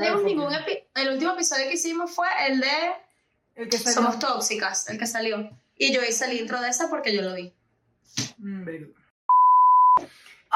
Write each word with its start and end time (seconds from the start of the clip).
tenemos 0.00 0.22
ningún 0.24 0.52
epi- 0.52 0.84
El 0.94 1.10
último 1.12 1.32
episodio 1.32 1.66
que 1.68 1.74
hicimos 1.74 2.10
fue 2.14 2.28
el 2.48 2.60
de 2.60 2.68
El 3.54 3.68
que 3.68 3.78
salió. 3.78 3.94
Somos 3.94 4.18
Tóxicas, 4.18 4.88
el 4.88 4.98
que 4.98 5.06
salió. 5.06 5.50
Y 5.78 5.92
yo 5.92 6.02
hice 6.02 6.24
el 6.26 6.38
intro 6.40 6.60
de 6.60 6.70
ese 6.70 6.88
porque 6.88 7.14
yo 7.14 7.22
lo 7.22 7.34
vi. 7.34 7.52
Mm. 8.38 8.66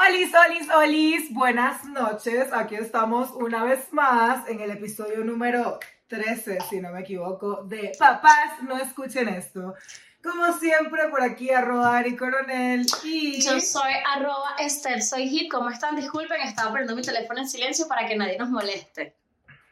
Olis, 0.07 0.31
olis, 0.33 0.69
olis, 0.71 1.33
buenas 1.33 1.83
noches. 1.85 2.51
Aquí 2.53 2.75
estamos 2.75 3.31
una 3.31 3.63
vez 3.63 3.91
más 3.91 4.47
en 4.49 4.59
el 4.61 4.71
episodio 4.71 5.23
número 5.23 5.79
13, 6.07 6.57
si 6.69 6.81
no 6.81 6.91
me 6.91 7.01
equivoco, 7.01 7.63
de 7.63 7.91
Papás, 7.99 8.63
no 8.63 8.77
escuchen 8.77 9.29
esto. 9.29 9.75
Como 10.23 10.57
siempre, 10.59 11.07
por 11.09 11.21
aquí 11.21 11.49
arroba 11.51 11.97
Ari 11.97 12.15
Coronel 12.15 12.85
y... 13.03 13.41
Yo 13.41 13.59
soy 13.59 13.91
arroba 14.15 14.55
Esther, 14.59 15.01
soy 15.01 15.27
hit. 15.29 15.51
¿Cómo 15.51 15.69
están? 15.69 15.95
Disculpen, 15.95 16.41
estaba 16.41 16.69
poniendo 16.69 16.95
mi 16.95 17.01
teléfono 17.01 17.39
en 17.39 17.49
silencio 17.49 17.87
para 17.87 18.07
que 18.07 18.15
nadie 18.15 18.37
nos 18.37 18.49
moleste. 18.49 19.15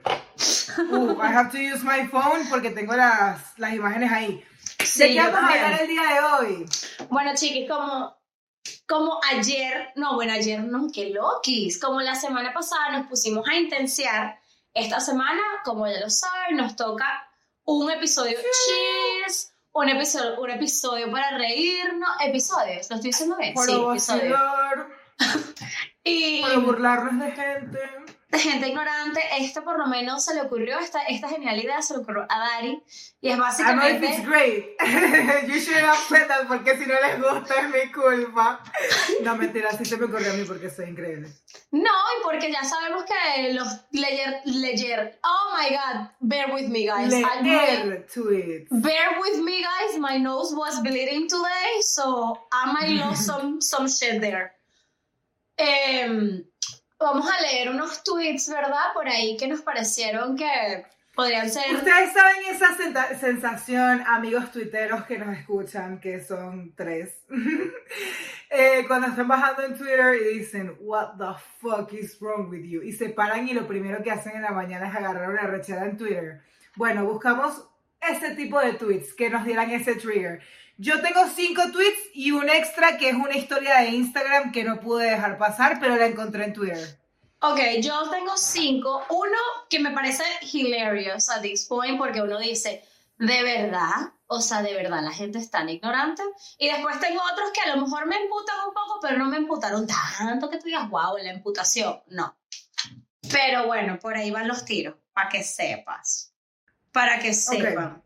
Uh, 0.05 1.17
I 1.19 1.27
have 1.27 1.51
to 1.51 1.57
use 1.57 1.83
my 1.83 2.07
phone 2.07 2.47
porque 2.49 2.71
tengo 2.71 2.95
las, 2.95 3.57
las 3.57 3.73
imágenes 3.73 4.11
ahí. 4.11 4.43
Sí, 4.83 4.99
¿De 4.99 5.13
qué 5.13 5.19
vamos 5.21 5.39
a 5.39 5.65
hablar 5.65 5.81
el 5.81 5.87
día 5.87 6.01
de 6.01 6.19
hoy? 6.21 6.65
Bueno, 7.09 7.31
chiquis, 7.35 7.69
como, 7.69 8.17
como 8.87 9.19
ayer, 9.31 9.91
no, 9.95 10.15
bueno, 10.15 10.33
ayer 10.33 10.61
no, 10.63 10.87
qué 10.93 11.09
loquis. 11.09 11.79
Como 11.79 12.01
la 12.01 12.15
semana 12.15 12.53
pasada 12.53 12.97
nos 12.97 13.07
pusimos 13.07 13.47
a 13.47 13.55
intensiar, 13.55 14.39
esta 14.73 14.99
semana, 14.99 15.41
como 15.63 15.87
ya 15.87 15.99
lo 15.99 16.09
saben, 16.09 16.57
nos 16.57 16.75
toca 16.75 17.27
un 17.65 17.91
episodio 17.91 18.37
cheers, 18.37 19.53
un 19.73 19.89
episodio, 19.89 20.39
un 20.41 20.49
episodio 20.49 21.11
para 21.11 21.37
reírnos, 21.37 22.09
episodios, 22.21 22.89
lo 22.89 22.95
estoy 22.95 23.11
diciendo 23.11 23.37
bien, 23.37 23.53
Para 23.53 23.67
sí, 23.67 23.73
episodios. 23.73 24.39
vacilar, 24.39 24.87
Y 26.03 26.41
para 26.41 26.57
burlarnos 26.59 27.25
de 27.25 27.31
gente. 27.31 27.79
De 28.29 28.39
gente 28.39 28.67
ignorante, 28.67 29.21
este 29.39 29.61
por 29.61 29.77
lo 29.77 29.87
menos 29.87 30.23
se 30.23 30.33
le 30.33 30.41
ocurrió, 30.41 30.79
esta, 30.79 31.03
esta 31.03 31.27
genial 31.29 31.57
idea 31.57 31.81
se 31.81 31.95
le 31.95 32.01
ocurrió 32.01 32.25
a 32.29 32.39
Dari, 32.39 32.81
y 33.21 33.29
es 33.29 33.35
I 33.35 33.37
know 33.37 33.47
it's 33.47 33.57
básicamente... 33.57 34.25
great. 34.25 34.65
you 35.47 35.59
should 35.59 35.83
have 35.83 35.97
said 36.07 36.27
that 36.27 36.47
porque 36.47 36.77
si 36.77 36.85
no 36.85 36.95
les 37.01 37.19
gusta 37.19 37.55
es 37.61 37.69
mi 37.69 37.91
culpa. 37.91 38.61
No, 39.23 39.35
mentira, 39.35 39.71
sí 39.77 39.85
se 39.85 39.97
me 39.97 40.05
ocurrió 40.05 40.31
a 40.31 40.35
mí 40.35 40.45
porque 40.45 40.69
soy 40.69 40.89
increíble. 40.89 41.29
No, 41.71 41.81
y 41.89 42.23
porque 42.23 42.51
ya 42.51 42.63
sabemos 42.63 43.03
que 43.03 43.53
los 43.53 43.67
leyer, 43.91 44.41
leyer, 44.45 45.19
oh 45.23 45.55
my 45.57 45.69
god, 45.69 46.09
bear 46.21 46.53
with 46.53 46.69
me 46.69 46.85
guys. 46.85 47.11
Leer 47.11 48.05
tweets. 48.07 48.67
bear 48.69 49.19
with 49.19 49.41
me 49.43 49.61
guys, 49.63 49.99
my 49.99 50.17
nose 50.17 50.53
was 50.55 50.79
bleeding 50.81 51.27
today, 51.27 51.81
so 51.81 52.37
I 52.51 52.71
might 52.71 52.99
lost 52.99 53.25
some, 53.25 53.59
some 53.61 53.87
shit 53.87 54.21
there. 54.21 54.53
Em, 55.57 56.45
vamos 56.99 57.29
a 57.29 57.41
leer 57.41 57.69
unos 57.69 58.03
tweets, 58.03 58.49
¿verdad? 58.49 58.93
Por 58.93 59.07
ahí 59.07 59.37
que 59.37 59.47
nos 59.47 59.61
parecieron 59.61 60.35
que 60.35 60.85
podrían 61.15 61.49
ser... 61.49 61.75
Ustedes 61.75 62.13
saben 62.13 62.37
esa 62.49 63.17
sensación, 63.19 64.03
amigos 64.05 64.51
tuiteros 64.51 65.05
que 65.05 65.17
nos 65.17 65.37
escuchan, 65.37 65.99
que 65.99 66.21
son 66.21 66.73
tres, 66.75 67.23
Eh, 68.51 68.85
cuando 68.87 69.05
están 69.05 69.27
bajando 69.27 69.61
en 69.61 69.77
Twitter 69.77 70.15
y 70.15 70.39
dicen, 70.39 70.75
What 70.79 71.17
the 71.19 71.39
fuck 71.59 71.93
is 71.93 72.19
wrong 72.19 72.49
with 72.49 72.63
you? 72.63 72.81
Y 72.81 72.93
se 72.93 73.09
paran 73.09 73.47
y 73.47 73.53
lo 73.53 73.67
primero 73.67 74.01
que 74.01 74.09
hacen 74.09 74.35
en 74.35 74.41
la 74.41 74.51
mañana 74.51 74.89
es 74.89 74.95
agarrar 74.95 75.29
una 75.29 75.43
rechada 75.43 75.85
en 75.85 75.97
Twitter. 75.97 76.41
Bueno, 76.75 77.05
buscamos 77.05 77.69
ese 78.01 78.33
tipo 78.35 78.59
de 78.59 78.73
tweets 78.73 79.13
que 79.13 79.29
nos 79.29 79.45
dieran 79.45 79.69
ese 79.69 79.93
trigger. 79.95 80.41
Yo 80.81 81.01
tengo 81.01 81.27
cinco 81.35 81.61
tweets 81.73 81.99
y 82.13 82.31
un 82.31 82.49
extra 82.49 82.97
que 82.97 83.09
es 83.09 83.15
una 83.15 83.35
historia 83.35 83.79
de 83.79 83.89
Instagram 83.89 84.53
que 84.53 84.63
no 84.63 84.79
pude 84.79 85.11
dejar 85.11 85.37
pasar, 85.37 85.77
pero 85.81 85.97
la 85.97 86.05
encontré 86.05 86.45
en 86.45 86.53
Twitter. 86.53 86.97
Ok, 87.41 87.59
yo 87.81 88.09
tengo 88.09 88.37
cinco. 88.37 89.03
Uno 89.09 89.37
que 89.69 89.79
me 89.79 89.91
parece 89.91 90.23
hilarious 90.53 91.29
at 91.31 91.41
this 91.41 91.65
point 91.65 91.97
porque 91.97 92.21
uno 92.21 92.39
dice, 92.39 92.81
¿de 93.17 93.43
verdad? 93.43 94.13
O 94.27 94.39
sea, 94.39 94.61
¿de 94.61 94.73
verdad 94.73 95.03
la 95.03 95.11
gente 95.11 95.39
es 95.39 95.51
tan 95.51 95.67
ignorante? 95.67 96.23
Y 96.57 96.69
después 96.69 96.97
tengo 97.01 97.21
otros 97.29 97.49
que 97.53 97.69
a 97.69 97.75
lo 97.75 97.81
mejor 97.81 98.05
me 98.05 98.15
emputan 98.15 98.55
un 98.65 98.73
poco, 98.73 98.99
pero 99.01 99.17
no 99.17 99.25
me 99.25 99.35
emputaron 99.35 99.85
tanto 99.85 100.49
que 100.49 100.59
tú 100.59 100.67
digas, 100.67 100.89
wow, 100.89 101.17
la 101.17 101.31
emputación. 101.31 102.01
No. 102.07 102.37
Pero 103.29 103.67
bueno, 103.67 103.99
por 103.99 104.15
ahí 104.15 104.31
van 104.31 104.47
los 104.47 104.63
tiros, 104.63 104.95
para 105.11 105.27
que 105.27 105.43
sepas. 105.43 106.31
Para 106.93 107.19
que 107.19 107.33
sepan. 107.33 108.01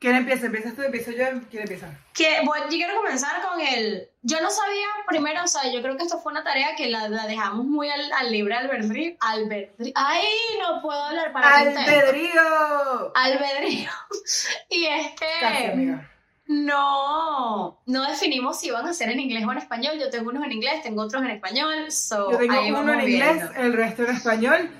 ¿Quién 0.00 0.14
empieza? 0.14 0.46
¿Empiezas 0.46 0.74
tú? 0.76 0.82
¿Empiezo 0.82 1.10
yo? 1.10 1.24
¿Quién 1.50 1.62
empieza? 1.62 1.88
Que, 2.14 2.40
bueno, 2.44 2.66
yo 2.66 2.70
quiero 2.76 2.94
comenzar 2.96 3.42
con 3.42 3.60
el... 3.60 4.08
Yo 4.22 4.40
no 4.40 4.48
sabía, 4.48 4.86
primero, 5.08 5.42
o 5.42 5.46
sea, 5.48 5.72
yo 5.72 5.82
creo 5.82 5.96
que 5.96 6.04
esto 6.04 6.20
fue 6.20 6.30
una 6.30 6.44
tarea 6.44 6.76
que 6.76 6.86
la, 6.88 7.08
la 7.08 7.26
dejamos 7.26 7.66
muy 7.66 7.88
al, 7.90 8.12
al 8.12 8.30
libre 8.30 8.54
albedrío. 8.54 9.16
Albedrío. 9.20 9.92
¡Ay, 9.96 10.24
no 10.60 10.80
puedo 10.82 11.02
hablar 11.02 11.32
para 11.32 11.56
¡Albedrío! 11.58 13.12
albedrío. 13.14 13.90
Y 14.70 14.84
es 14.84 15.06
Casi, 15.40 15.62
que 15.62 15.70
amiga. 15.72 16.10
no, 16.46 17.80
no 17.86 18.08
definimos 18.08 18.60
si 18.60 18.70
van 18.70 18.86
a 18.86 18.92
ser 18.94 19.10
en 19.10 19.20
inglés 19.20 19.44
o 19.46 19.52
en 19.52 19.58
español. 19.58 19.98
Yo 19.98 20.10
tengo 20.10 20.30
unos 20.30 20.44
en 20.44 20.52
inglés, 20.52 20.82
tengo 20.82 21.02
otros 21.02 21.22
en 21.22 21.30
español. 21.30 21.90
So 21.90 22.30
Yo 22.32 22.38
tengo 22.38 22.60
uno 22.80 22.92
en 22.94 23.00
inglés, 23.00 23.34
viendo. 23.34 23.52
el 23.54 23.72
resto 23.72 24.04
en 24.04 24.14
español. 24.14 24.70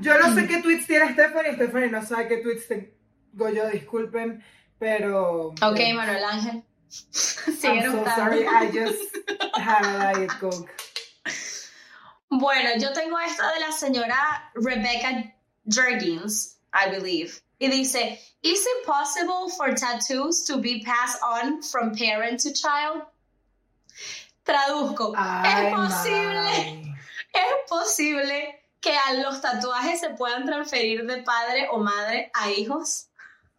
Yo 0.00 0.18
no 0.18 0.34
sé 0.34 0.46
qué 0.46 0.58
tweets 0.62 0.86
tiene 0.86 1.12
Stephanie, 1.12 1.54
Stephanie 1.54 1.88
no 1.90 2.04
sabe 2.04 2.28
qué 2.28 2.38
tweets 2.38 2.68
tengo 2.68 2.86
yo, 3.38 3.70
disculpen, 3.70 4.42
pero... 4.78 5.54
Ok, 5.62 5.78
Manuel 5.94 6.24
Ángel. 6.24 6.62
Sigue 6.88 7.82
I'm 7.82 7.92
so 7.92 8.04
sorry, 8.14 8.46
I 8.46 8.70
just 8.70 9.16
had 9.54 9.84
a 9.84 10.14
Diet 10.14 10.30
Coke. 10.40 10.70
Bueno, 12.30 12.76
yo 12.78 12.92
tengo 12.92 13.18
esta 13.18 13.52
de 13.52 13.60
la 13.60 13.72
señora 13.72 14.50
Rebecca 14.54 15.32
Jurgens, 15.68 16.56
I 16.72 16.90
believe. 16.90 17.40
Y 17.60 17.68
dice, 17.68 18.18
¿Is 18.42 18.64
it 18.64 18.86
possible 18.86 19.48
for 19.48 19.74
tattoos 19.74 20.44
to 20.44 20.58
be 20.58 20.84
passed 20.84 21.18
on 21.22 21.62
from 21.62 21.94
parent 21.96 22.40
to 22.40 22.52
child? 22.52 23.02
Traduzco. 24.44 25.14
Ay, 25.16 25.66
es 25.66 25.74
posible. 25.74 26.94
¿Es 27.34 27.68
posible 27.68 28.54
que 28.80 28.96
a 28.96 29.14
los 29.14 29.40
tatuajes 29.40 30.00
se 30.00 30.10
puedan 30.10 30.46
transferir 30.46 31.06
de 31.06 31.22
padre 31.22 31.68
o 31.72 31.78
madre 31.78 32.30
a 32.34 32.50
hijos? 32.50 33.08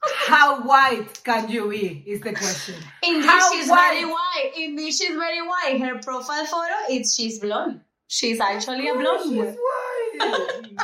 How 0.02 0.62
white 0.62 1.24
can 1.24 1.50
you 1.50 1.70
be, 1.70 2.04
is 2.06 2.22
the 2.22 2.34
question. 2.34 2.76
Indeed, 3.04 3.26
How 3.26 3.52
she's 3.52 3.68
white? 3.70 3.92
very 3.92 4.06
white. 4.06 4.52
Indeed, 4.56 4.92
she's 4.94 5.16
very 5.16 5.42
white. 5.42 5.80
Her 5.82 6.00
profile 6.00 6.46
photo, 6.46 6.74
it's 6.90 7.16
she's 7.16 7.40
blonde. 7.40 7.82
She's 8.08 8.40
actually 8.40 8.88
a 8.88 8.94
Oh, 8.94 9.00
blonde. 9.00 9.24
she's 9.24 9.58
white. 9.58 10.78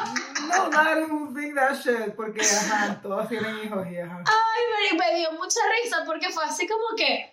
No, 0.49 0.69
don't 0.71 1.33
think 1.35 1.55
that 1.55 1.81
shit, 1.81 2.15
porque 2.15 2.41
ajá, 2.41 3.01
todos 3.01 3.27
tienen 3.29 3.59
hijos 3.63 3.87
y 3.87 3.95
ajá. 3.97 4.23
Ay, 4.25 4.91
me, 4.91 4.97
me 4.99 5.15
dio 5.19 5.31
mucha 5.33 5.59
risa 5.81 6.05
porque 6.05 6.29
fue 6.31 6.43
así 6.43 6.67
como 6.67 6.95
que, 6.97 7.25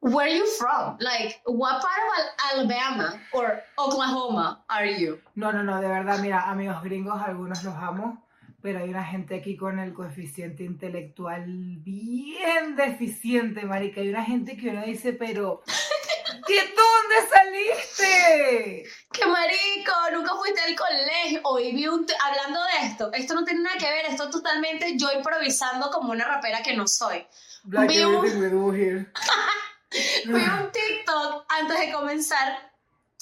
where 0.00 0.26
are 0.28 0.34
you 0.36 0.46
from? 0.58 0.96
Like, 1.00 1.40
what 1.46 1.80
part 1.80 1.98
of 1.98 2.18
Al- 2.18 2.58
Alabama 2.60 3.20
or 3.32 3.62
Oklahoma 3.78 4.64
are 4.68 4.86
you? 4.86 5.18
No, 5.36 5.50
no, 5.52 5.62
no, 5.62 5.80
de 5.80 5.88
verdad, 5.88 6.18
mira, 6.20 6.42
amigos 6.50 6.82
gringos, 6.82 7.20
algunos 7.22 7.62
los 7.64 7.74
amo, 7.74 8.22
pero 8.64 8.78
hay 8.78 8.88
una 8.88 9.04
gente 9.04 9.34
aquí 9.34 9.58
con 9.58 9.78
el 9.78 9.92
coeficiente 9.92 10.64
intelectual 10.64 11.44
bien 11.46 12.74
deficiente, 12.76 13.62
marica. 13.66 14.00
Hay 14.00 14.08
una 14.08 14.24
gente 14.24 14.56
que 14.56 14.70
uno 14.70 14.82
dice, 14.86 15.12
pero, 15.12 15.62
¿de 16.48 16.54
dónde 16.54 17.16
saliste? 17.30 18.84
¡Qué 19.12 19.26
marico! 19.26 19.92
Nunca 20.14 20.34
fuiste 20.36 20.62
al 20.62 20.74
colegio. 20.74 21.40
Hoy 21.44 21.74
vi 21.74 21.86
un... 21.88 22.06
Hablando 22.22 22.58
de 22.62 22.86
esto, 22.86 23.12
esto 23.12 23.34
no 23.34 23.44
tiene 23.44 23.60
nada 23.60 23.76
que 23.76 23.84
ver, 23.84 24.06
esto 24.06 24.24
es 24.24 24.30
totalmente 24.30 24.96
yo 24.96 25.12
improvisando 25.12 25.90
como 25.90 26.12
una 26.12 26.24
rapera 26.24 26.62
que 26.62 26.74
no 26.74 26.88
soy. 26.88 27.22
Like 27.68 27.92
Vi 27.92 28.02
un-. 28.02 28.22
Vi 30.24 30.32
un 30.32 30.72
TikTok 30.72 31.44
antes 31.50 31.80
de 31.80 31.92
comenzar, 31.92 32.72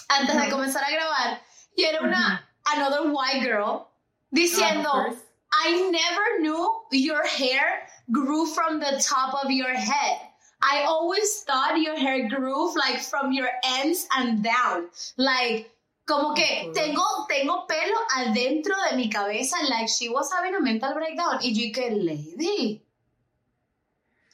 antes 0.07 0.41
de 0.41 0.51
comenzar 0.51 0.85
a 0.85 0.91
grabar, 0.93 1.43
y 1.75 1.83
era 1.83 2.01
una 2.01 2.49
another 2.63 3.11
white 3.11 3.41
girl 3.41 3.89
diciendo. 4.31 5.32
I 5.53 5.91
never 5.91 6.41
knew 6.41 6.69
your 6.91 7.27
hair 7.27 7.87
grew 8.11 8.47
from 8.47 8.81
the 8.81 9.03
top 9.05 9.45
of 9.45 9.51
your 9.51 9.73
head. 9.73 10.19
I 10.63 10.85
always 10.85 11.43
thought 11.43 11.79
your 11.81 11.97
hair 11.97 12.29
grew 12.29 12.75
like 12.77 13.01
from 13.01 13.33
your 13.33 13.49
ends 13.65 14.07
and 14.17 14.43
down. 14.43 14.89
Like, 15.19 15.71
como 16.07 16.35
que 16.35 16.73
tengo, 16.73 17.03
tengo 17.29 17.67
pelo 17.67 17.99
adentro 18.17 18.75
de 18.91 18.97
mi 18.97 19.11
cabeza, 19.11 19.57
like 19.69 19.89
she 19.89 20.09
was 20.09 20.33
having 20.33 20.55
a 20.55 20.61
mental 20.61 20.95
breakdown. 20.95 21.39
Y 21.43 21.53
yo 21.53 21.73
que 21.75 21.91
lady. 21.91 22.83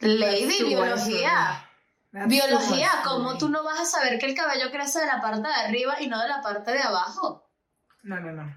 Lady, 0.00 0.64
biología. 0.64 1.64
Biología, 2.12 2.90
¿cómo 3.04 3.36
tú 3.36 3.48
no 3.48 3.64
vas 3.64 3.80
a 3.80 3.84
saber 3.84 4.18
que 4.18 4.26
el 4.26 4.34
cabello 4.34 4.70
crece 4.70 5.00
de 5.00 5.06
la 5.06 5.20
parte 5.20 5.46
de 5.46 5.54
arriba 5.54 6.00
y 6.00 6.06
no 6.06 6.20
de 6.20 6.28
la 6.28 6.40
parte 6.40 6.72
de 6.72 6.80
abajo? 6.80 7.50
No, 8.02 8.18
no, 8.20 8.32
no. 8.32 8.54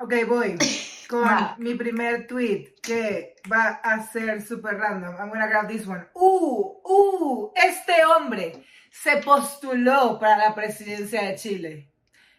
Ok, 0.00 0.12
voy 0.28 0.58
con 1.08 1.28
mi 1.58 1.74
primer 1.74 2.26
tweet 2.26 2.74
que 2.82 3.36
va 3.50 3.80
a 3.82 4.02
ser 4.02 4.42
super 4.42 4.76
random. 4.76 5.14
I'm 5.16 5.28
gonna 5.28 5.46
grab 5.46 5.68
this 5.68 5.86
one. 5.86 6.06
¡Uh! 6.14 6.80
¡Uh! 6.84 7.52
Este 7.54 8.04
hombre 8.04 8.64
se 8.90 9.18
postuló 9.18 10.18
para 10.18 10.36
la 10.38 10.54
presidencia 10.54 11.22
de 11.22 11.36
Chile. 11.36 11.92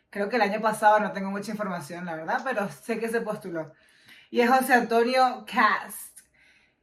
creo 0.09 0.29
que 0.29 0.37
el 0.37 0.41
año 0.41 0.61
pasado, 0.61 0.99
no 0.99 1.11
tengo 1.11 1.29
mucha 1.29 1.51
información, 1.51 2.05
la 2.05 2.15
verdad, 2.15 2.41
pero 2.43 2.69
sé 2.69 2.99
que 2.99 3.09
se 3.09 3.21
postuló. 3.21 3.73
Y 4.29 4.41
es 4.41 4.49
José 4.49 4.73
Antonio 4.73 5.45
Cast. 5.45 6.19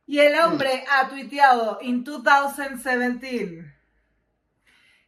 Y 0.06 0.18
el 0.20 0.38
hombre 0.38 0.84
ha 0.90 1.08
tuiteado 1.08 1.78
en 1.80 2.04
2017. 2.04 3.74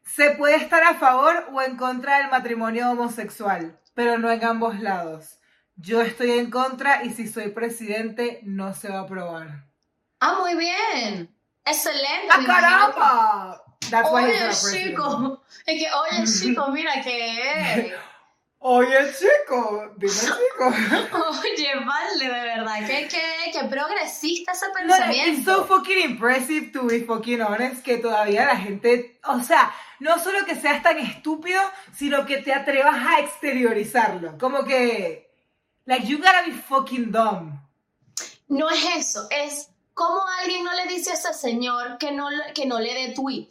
Se 0.02 0.31
puede 0.31 0.56
estar 0.56 0.82
a 0.82 0.94
favor 0.94 1.49
o 1.52 1.61
en 1.61 1.76
contra 1.76 2.19
del 2.19 2.31
matrimonio 2.31 2.90
homosexual, 2.90 3.78
pero 3.94 4.19
no 4.19 4.31
en 4.31 4.44
ambos 4.44 4.81
lados. 4.81 5.38
Yo 5.76 6.00
estoy 6.00 6.32
en 6.38 6.50
contra 6.50 7.05
y 7.05 7.11
si 7.11 7.28
soy 7.28 7.49
presidente 7.50 8.40
no 8.43 8.75
se 8.75 8.88
va 8.88 9.00
a 9.00 9.02
aprobar. 9.02 9.64
Ah, 10.20 10.38
muy 10.40 10.55
bien. 10.56 11.34
Excelente. 11.64 12.28
¡Ah, 12.31 12.43
caramba! 12.46 13.62
Oye, 14.11 14.34
chico. 14.50 15.43
Es 15.67 15.82
que, 15.82 15.88
oye, 15.93 16.25
chico, 16.40 16.69
mira 16.70 17.02
que. 17.02 17.94
Oye, 18.58 18.96
chico, 19.12 19.93
dime 19.96 20.12
chico. 20.12 20.67
Oye, 20.67 21.75
vale, 21.84 22.25
de 22.25 22.28
verdad. 22.31 22.87
Que, 22.87 23.06
que, 23.06 23.52
que 23.52 23.64
progresista 23.69 24.52
ese 24.52 24.67
No, 24.67 24.73
it's 24.96 24.99
pensamiento. 24.99 25.44
so 25.44 25.64
fucking 25.67 26.11
impressive 26.11 26.73
to 26.73 26.84
be 26.87 27.00
fucking 27.05 27.43
honest 27.43 27.84
que 27.84 27.99
todavía 27.99 28.46
la 28.46 28.56
gente, 28.56 29.20
o 29.25 29.40
sea, 29.40 29.73
no 30.00 30.19
solo 30.19 30.44
que 30.46 30.56
seas 30.56 30.82
tan 30.82 30.99
estúpido, 30.99 31.61
sino 31.94 32.26
que 32.26 32.38
te 32.38 32.52
atrevas 32.52 32.96
a 32.96 33.20
exteriorizarlo. 33.20 34.37
Como 34.38 34.64
que, 34.64 35.25
like, 35.87 36.06
you 36.06 36.19
gotta 36.19 36.44
be 36.47 36.53
fucking 36.53 37.11
dumb. 37.11 37.53
No 38.49 38.69
es 38.71 38.85
eso, 38.97 39.27
es 39.31 39.71
como 39.94 40.21
alguien 40.41 40.62
no 40.62 40.73
le 40.75 40.87
dice 40.87 41.11
a 41.11 41.15
ese 41.15 41.33
señor 41.35 41.97
que 41.99 42.12
no, 42.12 42.31
le- 42.31 42.53
que 42.53 42.67
no 42.67 42.79
le 42.79 42.93
dé 42.94 43.15
tweet. 43.15 43.49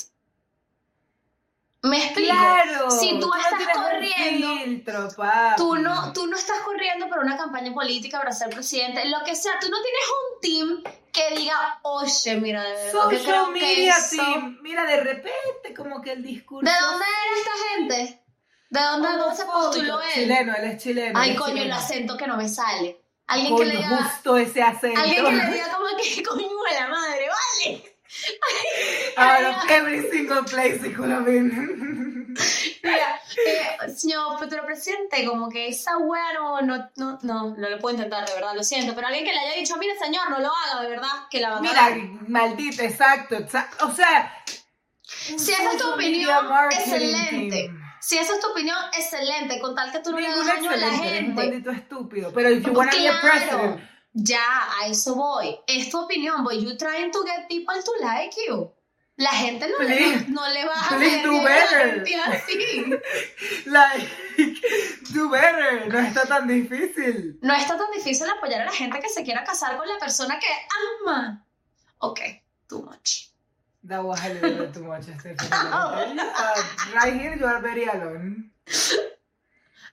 ¿Me 1.82 1.98
explico? 2.04 2.34
Claro. 2.34 2.90
Si 2.90 3.20
tú, 3.20 3.28
no 3.28 3.36
estás 3.36 3.60
un 3.76 3.84
corriendo, 3.84 4.58
filtro, 4.58 5.08
tú 5.56 5.76
no, 5.76 6.14
tú 6.14 6.26
no 6.26 6.36
estás 6.36 6.60
corriendo 6.62 7.08
por 7.10 7.20
una 7.20 7.38
campaña 7.38 7.72
política 7.76 8.18
para 8.18 8.32
ser 8.32 8.50
presidente, 8.50 9.06
lo 9.08 9.24
que 9.24 9.36
sea, 9.36 9.54
tú 9.62 9.68
no 9.70 9.78
tienes 9.84 10.02
un 10.10 10.82
team 10.82 10.94
que 11.12 11.36
diga, 11.36 11.80
oye, 11.84 12.36
mira, 12.38 12.64
de 12.64 12.74
verdad, 12.74 13.10
que 13.10 13.18
Social 13.20 13.24
creo 13.24 13.54
que 13.54 13.60
media 13.60 13.98
eso- 13.98 14.16
team. 14.16 14.58
Mira, 14.64 14.84
de 14.86 14.98
repente, 15.00 15.74
como 15.78 16.02
que 16.02 16.14
el 16.14 16.24
discurso. 16.24 16.70
¿De 16.72 16.76
dónde 16.80 17.06
era 17.06 17.40
esta 17.40 17.68
gente? 18.02 18.25
¿De 18.70 18.82
dónde, 18.82 19.08
dónde 19.10 19.36
se 19.36 19.46
postuló 19.46 20.02
él? 20.02 20.10
Chileno, 20.14 20.56
él 20.56 20.66
es 20.66 20.84
chileno. 20.84 21.20
Ay, 21.20 21.30
él 21.30 21.36
es 21.36 21.42
coño, 21.42 21.64
el 21.64 21.72
acento 21.72 22.18
que 22.18 22.28
no 22.28 22.38
me 22.38 22.50
sale. 22.50 23.02
Alguien 23.28 23.56
que 23.56 23.66
le 23.66 23.76
diga, 23.78 24.04
justo 24.04 24.38
ese 24.38 24.62
acento. 24.62 25.00
alguien 25.00 25.26
que 25.26 25.32
le 25.32 25.46
diga 25.52 25.70
como 25.70 25.86
que 25.98 26.24
coño 26.28 26.48
de 26.70 26.80
la 26.80 26.88
madre, 26.88 27.28
vale. 27.28 27.96
Of 29.18 29.70
every 29.72 30.10
single 30.12 30.44
place 30.44 30.80
been. 30.80 32.36
Mira, 32.84 33.20
eh, 33.48 33.90
señor 33.96 34.38
futuro 34.38 34.66
presidente, 34.66 35.26
como 35.26 35.50
que 35.50 35.70
esa 35.70 35.98
wea 35.98 36.34
no, 36.34 36.62
no, 36.62 36.90
no, 36.98 37.20
no, 37.24 37.56
no 37.56 37.70
lo 37.70 37.80
puedo 37.80 37.96
intentar, 37.96 38.28
de 38.28 38.34
verdad, 38.34 38.54
lo 38.56 38.64
siento, 38.64 38.94
pero 38.94 39.08
alguien 39.08 39.26
que 39.26 39.32
le 39.34 39.40
haya 39.40 39.56
dicho, 39.56 39.78
mire 39.78 39.98
señor, 39.98 40.30
no 40.30 40.40
lo 40.40 40.52
haga, 40.54 40.82
de 40.82 40.90
verdad, 40.90 41.28
que 41.30 41.40
la 41.40 41.50
van 41.52 41.58
a 41.60 41.62
Mira, 41.62 41.90
maldita, 42.28 42.84
exacto, 42.84 43.36
exa- 43.36 43.70
O 43.82 43.94
sea. 43.94 44.44
Si 45.02 45.52
esa 45.52 45.72
es 45.72 45.78
tu 45.78 45.94
opinión, 45.94 46.46
excelente. 46.72 47.72
Si 48.06 48.18
esa 48.20 48.34
es 48.34 48.40
tu 48.40 48.52
opinión, 48.52 48.78
excelente, 48.96 49.60
con 49.60 49.74
tal 49.74 49.92
que 49.92 49.98
tú 50.00 50.12
no 50.12 50.20
le 50.20 50.28
hagas 50.28 50.46
daño 50.46 50.70
a 50.70 50.76
la 50.76 50.88
eres 50.88 51.00
un 51.00 51.08
gente. 51.08 51.34
maldito 51.34 51.72
estúpido. 51.72 52.32
Pero 52.34 52.50
if 52.52 52.64
you 52.64 52.72
wanna 52.74 52.92
be 52.92 53.08
a 53.08 53.20
Claro, 53.20 53.32
president, 53.32 53.90
ya, 54.14 54.70
a 54.80 54.88
eso 54.88 55.16
voy. 55.16 55.58
Es 55.66 55.90
tu 55.90 55.98
opinión, 56.00 56.44
but 56.44 56.54
you 56.54 56.78
trying 56.78 57.10
to 57.12 57.24
get 57.24 57.48
people 57.50 57.74
to 57.84 57.92
like 58.06 58.36
you. 58.48 58.72
La 59.18 59.32
gente 59.32 59.68
no, 59.70 59.80
le, 59.80 59.86
Please, 59.96 60.26
no 60.28 60.48
le 60.50 60.66
va 60.66 60.74
a 60.76 60.98
please 60.98 61.24
do 61.24 61.42
better. 61.42 62.06
gente 62.06 62.16
así. 62.16 63.66
like, 63.66 64.08
do 65.14 65.30
better, 65.30 65.88
no 65.88 66.00
está 66.00 66.28
tan 66.28 66.48
difícil. 66.48 67.40
No 67.42 67.56
está 67.56 67.78
tan 67.78 67.90
difícil 67.92 68.30
apoyar 68.30 68.62
a 68.62 68.66
la 68.66 68.72
gente 68.74 69.00
que 69.00 69.10
se 69.10 69.24
quiera 69.24 69.44
casar 69.44 69.78
con 69.78 69.88
la 69.88 69.98
persona 69.98 70.38
que 70.38 70.48
ama. 71.02 71.44
Ok, 72.00 72.20
too 72.68 72.84
much. 72.84 73.30
That 73.86 74.04
was 74.04 74.20
a 74.26 74.34
little 74.34 74.58
bit 74.66 74.74
too 74.74 74.84
much, 74.84 75.04
Stephanie. 75.04 75.36
Uh, 75.52 76.64
right 76.96 77.14
here, 77.14 77.36
you 77.38 77.46
are 77.46 77.62
very 77.62 77.86
alone. 77.86 78.50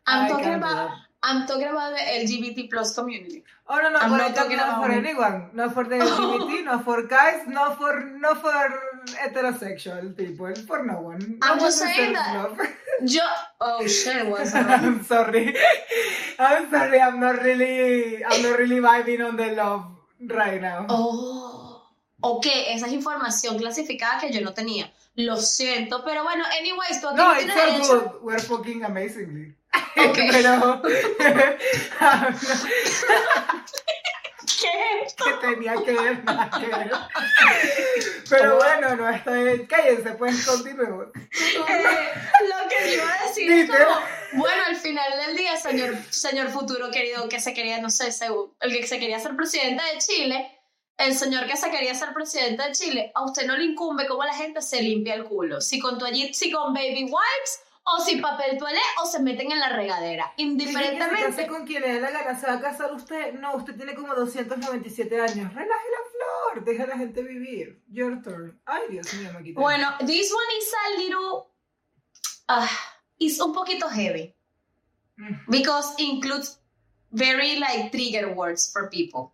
I'm 0.07 0.25
I 0.25 0.29
talking 0.29 0.55
about. 0.55 0.91
I'm 1.25 1.47
talking 1.47 1.69
about 1.69 1.93
the 1.95 2.03
LGBT 2.03 2.69
plus 2.71 2.95
community. 2.97 3.45
Oh 3.69 3.77
no 3.79 3.91
no, 3.91 3.99
I'm 4.01 4.11
not 4.19 4.35
talking 4.35 4.57
not 4.57 4.83
for 4.83 4.91
about- 4.91 4.99
anyone, 5.05 5.51
not 5.55 5.73
for 5.75 5.85
the 5.85 5.97
LGBT, 6.03 6.65
not 6.71 6.85
for 6.85 7.07
guys, 7.07 7.47
not 7.47 7.79
for 7.79 7.93
not 8.19 8.41
for 8.43 8.59
heterosexual 9.23 10.17
people, 10.17 10.53
for 10.67 10.85
no 10.85 11.01
one. 11.01 11.39
I'm 11.43 11.61
just 11.61 11.79
saying 11.79 12.15
that-. 12.15 12.75
Yo, 13.07 13.23
oh 13.61 13.87
shit, 13.87 14.27
what's 14.27 14.53
wrong? 14.53 14.67
I'm 14.67 15.05
sorry, 15.05 15.55
I'm 16.39 16.69
sorry, 16.71 17.01
I'm 17.01 17.21
not 17.21 17.41
really, 17.43 18.25
I'm 18.25 18.43
not 18.43 18.59
really 18.59 18.81
vibing 18.81 19.25
on 19.27 19.37
the 19.37 19.53
love 19.55 19.85
right 20.29 20.61
now. 20.61 20.87
Oh, 20.89 21.52
ok, 22.23 22.47
esa 22.69 22.87
es 22.87 22.93
información 22.93 23.59
clasificada 23.59 24.21
que 24.21 24.33
yo 24.33 24.41
no 24.41 24.55
tenía. 24.55 24.93
Lo 25.15 25.37
siento, 25.37 26.03
pero 26.05 26.23
bueno, 26.23 26.45
anyways, 26.59 27.01
tú 27.01 27.09
aquí 27.09 27.17
No, 27.19 27.35
no 27.35 27.41
it's 27.41 27.55
tienes 27.55 27.89
good. 27.89 28.23
We're 28.23 28.41
fucking 28.41 28.85
amazingly. 28.85 29.55
Ok. 29.97 30.19
Pero 30.33 30.83
¿Qué 34.61 34.69
es 35.03 35.07
esto? 35.07 35.25
que 35.25 35.33
tenía 35.47 35.75
que 35.85 35.93
ver 35.93 36.25
nada 36.25 36.51
que 36.59 36.67
ver. 36.67 36.91
Pero 38.29 38.57
bueno, 38.57 38.97
no 38.97 39.09
estoy. 39.09 39.67
Cállense, 39.67 40.13
pues 40.13 40.47
continuemos. 40.47 41.07
Eh, 41.15 42.13
lo 42.49 42.69
que 42.69 42.95
iba 42.95 43.13
a 43.13 43.27
decir 43.27 43.51
es 43.51 43.71
como, 43.71 44.01
bueno, 44.35 44.63
al 44.67 44.77
final 44.77 45.11
del 45.27 45.37
día, 45.37 45.57
señor, 45.57 45.97
señor 46.11 46.49
futuro 46.51 46.91
querido, 46.91 47.29
que 47.29 47.41
se 47.41 47.55
quería, 47.55 47.81
no 47.81 47.91
sé, 47.91 48.13
según, 48.13 48.55
el 48.61 48.73
que 48.73 48.87
se 48.87 48.99
quería 48.99 49.21
ser 49.21 49.37
presidente 49.37 49.83
de 49.83 49.99
Chile, 49.99 50.62
el 51.03 51.15
señor 51.15 51.47
que 51.47 51.57
se 51.57 51.71
quería 51.71 51.95
ser 51.95 52.13
presidente 52.13 52.63
de 52.63 52.73
Chile, 52.73 53.13
a 53.15 53.25
usted 53.25 53.47
no 53.47 53.57
le 53.57 53.65
incumbe 53.65 54.07
cómo 54.07 54.25
la 54.25 54.35
gente 54.35 54.63
se 54.63 54.83
limpia 54.83 55.15
el 55.15 55.25
culo, 55.25 55.61
si 55.61 55.79
con 55.79 55.99
toallita, 55.99 56.35
si 56.35 56.51
con 56.51 56.73
baby 56.73 57.05
wipes, 57.05 57.63
o 57.85 58.01
si 58.01 58.17
papel 58.17 58.59
toalé, 58.59 58.81
o 59.03 59.07
se 59.07 59.21
meten 59.21 59.51
en 59.51 59.59
la 59.59 59.71
regadera, 59.71 60.33
que 60.37 60.43
se 60.43 60.49
indiferentemente. 60.49 61.47
con 61.49 61.67
quien 61.67 61.83
le 61.83 61.95
dé 61.95 62.01
la 62.01 62.11
gana, 62.11 62.39
se 62.39 62.47
va 62.47 62.55
a 62.55 62.61
casar 62.61 62.93
usted. 62.93 63.35
No, 63.35 63.57
usted 63.57 63.75
tiene 63.75 63.95
como 63.95 64.15
297 64.15 65.21
años. 65.21 65.53
Relaje 65.53 65.67
la 65.67 66.53
flor, 66.55 66.65
deja 66.65 66.85
a 66.85 66.87
la 66.87 66.97
gente 66.97 67.23
vivir. 67.23 67.83
Your 67.89 68.23
turn. 68.23 68.61
Ay, 68.65 68.83
Dios 68.91 69.13
mío, 69.15 69.33
me 69.33 69.43
quité. 69.43 69.61
Bueno, 69.61 69.95
this 70.07 70.33
one 70.33 70.57
is 70.59 70.73
a 70.73 70.99
little, 71.01 71.51
ah, 72.49 72.71
is 73.19 73.41
un 73.41 73.53
poquito 73.53 73.89
heavy. 73.89 74.35
Mm. 75.19 75.45
because 75.51 75.95
includes 75.99 76.59
very 77.13 77.59
like 77.61 77.93
trigger 77.93 78.33
words 78.33 78.71
for 78.73 78.89
people. 78.89 79.33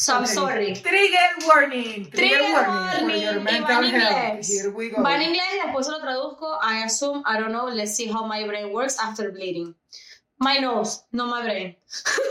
So 0.00 0.16
I'm 0.16 0.24
sorry. 0.24 0.72
Trigger 0.74 1.28
warning. 1.46 2.06
Trigger, 2.06 2.38
Trigger 2.38 2.42
warning, 2.54 2.90
for 2.90 3.00
warning, 3.02 3.20
your 3.20 3.34
y 3.34 3.36
va 3.36 3.44
mental 3.44 3.84
en 3.84 4.00
health. 4.00 4.46
Here 4.46 4.70
we 4.70 4.88
go. 4.88 5.02
Va 5.02 5.14
en 5.16 5.22
inglés 5.22 5.44
y 5.52 5.66
después 5.66 5.88
lo 5.88 6.00
traduzco. 6.00 6.58
I 6.62 6.84
assume, 6.84 7.22
I 7.26 7.38
don't 7.38 7.52
know, 7.52 7.66
let's 7.66 7.94
see 7.96 8.06
how 8.06 8.26
my 8.26 8.46
brain 8.46 8.72
works 8.72 8.98
after 8.98 9.30
bleeding. 9.30 9.74
My 10.38 10.56
nose, 10.56 11.04
no 11.12 11.26
my 11.26 11.42
brain. 11.42 11.76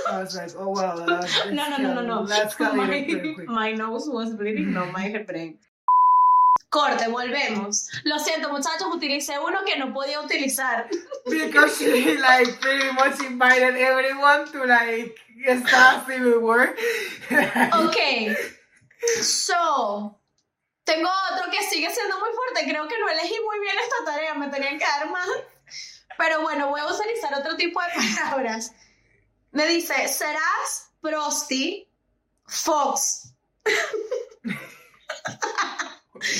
I 0.09 0.19
was 0.19 0.35
like, 0.35 0.49
oh 0.57 0.69
well. 0.69 0.99
Uh, 1.07 1.27
No, 1.51 1.69
no, 1.69 1.77
no, 1.77 1.93
no, 1.93 2.01
no. 2.01 2.21
Let's 2.21 2.59
My, 2.59 3.05
my 3.45 3.71
nose 3.73 4.09
was 4.09 4.33
bleeding, 4.33 4.73
not 4.73 4.91
my 4.91 5.23
brain. 5.27 5.59
Corte, 6.69 7.07
volvemos. 7.07 7.89
Lo 8.03 8.19
siento, 8.19 8.49
muchachos, 8.49 8.87
utilicé 8.93 9.39
uno 9.39 9.63
que 9.65 9.77
no 9.77 9.91
podía 9.91 10.21
utilizar. 10.21 10.87
Because 11.25 11.79
she 11.79 12.17
like 12.17 12.59
pretty 12.59 12.91
much 12.91 13.19
invited 13.21 13.75
everyone 13.75 14.45
to 14.51 14.65
like 14.65 15.15
start 15.65 16.05
Civil 16.05 16.39
War. 16.39 16.75
Ok. 17.73 17.97
So, 19.21 20.19
tengo 20.83 21.09
otro 21.31 21.49
que 21.49 21.63
sigue 21.69 21.89
siendo 21.89 22.19
muy 22.19 22.29
fuerte. 22.33 22.69
Creo 22.69 22.87
que 22.87 22.99
no 22.99 23.09
elegí 23.09 23.35
muy 23.45 23.59
bien 23.59 23.75
esta 23.79 24.11
tarea, 24.11 24.33
me 24.35 24.49
tenían 24.49 24.77
que 24.77 24.85
dar 24.85 25.09
más. 25.09 25.27
Pero 26.17 26.41
bueno, 26.41 26.69
voy 26.69 26.81
a 26.81 26.87
utilizar 26.87 27.33
otro 27.33 27.55
tipo 27.55 27.81
de 27.81 27.87
palabras. 28.15 28.73
Me 29.51 29.65
dice, 29.65 30.07
serás 30.07 30.91
prosti, 31.01 31.89
fox, 32.45 33.33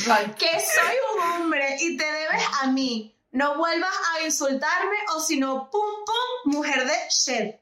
Right. 0.06 0.36
que 0.36 0.60
soy 0.60 0.96
un 1.16 1.22
hombre 1.32 1.78
y 1.80 1.98
te 1.98 2.06
debes 2.06 2.44
a 2.62 2.68
mí. 2.68 3.16
No 3.32 3.58
vuelvas 3.58 3.94
a 4.14 4.26
insultarme 4.26 4.98
o 5.16 5.20
si 5.20 5.40
no, 5.40 5.70
pum 5.70 6.06
pum, 6.06 6.54
mujer 6.54 6.86
de 6.86 6.94
shit. 7.10 7.56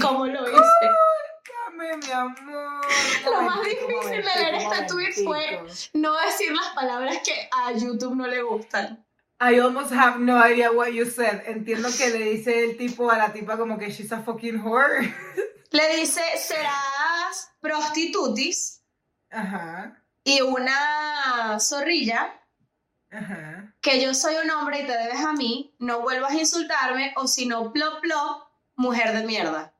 ¿Cómo 0.00 0.26
lo 0.26 0.48
hice? 0.48 0.88
Discúlpame, 1.80 1.96
mi 1.98 2.10
amor. 2.10 2.86
Lo 3.24 3.42
más 3.42 3.62
difícil 3.62 4.10
de 4.10 4.22
leer 4.22 4.54
este 4.54 4.82
tweet 4.86 5.12
fue 5.24 5.62
no 5.94 6.18
decir 6.20 6.52
las 6.52 6.74
palabras 6.74 7.18
que 7.24 7.48
a 7.52 7.72
YouTube 7.72 8.16
no 8.16 8.26
le 8.26 8.42
gustan. 8.42 9.04
I 9.42 9.58
almost 9.58 9.90
have 9.92 10.18
no 10.18 10.36
idea 10.36 10.70
what 10.70 10.92
you 10.92 11.06
said. 11.06 11.42
Entiendo 11.46 11.88
que 11.96 12.10
le 12.10 12.18
dice 12.18 12.64
el 12.64 12.76
tipo 12.76 13.10
a 13.10 13.16
la 13.16 13.32
tipa 13.32 13.56
como 13.56 13.78
que 13.78 13.90
she's 13.90 14.12
a 14.12 14.22
fucking 14.22 14.62
whore. 14.62 15.14
Le 15.70 15.96
dice, 15.96 16.20
serás 16.36 17.52
prostitutis 17.60 18.79
Ajá, 19.30 19.96
y 20.24 20.40
una 20.42 21.58
zorrilla 21.60 22.34
ajá. 23.10 23.72
que 23.80 24.02
yo 24.02 24.12
soy 24.14 24.36
un 24.44 24.50
hombre 24.50 24.80
y 24.80 24.86
te 24.86 24.92
debes 24.96 25.20
a 25.24 25.32
mí, 25.32 25.74
no 25.78 26.00
vuelvas 26.00 26.32
a 26.32 26.38
insultarme 26.40 27.12
o 27.16 27.26
si 27.28 27.46
no, 27.46 27.72
plop, 27.72 28.00
plop, 28.00 28.48
mujer 28.76 29.12
de 29.16 29.24
mierda. 29.24 29.72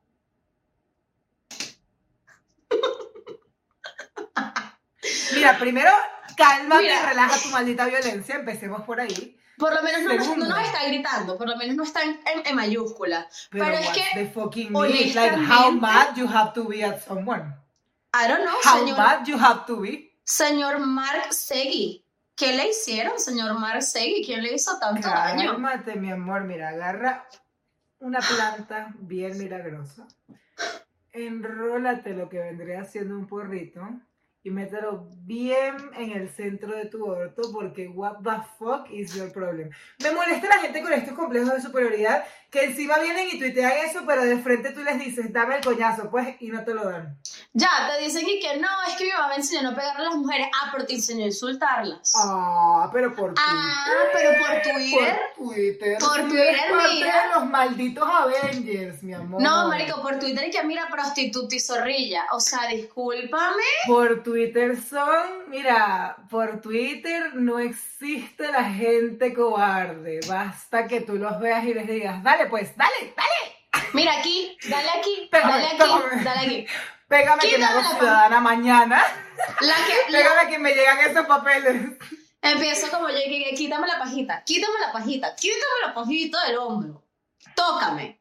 Mira, 5.35 5.57
primero, 5.57 5.91
cálmate 6.37 6.83
Mira. 6.83 7.01
y 7.03 7.05
relaja 7.07 7.37
tu 7.41 7.49
maldita 7.49 7.85
violencia. 7.85 8.35
Empecemos 8.35 8.81
por 8.83 8.99
ahí. 8.99 9.37
Por 9.57 9.73
lo 9.73 9.81
menos 9.83 10.01
no, 10.01 10.13
nos- 10.13 10.37
no 10.37 10.45
nos 10.47 10.59
está 10.65 10.85
gritando, 10.87 11.37
por 11.37 11.47
lo 11.47 11.55
menos 11.55 11.75
no 11.75 11.83
está 11.83 12.01
en, 12.03 12.19
en- 12.25 12.45
en 12.47 12.55
mayúscula. 12.55 13.27
Pero, 13.51 13.65
Pero 13.65 13.77
es 13.77 13.89
que, 13.89 14.03
the 14.15 14.27
fucking? 14.31 14.73
Like, 14.73 15.35
how 15.37 15.71
mad 15.71 16.15
you 16.15 16.27
have 16.27 16.53
to 16.53 16.65
be 16.67 16.83
at 16.83 16.99
someone? 17.05 17.55
I 18.13 18.27
don't 18.27 18.43
know, 18.43 18.57
How 18.63 18.79
señor, 18.79 18.97
mad 18.97 19.25
you 19.25 19.37
have 19.37 19.65
to 19.67 19.77
be? 19.81 20.11
señor 20.23 20.79
Mark 20.79 21.31
Segui. 21.33 22.05
¿Qué 22.35 22.53
le 22.53 22.69
hicieron, 22.69 23.19
señor 23.19 23.57
Mark 23.59 23.81
Segui? 23.83 24.23
¿Quién 24.25 24.41
le 24.43 24.53
hizo 24.53 24.77
tanto 24.79 25.07
daño? 25.07 25.51
Cálmate, 25.51 25.95
mi 25.95 26.11
amor. 26.11 26.43
Mira, 26.43 26.69
agarra 26.69 27.25
una 27.99 28.19
planta 28.19 28.93
bien 28.99 29.37
milagrosa. 29.37 30.07
Enrólate 31.13 32.13
lo 32.13 32.29
que 32.29 32.39
vendría 32.39 32.83
siendo 32.85 33.15
un 33.15 33.27
porrito 33.27 33.81
y 34.43 34.49
mételo 34.49 35.07
bien 35.23 35.75
en 35.97 36.11
el 36.11 36.29
centro 36.29 36.75
de 36.75 36.85
tu 36.87 37.05
orto 37.05 37.43
porque 37.53 37.87
what 37.89 38.17
the 38.23 38.41
fuck 38.57 38.89
is 38.89 39.13
your 39.13 39.31
problem. 39.31 39.69
Me 40.01 40.11
molesta 40.11 40.47
la 40.47 40.59
gente 40.59 40.81
con 40.81 40.93
estos 40.93 41.13
complejos 41.13 41.53
de 41.53 41.61
superioridad 41.61 42.23
que 42.49 42.63
encima 42.63 42.97
vienen 42.99 43.27
y 43.31 43.37
tuitean 43.39 43.73
eso, 43.85 44.01
pero 44.07 44.23
de 44.23 44.37
frente 44.39 44.71
tú 44.71 44.81
les 44.81 44.97
dices, 44.99 45.31
dame 45.31 45.57
el 45.57 45.63
coñazo, 45.63 46.09
pues, 46.09 46.35
y 46.39 46.47
no 46.49 46.63
te 46.63 46.73
lo 46.73 46.89
dan. 46.89 47.19
Ya, 47.53 47.69
te 47.89 48.01
dicen 48.01 48.27
y 48.29 48.39
que 48.39 48.57
no, 48.57 48.69
es 48.87 48.95
que 48.95 49.03
mi 49.03 49.11
mamá 49.11 49.27
me 49.27 49.35
enseñó 49.35 49.59
a 49.67 49.71
no 49.71 49.75
pegarle 49.75 50.05
a 50.05 50.09
las 50.09 50.15
mujeres. 50.15 50.47
Ah, 50.55 50.69
pero 50.71 50.85
te 50.85 50.93
enseñó 50.93 51.25
a 51.25 51.27
insultarlas. 51.27 52.13
Ah, 52.15 52.89
pero 52.93 53.13
por 53.13 53.33
Twitter. 53.33 53.43
Ah, 53.45 54.03
pero 54.13 54.29
por 54.39 54.61
Twitter. 54.61 55.19
Por 55.37 55.47
Twitter. 55.47 55.97
Por 55.99 56.21
Twitter, 56.29 56.47
eres 56.47 56.71
parte 56.71 56.93
mira. 56.93 57.23
de 57.23 57.29
los 57.35 57.45
malditos 57.47 58.09
Avengers, 58.09 59.03
mi 59.03 59.13
amor. 59.13 59.41
No, 59.41 59.67
marico, 59.67 60.01
por 60.01 60.17
Twitter 60.17 60.47
y 60.47 60.51
que 60.51 60.63
mira 60.63 60.87
prostituta 60.89 61.53
y 61.53 61.59
zorrilla. 61.59 62.25
O 62.31 62.39
sea, 62.39 62.67
discúlpame. 62.67 63.63
Por 63.85 64.23
Twitter 64.23 64.81
son, 64.81 65.49
mira, 65.49 66.15
por 66.29 66.61
Twitter 66.61 67.35
no 67.35 67.59
existe 67.59 68.49
la 68.49 68.63
gente 68.63 69.33
cobarde. 69.33 70.21
Basta 70.25 70.87
que 70.87 71.01
tú 71.01 71.15
los 71.15 71.37
veas 71.41 71.65
y 71.65 71.73
les 71.73 71.85
digas, 71.85 72.23
dale 72.23 72.45
pues, 72.45 72.77
dale, 72.77 73.13
dale. 73.13 73.83
Mira 73.93 74.17
aquí, 74.19 74.57
dale 74.69 74.87
aquí, 74.99 75.29
dale 75.29 75.67
aquí, 75.67 75.77
pégame. 75.77 76.23
dale 76.23 76.39
aquí. 76.39 76.67
Pégame 77.11 77.41
que 77.41 77.57
me 77.57 77.65
hago 77.65 77.81
la 77.81 77.89
ciudadana 77.89 78.39
mañana. 78.39 79.03
La 79.59 79.75
que, 79.85 79.93
la- 80.11 80.17
Pégame 80.19 80.49
que 80.51 80.57
me 80.59 80.73
llegan 80.73 80.99
esos 80.99 81.25
papeles. 81.27 81.75
empiezo 82.41 82.89
como 82.89 83.09
yo, 83.09 83.17
quítame 83.55 83.85
la 83.87 83.99
pajita, 83.99 84.43
quítame 84.45 84.79
la 84.79 84.91
pajita, 84.91 85.35
quítame 85.35 85.61
la 85.85 85.93
pajita 85.93 86.43
del 86.47 86.57
hombro. 86.57 87.03
Tócame. 87.55 88.19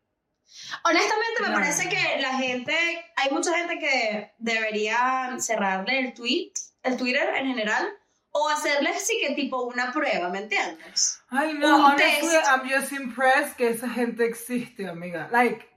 Honestamente 0.85 1.43
me 1.43 1.49
No. 1.49 1.55
parece 1.55 1.89
que 1.89 2.21
la 2.21 2.35
gente, 2.35 2.75
hay 3.17 3.31
mucha 3.31 3.57
gente 3.57 3.79
que 3.79 4.33
debería 4.39 5.31
cerrarle 5.39 6.01
el 6.01 6.15
tweet, 6.15 6.53
el 6.83 6.97
Twitter 6.97 7.29
en 7.37 7.47
general, 7.47 7.89
o 8.33 8.49
hacerle 8.49 8.91
así 8.91 9.19
que 9.21 9.35
tipo 9.35 9.63
una 9.63 9.93
prueba, 9.93 10.29
¿me 10.29 10.39
entiendes? 10.41 11.21
Ay, 11.31 11.55
no, 11.55 11.77
Un 11.77 11.85
honestly, 11.93 12.29
test. 12.29 12.47
I'm 12.49 12.69
just 12.69 12.93
impressed 12.93 13.57
que 13.57 13.69
esa 13.71 13.89
gente 13.89 14.25
existe, 14.25 14.89
amiga. 14.89 15.29
Like, 15.33 15.69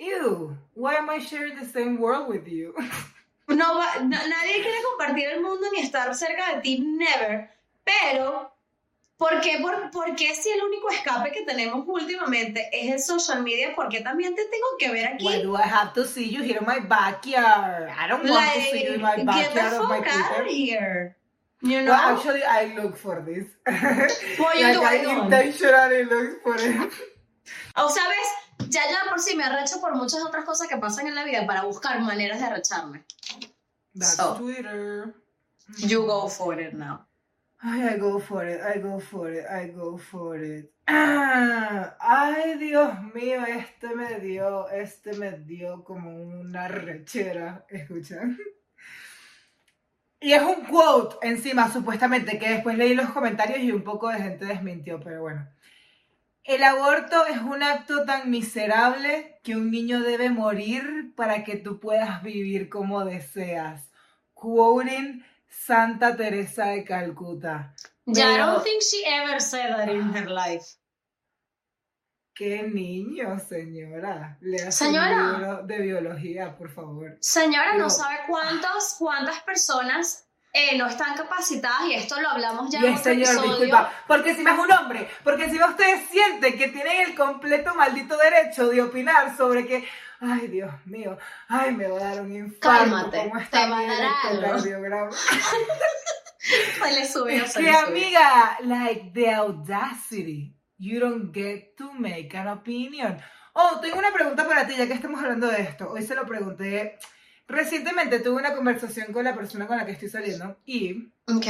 ew, 0.00 0.56
why 0.74 0.94
am 0.94 1.08
I 1.10 1.18
sharing 1.20 1.56
the 1.56 1.66
same 1.66 1.98
world 1.98 2.28
with 2.28 2.48
you? 2.48 2.74
No, 3.50 3.74
va- 3.74 3.98
no- 4.04 4.16
nadie 4.28 4.62
quiere 4.62 4.78
compartir 4.88 5.28
el 5.28 5.40
mundo 5.42 5.66
ni 5.72 5.80
estar 5.80 6.14
cerca 6.14 6.54
de 6.54 6.60
ti, 6.62 6.78
never. 6.78 7.50
Pero, 7.84 8.48
¿por 9.18 9.40
qué, 9.40 9.58
por, 9.60 9.90
por 9.90 10.14
qué 10.14 10.32
si 10.36 10.50
el 10.50 10.62
único 10.62 10.88
escape 10.88 11.32
que 11.32 11.44
tenemos 11.44 11.82
últimamente 11.88 12.70
es 12.72 12.92
el 12.92 13.00
social 13.00 13.42
media? 13.42 13.74
¿Por 13.74 13.88
qué 13.88 14.02
también 14.02 14.36
te 14.36 14.44
tengo 14.44 14.66
que 14.78 14.92
ver 14.92 15.08
aquí? 15.14 15.26
Why 15.26 15.42
do 15.42 15.56
I 15.56 15.62
have 15.66 15.92
to 15.94 16.04
see 16.06 16.28
you 16.30 16.44
here 16.44 16.58
in 16.60 16.64
my 16.64 16.78
backyard? 16.78 17.90
I 17.90 18.06
don't 18.06 18.22
want 18.30 18.52
to 18.54 18.60
see 18.70 18.84
you 18.84 18.94
in 18.94 19.02
my 19.02 19.16
get 19.16 19.18
the 19.18 19.24
backyard 19.24 19.72
of 19.72 19.88
my 19.88 19.98
fuck 20.00 20.38
out 20.38 20.46
here. 20.46 21.16
You 21.62 21.82
know? 21.82 21.90
Well, 21.90 22.14
actually, 22.16 22.44
I 22.44 22.72
look 22.76 22.96
for 22.96 23.20
this. 23.20 23.46
What 24.38 24.56
you 24.60 24.80
like, 24.80 25.02
doing 25.02 25.10
I 25.10 25.18
on? 25.18 25.24
intentionally 25.24 26.04
look 26.04 26.42
for 26.44 26.54
it. 26.54 26.92
o 27.76 27.88
sabes, 27.88 28.28
ya 28.68 28.82
ya 28.90 29.10
por 29.10 29.20
sí 29.20 29.36
me 29.36 29.44
arrecho 29.44 29.80
por 29.80 29.94
muchas 29.94 30.22
otras 30.24 30.44
cosas 30.44 30.68
que 30.68 30.76
pasan 30.76 31.06
en 31.06 31.14
la 31.14 31.24
vida 31.24 31.46
para 31.46 31.62
buscar 31.62 32.00
maneras 32.00 32.38
de 32.40 32.46
arrecharme. 32.46 33.04
That's 33.94 34.16
So. 34.16 34.36
Twitter. 34.36 35.14
You 35.78 36.04
go 36.06 36.28
for 36.28 36.60
it 36.60 36.74
now. 36.74 37.06
Ay, 37.62 37.94
I 37.94 37.98
go 37.98 38.18
for 38.18 38.48
it, 38.48 38.60
I 38.62 38.78
go 38.78 38.98
for 38.98 39.30
it, 39.30 39.44
I 39.46 39.68
go 39.68 39.98
for 39.98 40.42
it. 40.42 40.72
Ah, 40.86 41.94
ay, 42.00 42.56
Dios 42.58 42.90
mío, 43.14 43.44
este 43.46 43.94
me 43.94 44.18
dio, 44.18 44.68
este 44.70 45.12
me 45.12 45.32
dio 45.32 45.84
como 45.84 46.10
una 46.10 46.68
rechera, 46.68 47.66
escuchan. 47.68 48.38
Y 50.20 50.32
es 50.32 50.42
un 50.42 50.64
quote 50.66 51.16
encima, 51.22 51.70
supuestamente, 51.70 52.38
que 52.38 52.48
después 52.48 52.76
leí 52.76 52.94
los 52.94 53.10
comentarios 53.10 53.60
y 53.60 53.72
un 53.72 53.82
poco 53.82 54.08
de 54.08 54.18
gente 54.18 54.44
desmintió, 54.46 55.00
pero 55.00 55.22
bueno. 55.22 55.46
El 56.44 56.62
aborto 56.64 57.26
es 57.26 57.38
un 57.38 57.62
acto 57.62 58.04
tan 58.04 58.30
miserable 58.30 59.38
que 59.44 59.56
un 59.56 59.70
niño 59.70 60.00
debe 60.00 60.30
morir 60.30 61.12
para 61.14 61.44
que 61.44 61.56
tú 61.56 61.78
puedas 61.80 62.22
vivir 62.22 62.68
como 62.68 63.04
deseas. 63.04 63.90
Quoting 64.34 65.24
Santa 65.48 66.16
Teresa 66.16 66.66
de 66.66 66.84
Calcuta. 66.84 67.74
Yeah, 68.06 68.30
I 68.30 68.32
Pero- 68.34 68.46
don't 68.46 68.64
think 68.64 68.82
she 68.82 69.02
ever 69.06 69.40
said 69.40 69.68
that 69.76 69.88
in 69.88 70.14
her 70.16 70.30
life. 70.30 70.64
¡Qué 72.34 72.62
niño, 72.62 73.38
señora! 73.38 74.38
Lea 74.40 74.72
Señora. 74.72 75.10
un 75.14 75.32
libro 75.40 75.62
de 75.64 75.78
biología, 75.80 76.56
por 76.56 76.70
favor. 76.70 77.18
Señora, 77.20 77.74
no 77.76 77.90
sabe 77.90 78.20
cuántos, 78.26 78.94
cuántas 78.98 79.42
personas 79.42 80.26
eh, 80.52 80.76
no 80.76 80.86
están 80.88 81.14
capacitadas 81.16 81.82
y 81.88 81.94
esto 81.94 82.20
lo 82.20 82.28
hablamos 82.30 82.70
ya 82.70 82.80
Y 82.80 82.86
en 82.86 82.98
señor, 82.98 83.28
episodio. 83.28 83.50
disculpa, 83.50 83.92
porque 84.06 84.30
encima 84.30 84.52
es 84.54 84.58
un 84.58 84.72
hombre, 84.72 85.08
porque 85.22 85.44
encima 85.44 85.66
ustedes 85.66 86.08
sienten 86.10 86.58
que 86.58 86.68
tienen 86.68 87.08
el 87.08 87.14
completo 87.14 87.74
maldito 87.74 88.16
derecho 88.16 88.68
de 88.68 88.82
opinar 88.82 89.36
sobre 89.36 89.66
que, 89.66 89.86
ay 90.20 90.48
Dios 90.48 90.72
mío, 90.86 91.16
ay 91.48 91.72
me 91.72 91.86
va 91.88 91.96
a 91.98 92.04
dar 92.14 92.20
un 92.22 92.32
infarto, 92.34 92.60
Cálmate, 92.84 93.18
¿cómo 93.18 93.38
te 93.38 93.44
está 93.44 93.68
va 93.68 93.78
a 93.78 93.82
dar 93.82 93.90
algo. 93.90 94.10
electrocardiograma? 94.30 95.10
Se 95.12 96.92
le 96.92 97.06
subió, 97.06 97.44
Es 97.44 97.52
se 97.52 97.60
que 97.60 97.70
le 97.70 97.76
amiga, 97.76 98.58
like 98.62 99.12
the 99.14 99.32
audacity, 99.32 100.56
you 100.78 100.98
don't 101.00 101.32
get 101.32 101.76
to 101.76 101.92
make 101.92 102.34
an 102.36 102.48
opinion. 102.48 103.18
Oh, 103.52 103.78
tengo 103.80 103.98
una 103.98 104.12
pregunta 104.12 104.46
para 104.46 104.66
ti, 104.66 104.74
ya 104.76 104.86
que 104.86 104.94
estamos 104.94 105.20
hablando 105.22 105.46
de 105.48 105.60
esto. 105.62 105.90
Hoy 105.90 106.02
se 106.04 106.14
lo 106.14 106.24
pregunté. 106.26 106.98
Recientemente 107.50 108.20
tuve 108.20 108.40
una 108.40 108.54
conversación 108.54 109.12
con 109.12 109.24
la 109.24 109.34
persona 109.34 109.66
con 109.66 109.76
la 109.76 109.84
que 109.84 109.92
estoy 109.92 110.08
saliendo 110.08 110.56
y, 110.64 111.12
Ok. 111.26 111.46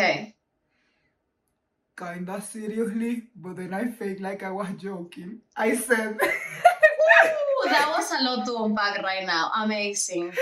kinda 1.96 2.40
seriously, 2.40 3.30
but 3.34 3.56
then 3.56 3.74
I 3.74 3.92
fake 3.92 4.20
like 4.20 4.42
I 4.42 4.50
was 4.50 4.68
joking. 4.78 5.42
I 5.54 5.76
said, 5.76 6.16
Ooh, 6.16 7.68
that 7.68 7.92
was 7.94 8.10
a 8.12 8.22
lot 8.22 8.46
to 8.46 8.64
unpack 8.64 9.02
right 9.02 9.26
now. 9.26 9.50
Amazing. 9.54 10.32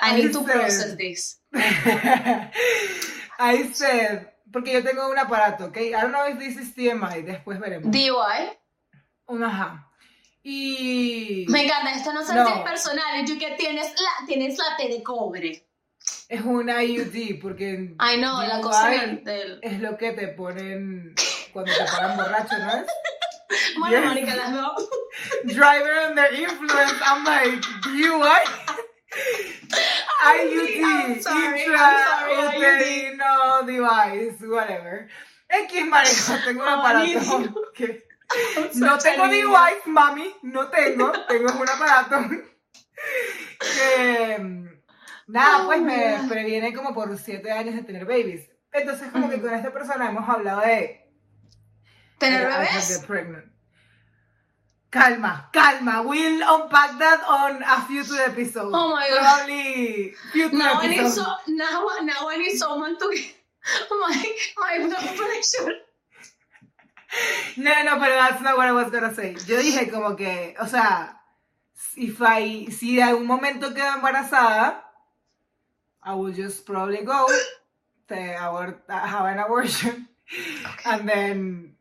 I 0.00 0.12
I 0.12 0.16
need 0.16 0.32
to 0.32 0.42
process 0.42 0.96
this. 0.96 1.38
I 3.38 3.70
said, 3.74 4.32
porque 4.50 4.72
yo 4.72 4.82
tengo 4.82 5.10
un 5.10 5.18
aparato, 5.18 5.66
¿ok? 5.66 5.76
I 5.76 5.90
don't 6.00 6.12
know 6.12 6.26
if 6.26 6.38
this 6.38 6.56
is 6.56 6.74
TMI, 6.74 7.22
después 7.22 7.58
veremos. 7.60 7.90
DUI. 7.92 8.56
Un 9.28 9.42
ajá. 9.44 9.85
Y 10.48 11.44
Me 11.48 11.64
encanta, 11.64 11.90
esto 11.90 12.12
no 12.12 12.20
es 12.20 12.28
No. 12.32 12.62
personal. 12.62 13.20
Y 13.20 13.24
tú 13.24 13.36
que 13.36 13.50
tienes 13.58 13.92
la, 14.00 14.26
tienes 14.28 14.56
la 14.56 14.76
T 14.76 14.88
de 14.88 15.02
cobre. 15.02 15.66
es 16.28 16.40
una 16.42 16.84
IUD, 16.84 17.40
porque 17.42 17.94
Ay, 17.98 18.20
no, 18.20 18.40
la 18.46 18.60
cosa 18.60 18.94
es 18.94 19.80
lo 19.80 19.96
que 19.96 20.12
te 20.12 20.28
ponen 20.28 21.16
cuando 21.52 21.72
te 21.72 21.84
paran 21.84 22.16
borracho, 22.16 22.58
¿no 22.58 22.70
es? 22.76 22.86
Bueno, 23.78 23.96
Yes. 23.96 24.04
marica, 24.06 24.36
las 24.36 24.52
dos. 24.52 24.88
Driver 25.44 26.06
under 26.10 26.32
influence, 26.32 26.94
I'm 27.04 27.24
like, 27.24 27.60
DUI? 27.82 28.42
IUD, 30.26 30.80
I'm 30.84 31.22
sorry, 31.22 31.64
I'm 31.64 31.96
sorry, 32.06 32.34
intrauterino 32.36 33.66
device, 33.66 34.46
whatever. 34.46 35.08
X, 35.48 35.86
marico, 35.86 36.44
tengo 36.44 36.62
un 36.62 36.68
aparato 36.68 37.72
que... 37.74 38.05
No 38.74 38.98
tengo 38.98 39.26
idiot. 39.26 39.50
device, 39.50 39.86
mami, 39.86 40.34
no 40.42 40.68
tengo, 40.68 41.12
tengo 41.28 41.52
un 41.52 41.68
aparato 41.68 42.28
que, 43.58 44.38
nada, 45.26 45.62
Oh, 45.62 45.66
pues 45.66 45.82
me 45.82 46.18
previene 46.28 46.72
como 46.72 46.94
por 46.94 47.16
siete 47.18 47.50
años 47.50 47.74
de 47.74 47.82
tener 47.82 48.04
babies. 48.04 48.50
Entonces, 48.72 49.10
como 49.10 49.30
que 49.30 49.40
con 49.40 49.54
esta 49.54 49.72
persona 49.72 50.08
hemos 50.08 50.28
hablado 50.28 50.60
de... 50.60 51.02
¿Tener 52.18 52.46
bebés? 52.46 53.06
Calma, 54.90 55.50
calma, 55.52 56.00
we'll 56.02 56.42
unpack 56.42 56.98
that 56.98 57.20
on 57.28 57.62
a 57.62 57.82
future 57.86 58.22
episode. 58.24 58.70
Oh 58.72 58.94
my 58.94 59.08
God. 59.10 59.18
Probably 59.18 60.14
future 60.32 60.56
Now 60.56 60.80
I 60.80 60.86
need 60.86 61.00
episode. 61.00 61.24
so, 61.24 61.52
now, 61.52 61.86
now 62.02 62.28
I 62.28 62.36
need 62.38 62.56
someone 62.56 62.96
to 62.98 63.10
get 63.12 63.34
my, 63.90 64.36
my 64.56 64.86
blood 64.86 65.16
pressure. 65.16 65.72
No, 67.56 67.82
no, 67.84 67.98
pero 67.98 68.14
that's 68.14 68.42
not 68.42 68.56
what 68.56 68.68
I 68.68 68.72
was 68.72 68.90
gonna 68.90 69.14
say. 69.14 69.34
Yo 69.46 69.56
dije 69.56 69.90
como 69.90 70.14
que, 70.16 70.54
o 70.60 70.66
sea, 70.66 71.16
if 71.96 72.20
I, 72.20 72.70
si 72.70 72.96
de 72.96 73.02
algún 73.02 73.26
momento 73.26 73.72
quedo 73.72 73.94
embarazada, 73.94 74.82
I 76.02 76.14
will 76.14 76.32
just 76.32 76.66
probably 76.66 77.04
go 77.04 77.26
to 78.08 78.14
abort, 78.14 78.84
have 78.88 79.26
an 79.26 79.38
abortion 79.38 80.08
and 80.84 81.08
then 81.08 81.75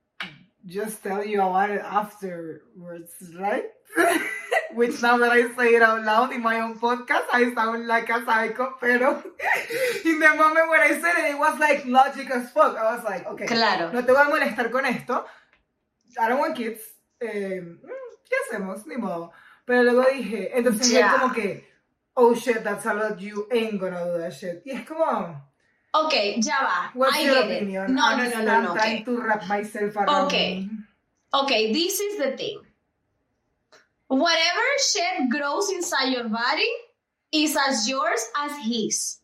just 0.66 1.04
tell 1.04 1.24
you 1.26 1.42
about 1.42 1.70
it 1.70 1.82
afterwards, 1.82 3.14
right? 3.40 3.66
Which 4.74 5.02
now 5.02 5.18
that 5.18 5.32
I 5.32 5.54
say 5.56 5.76
it 5.76 5.82
out 5.82 6.04
loud 6.04 6.34
in 6.34 6.42
my 6.42 6.60
own 6.60 6.78
podcast, 6.80 7.26
I 7.32 7.54
sound 7.54 7.88
like 7.88 8.10
a 8.10 8.26
psycho, 8.26 8.76
pero 8.80 9.24
in 10.06 10.20
the 10.20 10.30
moment 10.36 10.70
when 10.70 10.82
I 10.82 11.00
said 11.00 11.16
it, 11.20 11.32
it 11.32 11.38
was 11.40 11.58
like 11.60 11.86
logic 11.86 12.30
as 12.32 12.50
fuck. 12.52 12.76
I 12.76 12.96
was 12.96 13.04
like, 13.06 13.26
okay, 13.28 13.46
Claro. 13.46 13.92
no 13.92 14.02
te 14.02 14.12
voy 14.12 14.22
a 14.22 14.30
molestar 14.30 14.72
con 14.72 14.86
esto. 14.86 15.26
I 16.20 16.28
don't 16.30 16.40
want 16.40 16.56
kids. 16.58 16.82
Eh, 17.22 17.62
¿Qué 18.28 18.36
hacemos? 18.50 18.86
Ni 18.86 18.98
modo. 18.98 19.32
Pero 19.66 19.84
luego 19.84 20.04
dije, 20.12 20.52
entonces 20.58 20.92
es 20.94 21.06
como 21.12 21.34
que, 21.34 21.68
oh 22.16 22.34
shit, 22.36 22.64
that's 22.64 22.86
a 22.86 22.94
lot, 22.94 23.18
you 23.20 23.48
ain't 23.52 23.80
gonna 23.80 24.04
do 24.06 24.18
that 24.20 24.34
shit. 24.34 24.62
Y 24.66 24.72
es 24.72 24.86
como, 24.86 25.45
Ok, 26.04 26.14
ya 26.44 26.60
va. 26.64 26.92
what's 26.94 27.16
I 27.16 27.22
your 27.24 27.36
get 27.36 27.52
it. 27.52 27.56
opinion? 27.64 27.96
No, 27.96 28.04
I'm 28.06 28.18
no, 28.18 28.30
no, 28.30 28.44
no, 28.46 28.62
no. 28.62 28.74
trying 28.74 28.98
ok. 29.00 29.06
to 29.06 29.22
wrap 29.22 29.48
myself 29.48 29.96
around. 29.96 30.26
Okay. 30.28 30.68
Okay, 31.34 31.72
this 31.74 32.00
is 32.00 32.18
the 32.18 32.36
thing. 32.36 32.60
Whatever 34.08 34.66
shit 34.92 35.30
grows 35.30 35.70
inside 35.72 36.12
your 36.14 36.28
body 36.30 36.70
is 37.32 37.56
as 37.58 37.88
yours 37.90 38.22
as 38.38 38.52
his. 38.66 39.20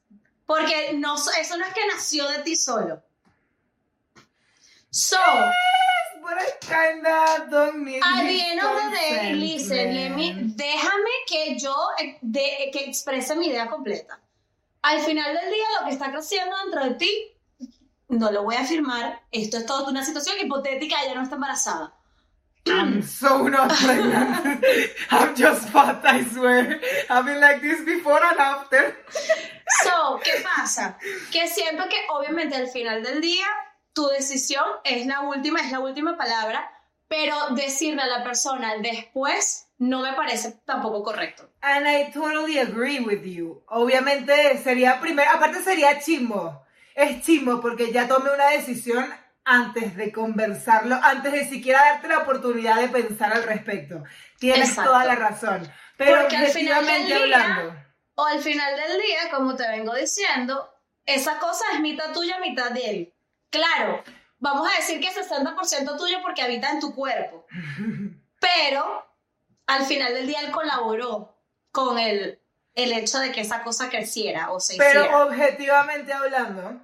Porque 0.48 0.94
no, 0.94 1.16
so- 1.16 1.32
eso 1.40 1.58
no 1.58 1.66
es 1.66 1.74
que 1.74 1.88
nació 1.88 2.28
de 2.38 2.44
ti 2.44 2.56
solo. 2.56 3.02
So, 4.90 5.18
Yes, 5.18 5.54
but 6.22 6.38
I 6.38 6.50
kinda 6.60 7.48
don't 7.50 7.86
need 7.86 8.02
at 8.04 8.24
the 8.24 8.42
end 8.42 8.60
of 8.60 8.76
the 8.76 8.98
day, 8.98 9.34
listen, 9.36 9.94
let 9.96 10.16
me, 10.16 10.34
déjame 10.56 11.14
que 11.28 11.58
yo 11.58 11.74
eh, 12.00 12.18
de- 12.22 12.70
que 12.74 12.86
exprese 12.90 13.36
mi 13.38 13.48
idea 13.50 13.68
completa. 13.68 14.20
Al 14.82 15.00
final 15.02 15.34
del 15.34 15.52
día, 15.52 15.66
lo 15.80 15.86
que 15.86 15.94
está 15.94 16.12
creciendo 16.12 16.56
dentro 16.64 16.84
de 16.84 16.96
ti, 16.96 17.38
no 18.10 18.32
lo 18.32 18.44
voy 18.44 18.56
a 18.56 18.62
afirmar. 18.62 19.22
Esto 19.32 19.58
es 19.58 19.66
toda 19.66 19.90
una 19.90 20.04
situación 20.04 20.38
hipotética, 20.40 21.04
ella 21.04 21.16
no 21.16 21.24
está 21.24 21.36
embarazada. 21.36 21.94
I'm 22.68 23.02
so 23.02 23.48
not 23.50 23.72
pregnant. 23.72 24.64
I'm 25.10 25.36
just 25.36 25.70
fat, 25.70 26.02
I 26.06 26.24
swear. 26.26 26.80
I've 27.10 27.26
been 27.26 27.40
like 27.40 27.62
this 27.62 27.84
before 27.84 28.24
and 28.24 28.40
after. 28.40 28.96
So, 29.84 30.20
¿qué 30.24 30.44
pasa? 30.44 30.98
Que 31.32 31.48
siento 31.48 31.90
que 31.90 31.98
obviamente 32.10 32.56
al 32.56 32.68
final 32.68 33.02
del 33.02 33.20
día 33.20 33.48
tu 33.94 34.08
decisión 34.10 34.64
es 34.84 35.08
la 35.08 35.22
última, 35.22 35.62
es 35.62 35.72
la 35.72 35.80
última 35.80 36.18
palabra, 36.18 36.72
pero 37.12 37.36
decirle 37.50 38.02
a 38.04 38.08
la 38.08 38.24
persona 38.24 38.76
después 38.78 39.68
no 39.80 40.00
me 40.00 40.14
parece 40.14 40.54
tampoco 40.64 41.04
correcto. 41.04 41.50
And 41.62 41.86
I 41.86 42.10
totally 42.14 42.58
agree 42.58 43.02
with 43.02 43.24
you. 43.24 43.62
Obviamente 43.68 44.58
sería 44.64 45.02
primero, 45.02 45.30
aparte 45.30 45.62
sería 45.62 46.00
chimbo. 46.00 46.66
Es 46.96 47.22
chimbo 47.22 47.60
porque 47.60 47.92
ya 47.92 48.08
tomé 48.08 48.32
una 48.34 48.48
decisión 48.52 49.14
antes 49.44 49.98
de 49.98 50.12
conversarlo, 50.14 50.98
antes 51.04 51.34
de 51.34 51.50
siquiera 51.50 51.82
darte 51.82 52.08
la 52.08 52.20
oportunidad 52.20 52.78
de 52.80 52.88
pensar 52.88 53.34
al 53.34 53.44
respecto. 53.44 54.04
Tienes 54.40 54.70
Exacto. 54.70 54.92
toda 54.92 55.04
la 55.04 55.16
razón. 55.16 55.70
Pero 55.98 56.22
Porque 56.22 56.38
al 56.38 56.48
final 56.48 56.86
del 56.86 57.06
día- 57.08 57.18
hablando. 57.18 57.76
O 58.16 58.26
al 58.26 58.40
final 58.42 58.74
del 58.78 59.02
día, 59.02 59.30
como 59.32 59.56
te 59.58 59.68
vengo 59.68 59.94
diciendo, 59.96 60.74
esa 61.06 61.40
cosa 61.40 61.66
es 61.74 61.82
mitad 61.82 62.14
tuya, 62.14 62.40
mitad 62.40 62.72
de 62.72 62.90
él. 62.90 63.14
Claro, 63.50 64.02
vamos 64.42 64.68
a 64.70 64.76
decir 64.76 65.00
que 65.00 65.08
es 65.08 65.16
60% 65.16 65.98
tuyo 65.98 66.18
porque 66.22 66.42
habita 66.42 66.70
en 66.72 66.80
tu 66.82 66.94
cuerpo. 66.94 67.46
Pero 68.40 69.06
al 69.68 69.86
final 69.86 70.14
del 70.14 70.28
día 70.28 70.42
él 70.42 70.52
colaboró 70.52 71.34
con 71.72 71.98
el, 71.98 72.40
el 72.76 72.92
hecho 72.92 73.20
de 73.20 73.32
que 73.32 73.42
esa 73.42 73.64
cosa 73.64 73.90
creciera 73.90 74.52
o 74.52 74.60
se 74.60 74.76
Pero 74.78 75.02
hiciera. 75.02 75.24
objetivamente 75.26 76.12
hablando, 76.12 76.82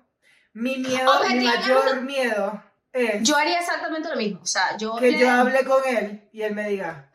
mi 0.53 0.77
miedo, 0.77 1.11
mi 1.29 1.43
mayor 1.45 2.01
miedo 2.01 2.63
es 2.93 3.21
Yo 3.23 3.35
haría 3.35 3.59
exactamente 3.59 4.07
lo 4.09 4.15
mismo. 4.15 4.39
O 4.41 4.45
sea, 4.45 4.77
yo 4.77 4.95
que 4.95 5.11
le- 5.11 5.19
yo 5.19 5.29
hable 5.29 5.65
con 5.65 5.83
él 5.85 6.29
y 6.31 6.41
él 6.43 6.55
me 6.55 6.69
diga, 6.69 7.09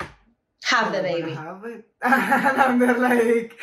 have 0.70 0.90
the 0.92 0.98
"I 1.08 1.12
wanna 1.22 1.26
baby. 1.26 1.34
have 1.34 1.70
it." 1.70 1.86
And 2.02 2.60
I'm 2.60 2.78
there 2.78 2.98
like, 2.98 3.56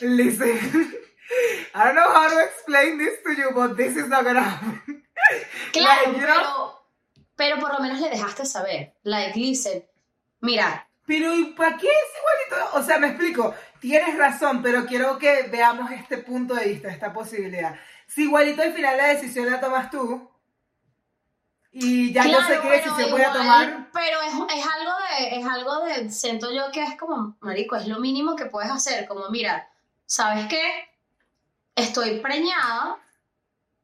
listen, 0.00 0.58
I 1.74 1.84
don't 1.84 1.94
know 1.94 2.08
how 2.12 2.28
to 2.28 2.40
explain 2.44 2.98
this 2.98 3.22
to 3.24 3.32
you, 3.32 3.52
but 3.54 3.76
this 3.76 3.96
is 3.96 4.08
not 4.08 4.24
gonna 4.24 4.42
happen. 4.42 5.04
Claro, 5.72 6.12
Like, 6.12 6.20
pero, 6.20 6.84
pero 7.36 7.58
por 7.58 7.72
lo 7.72 7.80
menos 7.80 8.00
le 8.00 8.10
dejaste 8.10 8.44
saber. 8.44 8.94
Like, 9.02 9.38
listen, 9.38 9.84
mira, 10.40 10.88
Pero 11.06 11.34
¿y 11.34 11.44
para 11.52 11.76
qué 11.76 11.86
es 11.86 12.50
igualito? 12.50 12.78
O 12.78 12.82
sea, 12.82 12.98
me 12.98 13.08
explico, 13.08 13.54
tienes 13.80 14.16
razón, 14.16 14.62
pero 14.62 14.86
quiero 14.86 15.18
que 15.18 15.44
veamos 15.44 15.90
este 15.90 16.18
punto 16.18 16.54
de 16.54 16.66
vista, 16.66 16.88
esta 16.88 17.12
posibilidad. 17.12 17.74
Si 18.06 18.22
igualito 18.24 18.62
al 18.62 18.72
final 18.72 18.96
la 18.96 19.08
decisión 19.08 19.50
la 19.50 19.60
tomas 19.60 19.90
tú, 19.90 20.28
y 21.72 22.12
ya 22.12 22.24
yo 22.24 22.40
sé 22.40 22.46
Claro, 22.46 22.62
qué 22.62 22.68
pero 22.68 22.82
decisión 22.84 23.10
voy 23.12 23.22
a 23.22 23.32
tomar, 23.32 23.90
Pero 23.92 24.22
es, 24.22 24.32
es 24.58 24.66
algo 24.66 24.92
de, 24.98 25.38
es 25.38 25.46
algo 25.46 25.84
de, 25.84 26.10
siento 26.10 26.52
yo 26.52 26.70
que 26.72 26.82
es 26.82 26.96
como, 26.96 27.36
marico, 27.40 27.76
es 27.76 27.86
lo 27.86 28.00
mínimo 28.00 28.34
que 28.34 28.46
puedes 28.46 28.70
hacer, 28.70 29.06
como, 29.06 29.28
mira, 29.30 29.68
¿sabes 30.04 30.46
qué? 30.48 30.62
Estoy 31.76 32.18
preñada, 32.18 32.98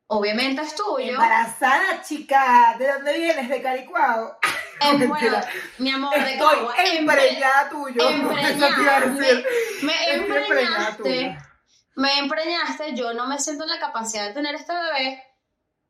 obviamente 0.09 0.63
es 0.63 0.75
tuyo. 0.75 1.13
embarazada 1.13 2.03
chica, 2.03 2.77
¿de 2.79 2.93
dónde 2.93 3.19
vienes? 3.19 3.49
¿De 3.49 3.63
Calicuao? 3.63 4.39
Em, 4.79 5.09
bueno, 5.09 5.41
mi 5.79 5.91
amor, 5.91 6.13
de 6.15 6.33
Estoy 6.35 6.97
empreñada 6.99 7.71
tuyo. 7.71 8.11
Empreñada, 8.11 9.07
me, 9.81 10.11
empreñaste, 10.13 11.39
me 11.95 12.19
empreñaste, 12.19 12.95
yo 12.95 13.15
no 13.15 13.27
me 13.27 13.39
siento 13.39 13.65
en 13.65 13.71
la 13.71 13.81
capacidad 13.81 14.29
de 14.29 14.35
tener 14.35 14.55
este 14.55 14.75
bebé. 14.75 15.25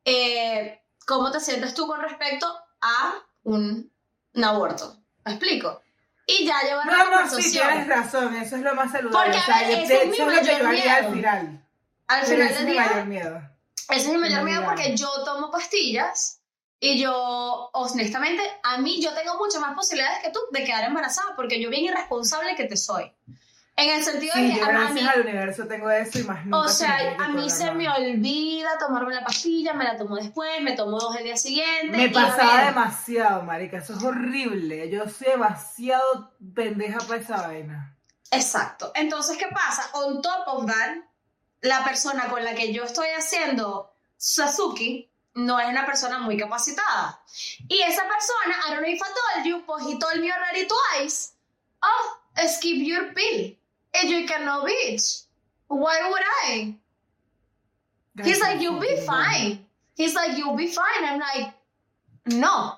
Eh, 0.05 0.81
¿Cómo 1.05 1.33
te 1.33 1.41
sientes 1.41 1.75
tú 1.75 1.89
con 1.89 2.01
respecto 2.01 2.47
a 2.81 3.15
un, 3.43 3.93
un 4.35 4.45
aborto? 4.45 5.03
¿Me 5.25 5.33
explico? 5.33 5.83
Y 6.27 6.47
ya 6.47 6.61
llevar 6.63 6.87
la 6.87 6.93
No, 6.93 7.23
no, 7.23 7.29
sí, 7.29 7.51
tienes 7.51 7.89
razón, 7.89 8.37
eso 8.37 8.55
es 8.55 8.63
lo 8.63 8.75
más 8.77 8.93
saludable. 8.93 9.33
Porque, 9.33 9.39
o 9.39 9.41
a 9.41 9.45
sea, 9.45 9.69
ver, 9.69 9.79
de 9.79 9.83
ese 9.83 10.03
es 10.05 10.09
mi 10.11 10.25
mayor 10.25 10.67
al 10.67 11.13
final. 11.13 11.69
Al 12.07 12.25
final 12.25 12.47
es 12.47 12.57
del 12.57 12.67
mi 12.67 12.73
día, 12.73 12.87
mayor 12.87 13.07
miedo. 13.07 13.56
Ese 13.89 14.07
es 14.07 14.13
mi 14.13 14.19
mayor 14.19 14.45
miedo 14.45 14.65
porque 14.65 14.97
yo 14.97 15.09
tomo 15.25 15.51
pastillas 15.51 16.41
y 16.79 17.01
yo, 17.01 17.71
honestamente, 17.73 18.43
a 18.63 18.79
mí 18.79 19.01
yo 19.01 19.15
tengo 19.15 19.39
muchas 19.39 19.61
más 19.61 19.75
posibilidades 19.75 20.23
que 20.23 20.31
tú 20.31 20.41
de 20.51 20.65
quedar 20.65 20.85
embarazada 20.85 21.35
porque 21.35 21.61
yo 21.61 21.71
bien 21.71 21.85
irresponsable 21.85 22.55
que 22.55 22.65
te 22.65 22.77
soy. 22.77 23.13
En 23.79 23.91
el 23.91 24.03
sentido 24.03 24.35
de 24.35 24.49
que 24.49 24.57
yo 24.59 24.65
a, 24.65 24.89
mí, 24.89 25.01
al 25.01 25.21
universo 25.21 25.67
tengo 25.67 25.91
eso 25.91 26.19
y 26.19 26.25
más 26.25 26.47
nunca. 26.47 26.59
o 26.61 26.69
sea, 26.69 27.17
a 27.19 27.29
mí 27.29 27.51
se 27.51 27.73
me 27.73 27.87
olvida 27.91 28.79
tomarme 28.79 29.15
la 29.15 29.23
pastilla, 29.23 29.75
me 29.75 29.85
la 29.85 29.99
tomo 29.99 30.17
después, 30.17 30.63
me 30.63 30.73
tomo 30.73 30.99
dos 30.99 31.15
el 31.17 31.25
día 31.25 31.37
siguiente. 31.37 31.95
Me 31.95 32.09
pasaba 32.09 32.65
demasiado, 32.65 33.43
marica, 33.43 33.77
eso 33.77 33.95
es 33.95 34.03
horrible. 34.03 34.89
Yo 34.91 35.07
soy 35.11 35.29
demasiado 35.29 36.33
pendeja 36.55 37.01
para 37.01 37.21
esa 37.21 37.47
vaina. 37.47 37.99
Exacto. 38.31 38.93
Entonces, 38.95 39.37
¿qué 39.37 39.49
pasa? 39.49 39.91
On 39.93 40.23
top 40.23 40.45
of 40.47 40.67
that, 40.67 40.97
la 41.67 41.85
persona 41.85 42.29
con 42.29 42.45
la 42.45 42.55
que 42.55 42.73
yo 42.73 42.85
estoy 42.85 43.09
haciendo 43.09 43.93
Sasuke 44.17 45.11
no 45.35 45.61
es 45.61 45.69
una 45.69 45.85
persona 45.85 46.19
muy 46.19 46.37
capacitada. 46.37 47.21
Y 47.69 47.81
esa 47.83 48.03
persona, 48.09 48.57
I 48.67 48.71
don't 48.71 48.83
know 48.83 48.91
if 48.91 49.03
I 49.03 49.09
told 49.13 49.47
you, 49.47 49.63
but 49.67 49.81
he 49.83 49.99
told 49.99 50.21
me 50.21 50.31
already 50.33 50.67
twice, 50.67 51.33
oh, 51.83 52.19
skip 52.47 52.79
your 52.79 53.13
pill. 53.13 53.53
And 53.95 54.11
you 54.11 54.27
cannot 54.27 54.67
bitch. 54.67 55.25
Why 55.69 56.09
would 56.09 56.23
I? 56.45 56.75
He's 58.23 58.41
like, 58.41 58.61
you'll 58.61 58.81
be 58.81 58.97
fine. 59.07 59.67
He's 59.95 60.15
like, 60.15 60.37
you'll 60.39 60.57
be 60.57 60.69
fine. 60.69 61.05
I'm 61.05 61.19
like, 61.21 61.53
no. 62.27 62.76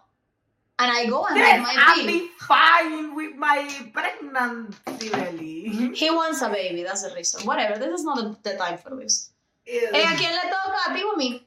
And 0.80 0.92
I 0.92 1.06
go 1.06 1.26
and 1.26 1.36
Yes, 1.36 1.60
my 1.60 1.74
I'll 1.76 2.06
be 2.06 2.28
fine 2.38 3.14
with 3.16 3.34
my 3.34 3.68
pregnancy 3.92 5.10
belly. 5.10 5.92
He 5.94 6.08
wants 6.10 6.40
a 6.40 6.48
baby, 6.48 6.84
that's 6.84 7.02
the 7.02 7.12
reason. 7.14 7.44
Whatever, 7.44 7.78
this 7.78 8.00
is 8.00 8.04
not 8.04 8.42
the, 8.44 8.54
time 8.54 8.78
for 8.78 8.94
this. 8.94 9.30
Ew. 9.66 9.90
Eh, 9.92 10.04
¿A 10.06 10.14
quién 10.14 10.30
le 10.32 10.48
toca? 10.48 10.78
¿A 10.86 10.94
ti 10.94 11.02
o 11.02 11.14
a 11.14 11.16
mí? 11.16 11.42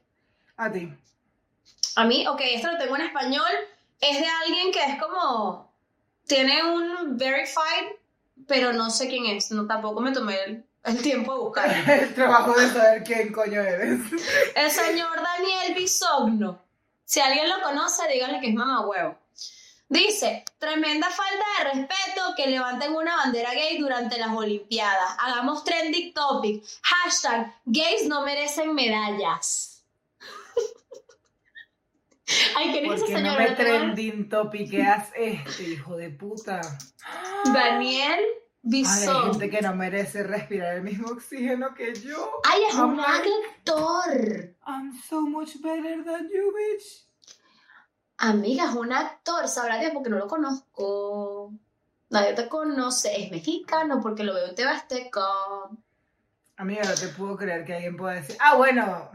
A 0.57 0.69
ti. 0.69 0.93
A 1.95 2.03
mí, 2.03 2.27
ok, 2.27 2.41
esto 2.43 2.71
lo 2.71 2.77
tengo 2.77 2.95
en 2.97 3.03
español. 3.03 3.51
Es 4.01 4.19
de 4.19 4.27
alguien 4.27 4.71
que 4.73 4.83
es 4.83 5.01
como. 5.01 5.71
Tiene 6.27 6.63
un 6.63 7.17
verified, 7.17 7.95
pero 8.47 8.73
no 8.73 8.89
sé 8.89 9.07
quién 9.07 9.25
es. 9.27 9.49
No, 9.51 9.65
tampoco 9.65 10.01
me 10.01 10.11
tomé 10.11 10.43
el, 10.43 10.65
el 10.83 11.01
tiempo 11.01 11.33
de 11.33 11.39
buscarlo. 11.39 11.93
El 11.93 12.13
trabajo 12.13 12.53
de 12.53 12.67
saber 12.67 13.03
quién 13.03 13.31
coño 13.31 13.61
eres. 13.61 14.01
El 14.55 14.71
señor 14.71 15.21
Daniel 15.21 15.73
Bisogno. 15.73 16.61
Si 17.05 17.19
alguien 17.19 17.49
lo 17.49 17.61
conoce, 17.61 18.07
díganle 18.07 18.39
que 18.39 18.49
es 18.49 18.55
mamá 18.55 18.85
huevo. 18.87 19.17
Dice, 19.91 20.45
tremenda 20.57 21.09
falta 21.09 21.45
de 21.57 21.63
respeto 21.81 22.21
que 22.37 22.47
levanten 22.47 22.95
una 22.95 23.17
bandera 23.17 23.53
gay 23.53 23.77
durante 23.77 24.17
las 24.17 24.33
Olimpiadas. 24.33 25.17
Hagamos 25.19 25.65
trending 25.65 26.13
topic. 26.13 26.63
Hashtag, 26.81 27.53
gays 27.65 28.07
no 28.07 28.21
merecen 28.23 28.73
medallas. 28.73 29.83
Ay, 32.55 32.71
¿quién 32.71 32.85
es 32.85 32.91
ese 32.93 32.99
¿Por 33.01 33.07
qué 33.07 33.15
señor? 33.17 33.33
no 33.33 33.37
me 33.37 33.49
¿No 33.49 33.55
te 33.57 33.61
acuerdas? 33.63 33.81
trending 33.81 34.29
topiqueas 34.29 35.09
este, 35.13 35.63
hijo 35.63 35.97
de 35.97 36.09
puta? 36.11 36.61
Daniel 37.53 38.13
Ay, 38.13 38.23
hay 38.23 38.25
Bison. 38.63 39.31
gente 39.33 39.49
que 39.49 39.61
no 39.61 39.75
merece 39.75 40.23
respirar 40.23 40.75
el 40.75 40.83
mismo 40.83 41.09
oxígeno 41.09 41.73
que 41.73 41.93
yo. 41.95 42.31
Ay, 42.49 42.61
es 42.69 42.75
un 42.75 42.97
actor. 42.97 44.55
I'm 44.65 44.93
so 45.09 45.19
much 45.19 45.49
better 45.61 46.01
than 46.05 46.29
you, 46.29 46.53
bitch. 46.55 47.07
Amiga, 48.23 48.65
es 48.65 48.75
un 48.75 48.93
actor. 48.93 49.47
Sabrá 49.47 49.79
Dios 49.79 49.93
porque 49.93 50.11
no 50.11 50.17
lo 50.17 50.27
conozco. 50.27 51.53
Nadie 52.11 52.33
te 52.33 52.47
conoce. 52.47 53.19
Es 53.19 53.31
mexicano 53.31 53.99
porque 53.99 54.23
lo 54.23 54.35
veo 54.35 54.45
en 54.47 54.53
TV 54.53 54.69
Azteca. 54.69 55.25
Amiga, 56.57 56.83
no 56.83 56.93
te 56.93 57.07
puedo 57.07 57.35
creer 57.35 57.65
que 57.65 57.73
alguien 57.73 57.97
pueda 57.97 58.13
decir, 58.13 58.37
ah, 58.39 58.57
bueno, 58.57 59.09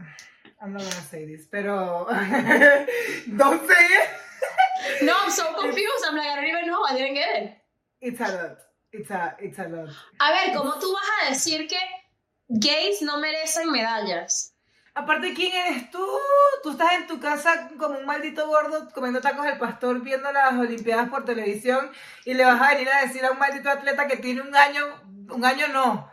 I'm 0.61 0.73
not 0.73 0.81
gonna 0.81 1.05
say 1.09 1.25
this, 1.25 1.47
pero 1.49 2.05
don't 3.27 3.65
say 3.65 3.85
it. 3.85 5.03
No, 5.03 5.13
I'm 5.23 5.31
so 5.31 5.55
confused. 5.55 6.03
I'm 6.05 6.17
like, 6.17 6.27
I 6.27 6.35
don't 6.35 6.49
even 6.49 6.67
know. 6.67 6.83
I 6.83 6.97
didn't 6.97 7.13
get 7.13 7.43
it. 7.43 7.57
It's 8.01 8.19
a 8.19 8.27
lot. 8.27 8.57
It's 8.91 9.09
a, 9.09 9.37
it's 9.39 9.57
a 9.59 9.69
lot. 9.69 9.89
A 10.19 10.31
ver, 10.33 10.53
¿cómo 10.53 10.77
tú 10.81 10.91
vas 10.91 11.09
a 11.21 11.29
decir 11.29 11.65
que 11.69 11.79
gays 12.49 13.01
no 13.01 13.19
merecen 13.19 13.71
medallas? 13.71 14.53
Aparte, 14.97 15.31
¿quién 15.35 15.55
eres 15.55 15.91
tú? 15.91 16.03
Tú 16.63 16.71
estás 16.71 16.93
en 16.93 17.05
tu 17.05 17.19
casa 17.19 17.69
como 17.77 17.99
un 17.99 18.05
maldito 18.07 18.47
gordo 18.47 18.89
comiendo 18.95 19.21
tacos 19.21 19.45
del 19.45 19.59
pastor 19.59 20.01
viendo 20.01 20.31
las 20.31 20.53
Olimpiadas 20.53 21.07
por 21.09 21.23
televisión 21.23 21.91
y 22.25 22.33
le 22.33 22.43
vas 22.43 22.59
a 22.59 22.69
venir 22.73 22.89
a 22.89 23.01
decir 23.01 23.23
a 23.23 23.29
un 23.29 23.37
maldito 23.37 23.69
atleta 23.69 24.07
que 24.07 24.17
tiene 24.17 24.41
un 24.41 24.55
año, 24.55 24.83
un 25.29 25.45
año 25.45 25.67
no, 25.67 26.11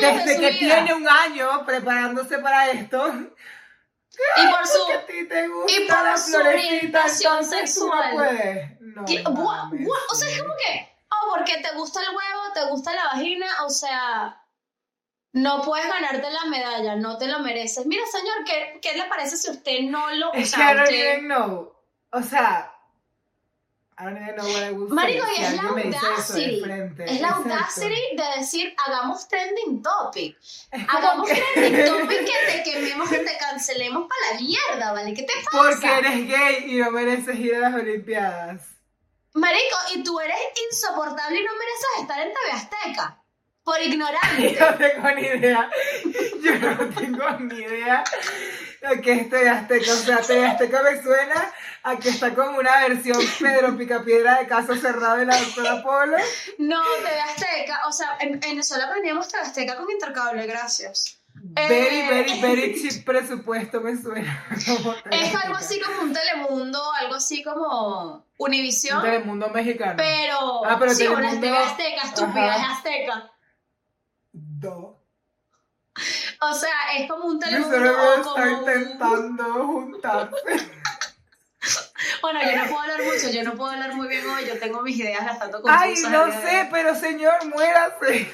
de 0.00 0.06
desde 0.12 0.38
que 0.38 0.50
vida. 0.50 0.76
tiene 0.76 0.94
un 0.94 1.08
año 1.08 1.66
preparándose 1.66 2.38
para 2.38 2.70
esto. 2.70 3.04
Y 3.08 4.46
por 4.46 4.64
su... 4.68 4.86
Que 4.86 4.94
a 4.94 5.06
ti 5.06 5.28
te 5.28 5.48
gusta 5.48 5.72
y 5.72 5.88
por 5.88 6.04
la 6.04 6.16
su 6.16 6.36
orientación 6.36 7.44
sexual. 7.44 8.76
no. 8.78 9.02
No, 9.02 9.30
what? 9.40 9.72
O 10.12 10.14
sea, 10.14 10.30
es 10.30 10.40
como 10.40 10.54
que, 10.54 10.96
oh, 11.10 11.34
porque 11.34 11.56
te 11.60 11.74
gusta 11.74 12.00
el 12.00 12.10
huevo, 12.10 12.52
te 12.54 12.64
gusta 12.66 12.94
la 12.94 13.06
vagina, 13.06 13.46
o 13.64 13.70
sea, 13.70 14.40
no 15.32 15.62
puedes 15.62 15.86
ganarte 15.86 16.30
la 16.30 16.44
medalla, 16.46 16.96
no 16.96 17.18
te 17.18 17.26
lo 17.26 17.40
mereces. 17.40 17.86
Mira, 17.86 18.04
señor, 18.06 18.44
¿qué, 18.44 18.78
qué 18.80 18.96
le 18.96 19.04
parece 19.04 19.36
si 19.36 19.50
usted 19.50 19.80
no 19.82 20.10
lo... 20.14 20.32
Es 20.32 20.54
que 20.54 20.60
I 20.60 20.74
don't 20.74 20.90
even 20.90 21.24
know. 21.26 21.72
O 22.10 22.22
sea, 22.22 22.72
I 24.00 24.04
don't 24.04 24.16
even 24.16 24.36
know 24.36 24.46
what 24.46 24.62
I 24.62 24.72
would 24.72 24.90
Marico, 24.90 25.24
say 25.26 25.34
y 25.38 25.44
es 25.44 25.52
la 25.54 25.62
audacity. 25.68 26.62
Es 27.04 27.20
la 27.20 27.28
audacity 27.30 28.16
de 28.16 28.38
decir, 28.38 28.74
hagamos 28.86 29.28
trending 29.28 29.82
topic. 29.82 30.38
Hagamos 30.88 31.28
que- 31.28 31.42
trending 31.54 31.84
topic 32.00 32.18
que 32.24 32.52
te 32.52 32.62
quememos, 32.62 33.08
que 33.08 33.18
te 33.18 33.36
cancelemos 33.38 34.08
para 34.08 34.34
la 34.34 34.40
mierda, 34.40 34.92
¿vale? 34.92 35.14
¿Qué 35.14 35.24
te 35.24 35.32
pasa? 35.44 35.50
Porque 35.50 35.98
eres 35.98 36.28
gay 36.28 36.64
y 36.74 36.76
no 36.78 36.90
mereces 36.92 37.38
ir 37.38 37.56
a 37.56 37.58
las 37.58 37.74
Olimpiadas. 37.74 38.62
Marico, 39.34 39.76
y 39.94 40.02
tú 40.02 40.18
eres 40.20 40.36
insoportable 40.70 41.40
y 41.40 41.44
no 41.44 41.52
mereces 41.52 42.00
estar 42.00 42.20
en 42.20 42.32
TV 42.32 42.52
Azteca. 42.52 43.22
Por 43.68 43.82
ignorante. 43.82 44.56
No 44.58 44.74
tengo 44.76 45.10
ni 45.14 45.22
idea. 45.26 45.70
Yo 46.42 46.54
no 46.58 46.88
tengo 46.94 47.30
ni 47.40 47.56
idea 47.56 48.02
de 48.80 49.00
que 49.02 49.12
es 49.12 49.28
TV 49.28 49.48
Azteca. 49.50 49.92
O 49.92 49.96
sea, 49.96 50.18
TV 50.18 50.46
Azteca 50.46 50.82
me 50.82 51.02
suena 51.02 51.52
a 51.82 51.96
que 51.96 52.08
está 52.08 52.34
como 52.34 52.58
una 52.58 52.88
versión 52.88 53.18
Pedro 53.40 53.76
Picapiedra 53.76 54.38
de 54.38 54.46
Caso 54.46 54.74
Cerrado 54.74 55.16
de 55.18 55.26
la 55.26 55.36
doctora 55.38 55.82
Polo. 55.82 56.16
No, 56.58 56.80
TV 57.04 57.20
Azteca. 57.20 57.86
O 57.86 57.92
sea, 57.92 58.16
en 58.20 58.34
en 58.34 58.40
Venezuela 58.40 58.86
aprendíamos 58.86 59.28
TV 59.28 59.42
Azteca 59.42 59.76
con 59.76 59.90
intercable, 59.90 60.46
gracias. 60.46 61.16
Very, 61.34 61.98
Eh. 62.00 62.06
very, 62.08 62.40
very 62.40 62.74
cheap 62.80 63.04
presupuesto 63.04 63.80
me 63.82 63.96
suena. 64.00 64.46
Es 65.10 65.34
algo 65.34 65.56
así 65.56 65.78
como 65.80 66.02
un 66.02 66.12
Telemundo, 66.14 66.80
algo 66.94 67.14
así 67.16 67.42
como 67.44 68.26
Un 68.38 68.48
Univisión. 68.48 69.02
Telemundo 69.02 69.48
mexicano. 69.50 69.94
Pero, 69.96 70.64
Ah, 70.64 70.76
pero 70.80 70.94
sí, 70.94 71.06
una 71.06 71.30
Telemundo- 71.30 71.40
TV 71.40 71.58
Azteca, 71.58 72.02
estúpida, 72.04 72.54
Ajá. 72.54 72.72
es 72.72 72.78
Azteca. 72.78 73.30
O 76.40 76.54
sea, 76.54 76.96
es 76.96 77.08
como 77.08 77.26
un 77.26 77.34
Mi 77.34 77.40
Telemundo 77.40 77.76
cerebro 77.76 78.14
está 78.14 78.50
intentando 78.50 79.44
juntarse. 79.66 80.36
Bueno, 82.22 82.40
yo 82.42 82.56
no 82.56 82.64
puedo 82.64 82.80
hablar 82.80 83.02
mucho, 83.02 83.30
yo 83.30 83.42
no 83.42 83.54
puedo 83.54 83.70
hablar 83.72 83.94
muy 83.94 84.08
bien 84.08 84.24
hoy, 84.28 84.46
yo 84.46 84.58
tengo 84.58 84.82
mis 84.82 84.96
ideas 84.96 85.24
bastante 85.24 85.60
confusas. 85.60 85.80
Ay, 85.80 85.94
no 86.10 86.32
sé, 86.40 86.68
pero 86.70 86.94
señor, 86.94 87.34
muérase. 87.46 88.30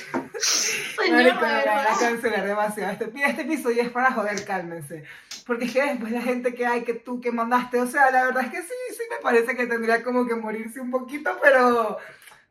Señor, 0.97 1.41
van 1.41 1.69
a 1.69 1.99
cancelar 1.99 2.47
demasiado. 2.47 2.93
Este, 2.93 3.07
mira, 3.07 3.29
este 3.29 3.43
episodio 3.43 3.83
es 3.83 3.91
para 3.91 4.13
joder, 4.13 4.45
cálmense. 4.45 5.05
Porque 5.47 5.67
es 5.67 5.73
que 5.73 5.83
después 5.83 6.13
la 6.13 6.23
gente 6.23 6.55
que 6.55 6.67
hay, 6.67 6.85
que 6.85 6.95
tú, 6.95 7.21
que 7.21 7.33
mandaste, 7.33 7.81
o 7.81 7.87
sea, 7.87 8.11
la 8.11 8.25
verdad 8.25 8.45
es 8.45 8.51
que 8.51 8.63
sí, 8.63 8.75
sí 8.91 9.03
me 9.11 9.23
parece 9.23 9.57
que 9.57 9.67
tendría 9.67 10.03
como 10.03 10.27
que 10.27 10.35
morirse 10.35 10.81
un 10.81 10.91
poquito, 10.91 11.39
pero 11.43 11.99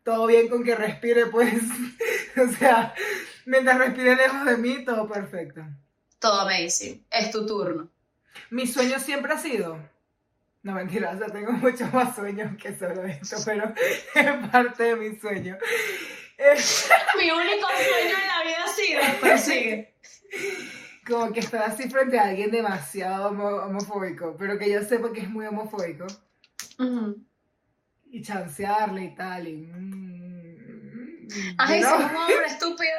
todo 0.04 0.28
bien 0.28 0.48
con 0.50 0.64
que 0.64 0.76
respire, 0.76 1.26
pues. 1.28 1.54
O 2.36 2.48
sea, 2.58 2.96
mientras 3.46 3.78
respire 3.78 4.16
lejos 4.16 4.44
de 4.46 4.58
mí, 4.58 4.84
todo 4.84 5.08
perfecto. 5.08 5.62
Todo 6.18 6.42
amazing, 6.42 7.06
es 7.12 7.30
tu 7.30 7.46
turno. 7.46 7.92
Mi 8.50 8.66
sueño 8.66 9.00
siempre 9.00 9.34
ha 9.34 9.38
sido. 9.38 9.78
No 10.64 10.74
mentira, 10.74 11.12
o 11.12 11.18
sea, 11.20 11.28
tengo 11.28 11.52
muchos 11.52 11.94
más 11.94 12.16
sueños 12.16 12.56
que 12.58 12.76
solo 12.76 13.04
esto, 13.04 13.36
pero 13.46 13.72
es 14.16 14.50
parte 14.50 14.84
de 14.84 14.96
mi 14.96 15.16
sueño. 15.20 15.58
Mi 17.20 17.30
único 17.32 17.68
sueño 17.68 18.16
en 18.20 18.28
la 18.28 18.44
vida 18.44 18.68
sigue, 18.76 19.00
pero 19.22 19.38
sigue. 19.38 19.94
como 21.06 21.32
que 21.32 21.40
estar 21.42 21.62
así 21.64 21.88
frente 21.90 22.18
a 22.18 22.24
alguien 22.30 22.50
demasiado 22.50 23.30
homo- 23.30 23.64
homofóbico, 23.66 24.36
pero 24.40 24.58
que 24.58 24.72
yo 24.72 24.82
sepa 24.84 25.14
que 25.14 25.22
es 25.22 25.30
muy 25.30 25.46
homofóbico, 25.46 26.08
Ujú. 26.80 27.24
Y 28.14 28.22
chancearle 28.22 29.06
y 29.06 29.16
tal, 29.16 29.48
y. 29.48 29.54
mm, 29.58 31.28
Ay, 31.58 31.82
you 31.82 31.88
soy 31.88 31.98
know, 31.98 32.10
un 32.10 32.16
hombre 32.16 32.46
estúpido. 32.48 32.98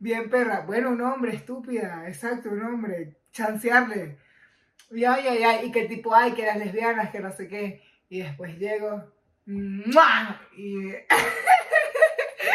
Bien 0.00 0.28
perra. 0.28 0.60
Bueno, 0.62 0.90
un 0.90 1.00
hombre, 1.00 1.34
estúpida, 1.34 2.04
exacto, 2.08 2.50
un 2.50 2.62
hombre. 2.64 3.16
Chancearle. 3.32 4.18
Y 4.90 5.04
ay, 5.04 5.26
ay, 5.28 5.42
ay, 5.44 5.66
y 5.66 5.72
que 5.72 5.84
tipo, 5.84 6.12
ay, 6.14 6.32
que 6.32 6.44
las 6.44 6.56
lesbianas, 6.58 7.10
que 7.10 7.20
no 7.20 7.32
sé 7.32 7.46
qué. 7.48 7.82
Y 8.08 8.22
después 8.22 8.58
llego. 8.58 9.12
¡mua! 9.46 10.40
Y 10.56 10.88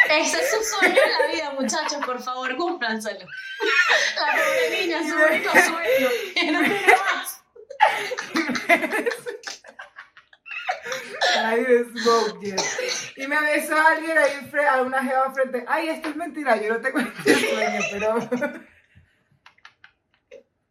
Ese 0.10 0.38
es 0.42 0.52
su 0.52 0.62
sueño 0.76 0.94
en 1.02 1.12
la 1.12 1.28
vida, 1.34 1.52
muchachos, 1.58 2.06
por 2.06 2.22
favor, 2.22 2.54
cúmplanselo. 2.58 3.20
La 3.20 4.32
pobre 4.34 4.82
niña, 4.82 5.00
su 5.00 5.16
único 5.16 5.52
sueño. 5.52 6.10
Y 6.36 6.52
no 6.52 6.60
tiene 6.64 6.96
más. 7.14 7.44
I 11.34 11.66
Y 12.42 13.28
me 13.28 13.42
besó 13.42 13.76
a 13.76 13.92
alguien 13.92 14.18
ahí 14.18 14.52
a 14.70 14.82
una 14.82 15.04
jeva 15.04 15.32
frente. 15.34 15.64
Ay, 15.68 15.90
esto 15.90 16.10
es 16.10 16.16
mentira, 16.16 16.60
yo 16.62 16.74
no 16.74 16.82
tengo 16.82 17.00
este 17.00 17.36
sueño, 17.50 17.82
pero. 17.92 18.18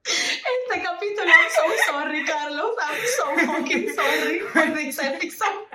Este 0.04 0.82
capítulo, 0.82 1.26
I'm 1.26 1.50
so 1.50 1.92
sorry, 1.92 2.24
Carlos. 2.24 2.76
I'm 2.80 3.06
so 3.16 3.46
fucking 3.46 3.94
sorry 3.94 4.40
for 4.40 4.74
this 4.74 4.98
episode. 4.98 5.66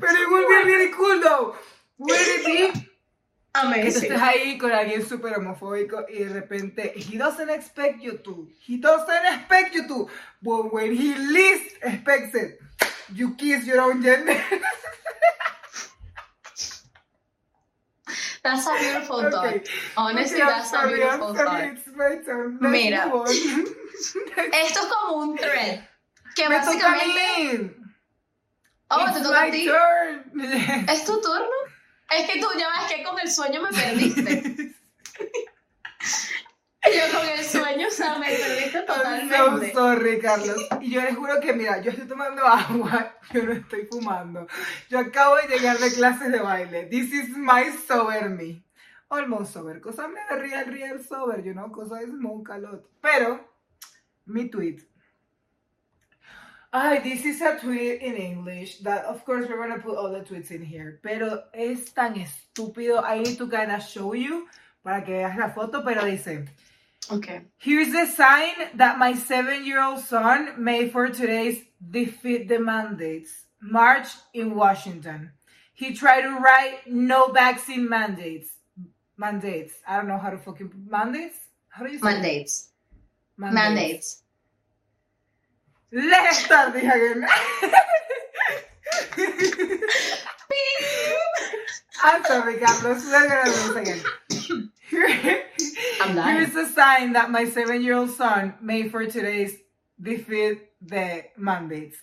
Pero 0.00 0.12
it 0.12 0.30
would 0.30 0.48
be 0.48 0.70
really 0.70 0.92
cool 0.92 1.20
though. 1.20 1.56
Would 1.98 2.20
it 2.20 2.44
be? 2.46 2.88
Que 3.56 3.62
tú 3.62 3.66
Amazing. 3.74 4.02
estés 4.04 4.22
ahí 4.22 4.58
con 4.58 4.72
alguien 4.72 5.06
súper 5.06 5.34
homofóbico 5.36 6.04
y 6.08 6.24
de 6.24 6.28
repente, 6.28 6.92
he 6.96 7.16
doesn't 7.18 7.48
expect 7.50 8.00
you 8.02 8.18
to. 8.18 8.48
He 8.66 8.76
doesn't 8.78 9.24
expect 9.34 9.74
you 9.74 9.86
to. 9.88 10.08
But 10.42 10.72
when 10.72 10.92
he 10.92 11.14
least 11.16 11.76
expects 11.82 12.34
it, 12.34 12.58
you 13.14 13.34
kiss 13.36 13.64
your 13.66 13.80
own 13.80 14.02
gender. 14.02 14.36
That's 18.42 18.64
a 18.66 18.74
beautiful 18.78 19.22
thought. 19.30 19.46
Okay. 19.46 19.62
Honestly, 19.96 20.40
Okay, 20.40 20.46
that's 20.50 20.68
a 20.68 20.70
sorry, 20.70 21.02
I'm 21.02 21.18
beautiful 21.18 21.34
sorry, 21.34 21.46
thought. 21.46 21.62
It's 21.64 21.86
my 21.96 22.16
turn. 22.24 22.58
Let's 22.60 22.72
Mira. 22.72 23.02
Esto 24.54 24.80
es 24.80 24.86
como 24.86 25.22
un 25.22 25.36
thread. 25.36 25.80
Que 26.36 26.48
Me 26.48 26.60
toca 26.60 26.70
a 26.70 26.90
básicamente. 26.92 27.58
mí. 27.58 27.70
Oh, 28.88 29.12
te 29.12 29.20
toca 29.20 29.42
a 29.42 29.50
ti. 29.50 29.66
turn. 29.66 30.86
¿Es 30.88 31.04
tu 31.04 31.20
turno? 31.20 31.55
Es 32.10 32.30
que 32.30 32.40
tú 32.40 32.46
ya 32.58 32.68
ves 32.68 32.92
que 32.92 33.02
con 33.02 33.18
el 33.18 33.30
sueño 33.30 33.62
me 33.62 33.70
perdiste. 33.70 34.74
Yo 36.86 37.18
con 37.18 37.28
el 37.28 37.44
sueño, 37.44 37.88
o 37.88 37.90
sea, 37.90 38.16
me 38.16 38.28
perdiste 38.28 38.78
I'm 38.78 38.86
so 38.86 38.94
totalmente. 38.94 39.72
sorry, 39.72 40.20
Carlos. 40.20 40.56
Y 40.80 40.90
yo 40.92 41.02
les 41.02 41.16
juro 41.16 41.40
que, 41.40 41.52
mira, 41.52 41.80
yo 41.80 41.90
estoy 41.90 42.06
tomando 42.06 42.46
agua, 42.46 43.16
yo 43.32 43.42
no 43.42 43.52
estoy 43.52 43.88
fumando. 43.90 44.46
Yo 44.88 45.00
acabo 45.00 45.36
de 45.36 45.48
llegar 45.48 45.78
de 45.78 45.92
clases 45.92 46.30
de 46.30 46.38
baile. 46.38 46.86
This 46.86 47.12
is 47.12 47.36
my 47.36 47.72
sober 47.88 48.30
me. 48.30 48.62
Almost 49.08 49.52
sober. 49.52 49.80
Cause 49.80 49.98
I'm 49.98 50.14
not 50.14 50.30
a 50.30 50.40
real, 50.40 50.64
real 50.66 51.02
sober, 51.02 51.40
you 51.44 51.54
know, 51.54 51.70
cause 51.72 51.92
I 51.92 52.04
smoke 52.06 52.50
a 52.52 52.58
lot. 52.58 52.84
Pero, 53.00 53.40
mi 54.26 54.48
tweet. 54.48 54.82
Ay, 56.78 56.98
this 56.98 57.24
is 57.24 57.40
a 57.40 57.58
tweet 57.58 58.02
in 58.02 58.16
English 58.16 58.80
that, 58.80 59.06
of 59.06 59.24
course, 59.24 59.48
we're 59.48 59.56
gonna 59.56 59.80
put 59.80 59.96
all 59.96 60.12
the 60.12 60.20
tweets 60.20 60.50
in 60.50 60.62
here. 60.62 61.00
Pero 61.02 61.44
es 61.54 61.90
tan 61.94 62.16
estúpido. 62.16 63.02
I 63.02 63.20
need 63.20 63.38
to 63.38 63.48
kind 63.48 63.72
of 63.72 63.82
show 63.82 64.12
you 64.12 64.46
para 64.84 65.00
que 65.00 65.14
veas 65.14 65.38
la 65.38 65.48
foto, 65.48 65.82
pero 65.82 66.04
dice... 66.04 66.44
Okay. 67.10 67.40
Here's 67.56 67.92
the 67.92 68.04
sign 68.04 68.52
that 68.74 68.98
my 68.98 69.14
seven-year-old 69.14 70.00
son 70.00 70.62
made 70.62 70.92
for 70.92 71.08
today's 71.08 71.64
defeat 71.80 72.46
the 72.46 72.58
mandates 72.58 73.46
march 73.62 74.08
in 74.34 74.54
Washington. 74.54 75.30
He 75.72 75.94
tried 75.94 76.22
to 76.22 76.36
write 76.40 76.86
no 76.86 77.28
vaccine 77.28 77.88
mandates. 77.88 78.50
Mandates. 79.16 79.72
I 79.88 79.96
don't 79.96 80.08
know 80.08 80.18
how 80.18 80.28
to 80.28 80.36
fucking 80.36 80.72
mandates. 80.90 81.38
How 81.70 81.86
do 81.86 81.90
you 81.92 81.98
say 82.00 82.08
it? 82.08 82.12
Mandates. 82.12 82.68
Mandates. 83.38 84.22
Let's 85.92 86.44
start 86.44 86.72
this 86.72 86.82
again. 86.82 87.26
I'm 92.02 92.24
sorry, 92.24 92.58
Carlos. 92.58 93.04
Gonna 93.10 93.44
do 93.44 93.50
this 93.50 93.76
again. 93.76 94.70
Here- 94.90 95.42
I'm. 96.00 96.16
Here's 96.16 96.54
a 96.54 96.66
sign 96.72 97.12
that 97.14 97.30
my 97.30 97.44
seven-year-old 97.48 98.10
son 98.10 98.54
made 98.60 98.90
for 98.90 99.06
today's 99.06 99.56
defeat 100.00 100.60
the 100.80 101.24
mandates. 101.36 101.96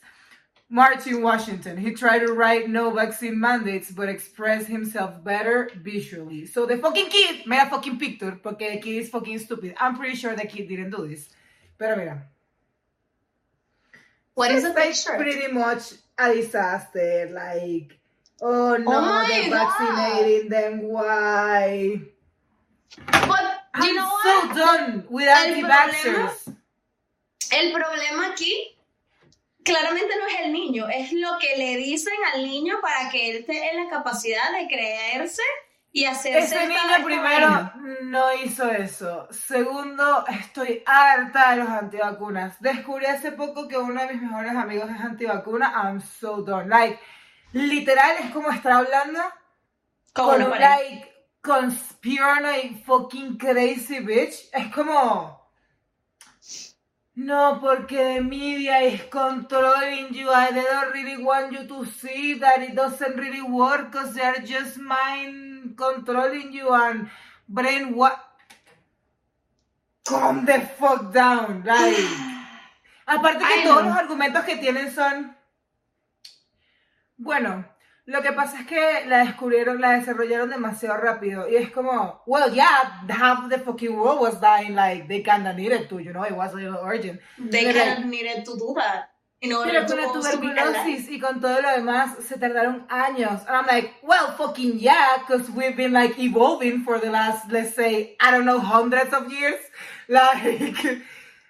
March 0.69 1.05
in 1.05 1.21
Washington. 1.21 1.77
He 1.77 1.91
tried 1.91 2.19
to 2.19 2.33
write 2.33 2.67
no 2.67 2.89
vaccine 2.91 3.39
mandates, 3.39 3.91
but 3.91 4.09
expressed 4.09 4.67
himself 4.67 5.23
better 5.23 5.69
visually. 5.77 6.47
So 6.47 6.65
the 6.65 6.77
fucking 6.77 7.09
kid 7.09 7.45
made 7.45 7.61
a 7.61 7.69
fucking 7.69 7.99
picture, 7.99 8.39
porque 8.41 8.59
the 8.71 8.79
kid 8.81 8.97
is 9.03 9.09
fucking 9.09 9.39
stupid. 9.39 9.75
I'm 9.79 9.95
pretty 9.95 10.15
sure 10.15 10.35
the 10.35 10.47
kid 10.47 10.67
didn't 10.67 10.89
do 10.89 11.07
this. 11.07 11.29
Pero 11.77 11.95
mira. 11.95 12.23
What 14.35 14.51
is 14.51 14.63
the 14.63 14.69
It's 14.69 14.75
like 14.77 14.87
picture? 14.93 15.17
pretty 15.17 15.53
much 15.53 15.93
a 16.17 16.33
disaster. 16.33 17.29
Like, 17.31 17.97
oh 18.41 18.77
no, 18.77 18.85
Oh 18.87 19.25
they're 19.27 19.49
God. 19.49 19.67
vaccinating 19.79 20.49
them. 20.49 20.83
Why? 20.83 22.01
But 23.07 23.43
you 23.81 23.89
I'm 23.89 23.95
know 23.95 24.09
so 24.23 24.47
what? 24.47 24.55
done 24.55 25.05
with 25.09 25.27
anti-vaxxers. 25.27 26.53
El 27.51 27.71
problema 27.71 28.31
aquí 28.31 28.75
claramente 29.63 30.13
no 30.19 30.27
es 30.27 30.45
el 30.45 30.51
niño, 30.51 30.87
es 30.89 31.11
lo 31.13 31.37
que 31.39 31.55
le 31.57 31.77
dicen 31.77 32.13
al 32.33 32.43
niño 32.43 32.79
para 32.81 33.09
que 33.11 33.29
él 33.29 33.37
esté 33.37 33.69
en 33.69 33.83
la 33.83 33.89
capacidad 33.89 34.51
de 34.51 34.67
creerse 34.67 35.43
y 35.95 36.05
hacerse. 36.05 36.55
Ese 36.55 36.67
niño 36.67 37.05
primero 37.05 37.47
vaina. 37.47 37.73
no 38.01 38.33
hizo 38.33 38.69
eso. 38.69 39.27
Segundo, 39.29 40.25
estoy 40.27 40.83
harta 40.87 41.51
de 41.51 41.57
los 41.57 41.69
antivacunas. 41.69 42.59
Descubrí 42.59 43.05
hace 43.05 43.31
poco 43.31 43.67
que 43.67 43.77
uno 43.77 44.01
de 44.01 44.13
mis 44.13 44.21
mejores 44.23 44.55
amigos 44.55 44.89
es 44.89 44.99
antivacuna. 44.99 45.71
I'm 45.71 46.01
so 46.01 46.41
done. 46.41 46.67
Like, 46.67 46.99
literal 47.53 48.17
es 48.19 48.31
como 48.31 48.49
estar 48.49 48.71
hablando 48.71 49.19
con 50.13 50.43
pared. 50.49 50.59
like 50.59 51.13
conspiranoid 51.41 52.83
fucking 52.85 53.37
crazy 53.37 53.99
bitch. 53.99 54.49
Es 54.51 54.73
como. 54.73 55.43
No, 57.15 57.59
porque 57.61 58.15
the 58.15 58.21
media 58.21 58.81
is 58.81 59.03
controlling 59.11 60.11
you. 60.15 60.31
I 60.31 60.49
don't 60.49 60.91
really 60.91 61.23
want 61.23 61.51
you 61.51 61.67
to 61.67 61.85
see 61.85 62.39
that 62.39 62.63
it 62.63 62.73
doesn't 62.73 63.15
really 63.15 63.43
work 63.43 63.91
because 63.91 64.15
they're 64.15 64.41
just 64.41 64.79
mind 64.79 65.42
controlling 65.75 66.51
you 66.53 66.73
and 66.73 67.09
brain 67.47 67.95
what. 67.95 68.17
Calm 70.05 70.45
the 70.45 70.59
fuck 70.77 71.13
down, 71.13 71.63
like. 71.65 71.95
Aparte 73.07 73.39
que 73.39 73.61
I 73.61 73.63
todos 73.63 73.83
know. 73.83 73.89
los 73.89 73.97
argumentos 73.97 74.43
que 74.45 74.57
tienen 74.57 74.91
son. 74.93 75.35
Bueno, 77.17 77.65
lo 78.05 78.21
que 78.21 78.33
pasa 78.33 78.59
es 78.61 78.65
que 78.67 79.05
la 79.07 79.19
descubrieron, 79.19 79.79
la 79.79 79.91
desarrollaron 79.91 80.49
demasiado 80.49 80.97
rápido. 80.97 81.47
Y 81.49 81.55
es 81.55 81.71
como, 81.71 82.21
well, 82.25 82.51
yeah, 82.53 83.01
half 83.09 83.49
the 83.49 83.59
fucking 83.59 83.95
world 83.95 84.19
was 84.21 84.41
dying 84.41 84.75
like 84.75 85.07
they 85.07 85.21
kinda 85.23 85.53
needed 85.53 85.87
to, 85.87 85.99
you 85.99 86.11
know, 86.11 86.23
it 86.25 86.33
was 86.35 86.51
a 86.53 86.57
little 86.57 86.79
urgent. 86.83 87.19
They 87.37 87.65
Pero- 87.71 87.79
kind 87.85 87.99
of 87.99 88.05
needed 88.09 88.43
to 88.45 88.57
do 88.57 88.73
that 88.75 89.09
in 89.43 89.51
order 89.51 89.71
Pero 89.71 89.85
con 89.85 89.97
la 89.97 90.13
tuberculosis 90.13 91.09
y 91.09 91.19
con 91.19 91.41
todo 91.41 91.61
lo 91.61 91.69
demás 91.69 92.15
se 92.25 92.37
tardaron 92.37 92.87
años. 92.89 93.41
And 93.45 93.57
I'm 93.57 93.67
like, 93.67 93.93
well, 94.01 94.31
fucking 94.37 94.79
yeah, 94.79 95.17
because 95.19 95.49
we've 95.51 95.75
been 95.75 95.91
like 95.91 96.17
evolving 96.17 96.85
for 96.85 96.97
the 96.97 97.11
last, 97.11 97.51
let's 97.51 97.75
say, 97.75 98.15
I 98.21 98.31
don't 98.31 98.45
know, 98.45 98.59
hundreds 98.59 99.13
of 99.13 99.31
years. 99.31 99.59
Like, 100.09 101.01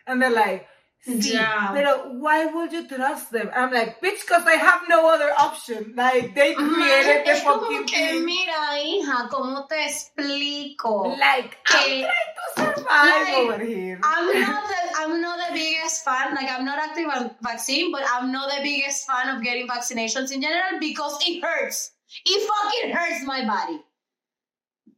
and 0.06 0.22
they're 0.22 0.30
like, 0.30 0.68
sí, 1.06 1.34
Yeah. 1.34 1.72
pero 1.74 2.10
why 2.20 2.46
would 2.46 2.72
you 2.72 2.88
trust 2.88 3.32
them? 3.32 3.50
I'm 3.54 3.72
like, 3.72 4.00
bitch, 4.02 4.22
because 4.22 4.46
I 4.48 4.56
have 4.56 4.84
no 4.88 5.08
other 5.14 5.32
option. 5.38 5.94
Like, 5.96 6.34
they 6.34 6.54
created 6.56 7.26
the 7.28 7.36
fucking 7.44 7.86
thing. 7.88 8.26
mira, 8.26 8.80
hija, 8.80 9.28
¿cómo 9.30 9.68
te 9.68 9.84
explico? 9.86 11.16
Like, 11.18 11.58
que- 11.66 12.06
I'm 12.06 12.56
trying 12.56 12.76
to 12.76 12.76
survive 12.82 13.28
like, 13.28 13.38
over 13.38 13.64
here. 13.66 14.00
I'm 14.04 14.40
not 14.42 14.64
the 14.72 14.80
I'm 15.00 15.22
not 15.22 15.38
the 15.48 15.54
biggest 15.54 16.06
fan. 16.06 16.36
Like 16.36 16.50
I'm 16.50 16.64
not 16.64 16.80
active 16.80 17.08
on 17.14 17.32
vaccine, 17.42 17.92
but 17.92 18.04
I'm 18.08 18.32
not 18.32 18.50
the 18.56 18.62
biggest 18.64 19.06
fan 19.08 19.36
of 19.36 19.44
getting 19.44 19.68
vaccinations 19.68 20.32
in 20.32 20.42
general 20.42 20.80
because 20.80 21.18
it 21.28 21.44
hurts. 21.44 21.92
It 22.26 22.48
fucking 22.48 22.92
hurts 22.96 23.26
my 23.26 23.44
body. 23.46 23.82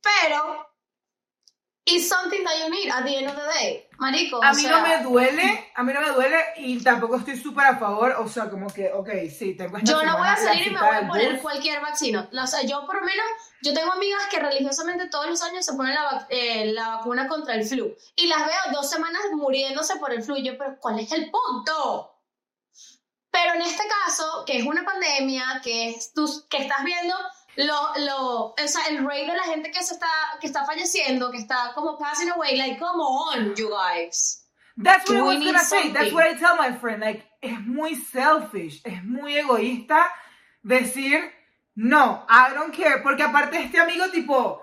Pero 0.04 0.66
it's 1.88 2.10
something 2.10 2.44
that 2.44 2.58
you 2.60 2.70
need 2.70 2.90
at 2.92 3.04
the 3.06 3.16
end 3.16 3.28
of 3.30 3.36
the 3.36 3.44
day, 3.60 3.88
marico. 4.00 4.40
A 4.44 4.54
mí 4.54 4.62
sea, 4.62 4.72
no 4.72 4.82
me 4.82 4.98
duele, 5.04 5.72
a 5.76 5.84
mí 5.84 5.94
no 5.94 6.02
me 6.02 6.10
duele 6.10 6.38
y 6.58 6.82
tampoco 6.84 7.18
estoy 7.18 7.38
súper 7.40 7.66
a 7.68 7.78
favor, 7.78 8.16
o 8.20 8.28
sea, 8.28 8.50
como 8.50 8.68
que, 8.74 8.92
ok, 8.92 9.10
sí, 9.30 9.56
tengo 9.56 9.78
esta 9.78 9.92
Yo 9.92 10.04
no 10.04 10.18
voy 10.18 10.28
a 10.28 10.36
salir 10.36 10.68
y 10.68 10.70
me 10.72 10.80
voy 10.80 10.96
a 10.96 11.08
poner 11.08 11.34
bus. 11.34 11.42
cualquier 11.42 11.80
vaccino. 11.82 12.28
O 12.42 12.48
sea, 12.48 12.64
yo 12.64 12.86
por 12.88 12.96
lo 12.96 13.02
menos, 13.02 13.26
yo 13.62 13.74
tengo 13.74 13.92
amigas 13.92 14.26
que 14.32 14.40
religiosamente 14.40 15.08
todos 15.10 15.28
los 15.28 15.42
años 15.44 15.64
se 15.66 15.74
ponen 15.74 15.94
la, 15.94 16.26
eh, 16.30 16.66
la 16.74 16.90
vacuna 16.98 17.28
contra 17.28 17.54
el 17.54 17.66
flu. 17.66 17.96
Y 18.16 18.28
las 18.28 18.46
veo 18.46 18.74
dos 18.74 18.90
semanas 18.90 19.22
muriéndose 19.34 19.98
por 19.98 20.12
el 20.12 20.24
flu. 20.24 20.38
Y 20.38 20.44
yo, 20.44 20.58
pero 20.58 20.78
¿cuál 20.80 21.00
es 21.00 21.12
el 21.12 21.30
punto? 21.30 22.12
Pero 23.32 23.54
en 23.56 23.62
este 23.62 23.84
caso, 24.06 24.44
que 24.46 24.58
es 24.60 24.66
una 24.66 24.84
pandemia, 24.86 25.62
que, 25.64 25.90
es 25.90 26.14
tú- 26.14 26.46
que 26.50 26.58
estás 26.64 26.84
viendo 26.84 27.14
lo, 27.58 27.94
lo, 27.98 28.46
o 28.48 28.68
sea, 28.68 28.88
el 28.90 29.04
rate 29.06 29.28
de 29.28 29.36
la 29.36 29.44
gente 29.44 29.72
que, 29.72 29.82
se 29.84 29.94
está, 29.94 30.08
que 30.40 30.48
está 30.48 30.66
falleciendo, 30.66 31.32
que 31.32 31.38
está 31.38 31.72
como 31.74 31.98
passing 31.98 32.30
away, 32.32 32.58
like, 32.58 32.78
come 32.80 33.02
on, 33.02 33.56
you 33.56 33.70
guys. 33.70 34.42
That's 34.78 35.10
what 35.10 35.20
I 35.20 35.22
was 35.22 35.44
gonna 35.44 35.60
say, 35.60 35.94
that's 35.94 36.12
what 36.12 36.26
I 36.26 36.36
tell 36.38 36.58
my 36.58 36.78
friend, 36.78 37.02
like, 37.02 37.24
es 37.42 37.60
muy 37.62 37.96
selfish, 37.96 38.82
es 38.84 39.04
muy 39.04 39.38
egoísta 39.38 40.06
decir, 40.64 41.32
no, 41.76 42.26
I 42.28 42.54
don't 42.54 42.74
care, 42.74 43.02
porque 43.02 43.24
aparte 43.24 43.58
este 43.58 43.80
amigo 43.80 44.10
tipo, 44.10 44.62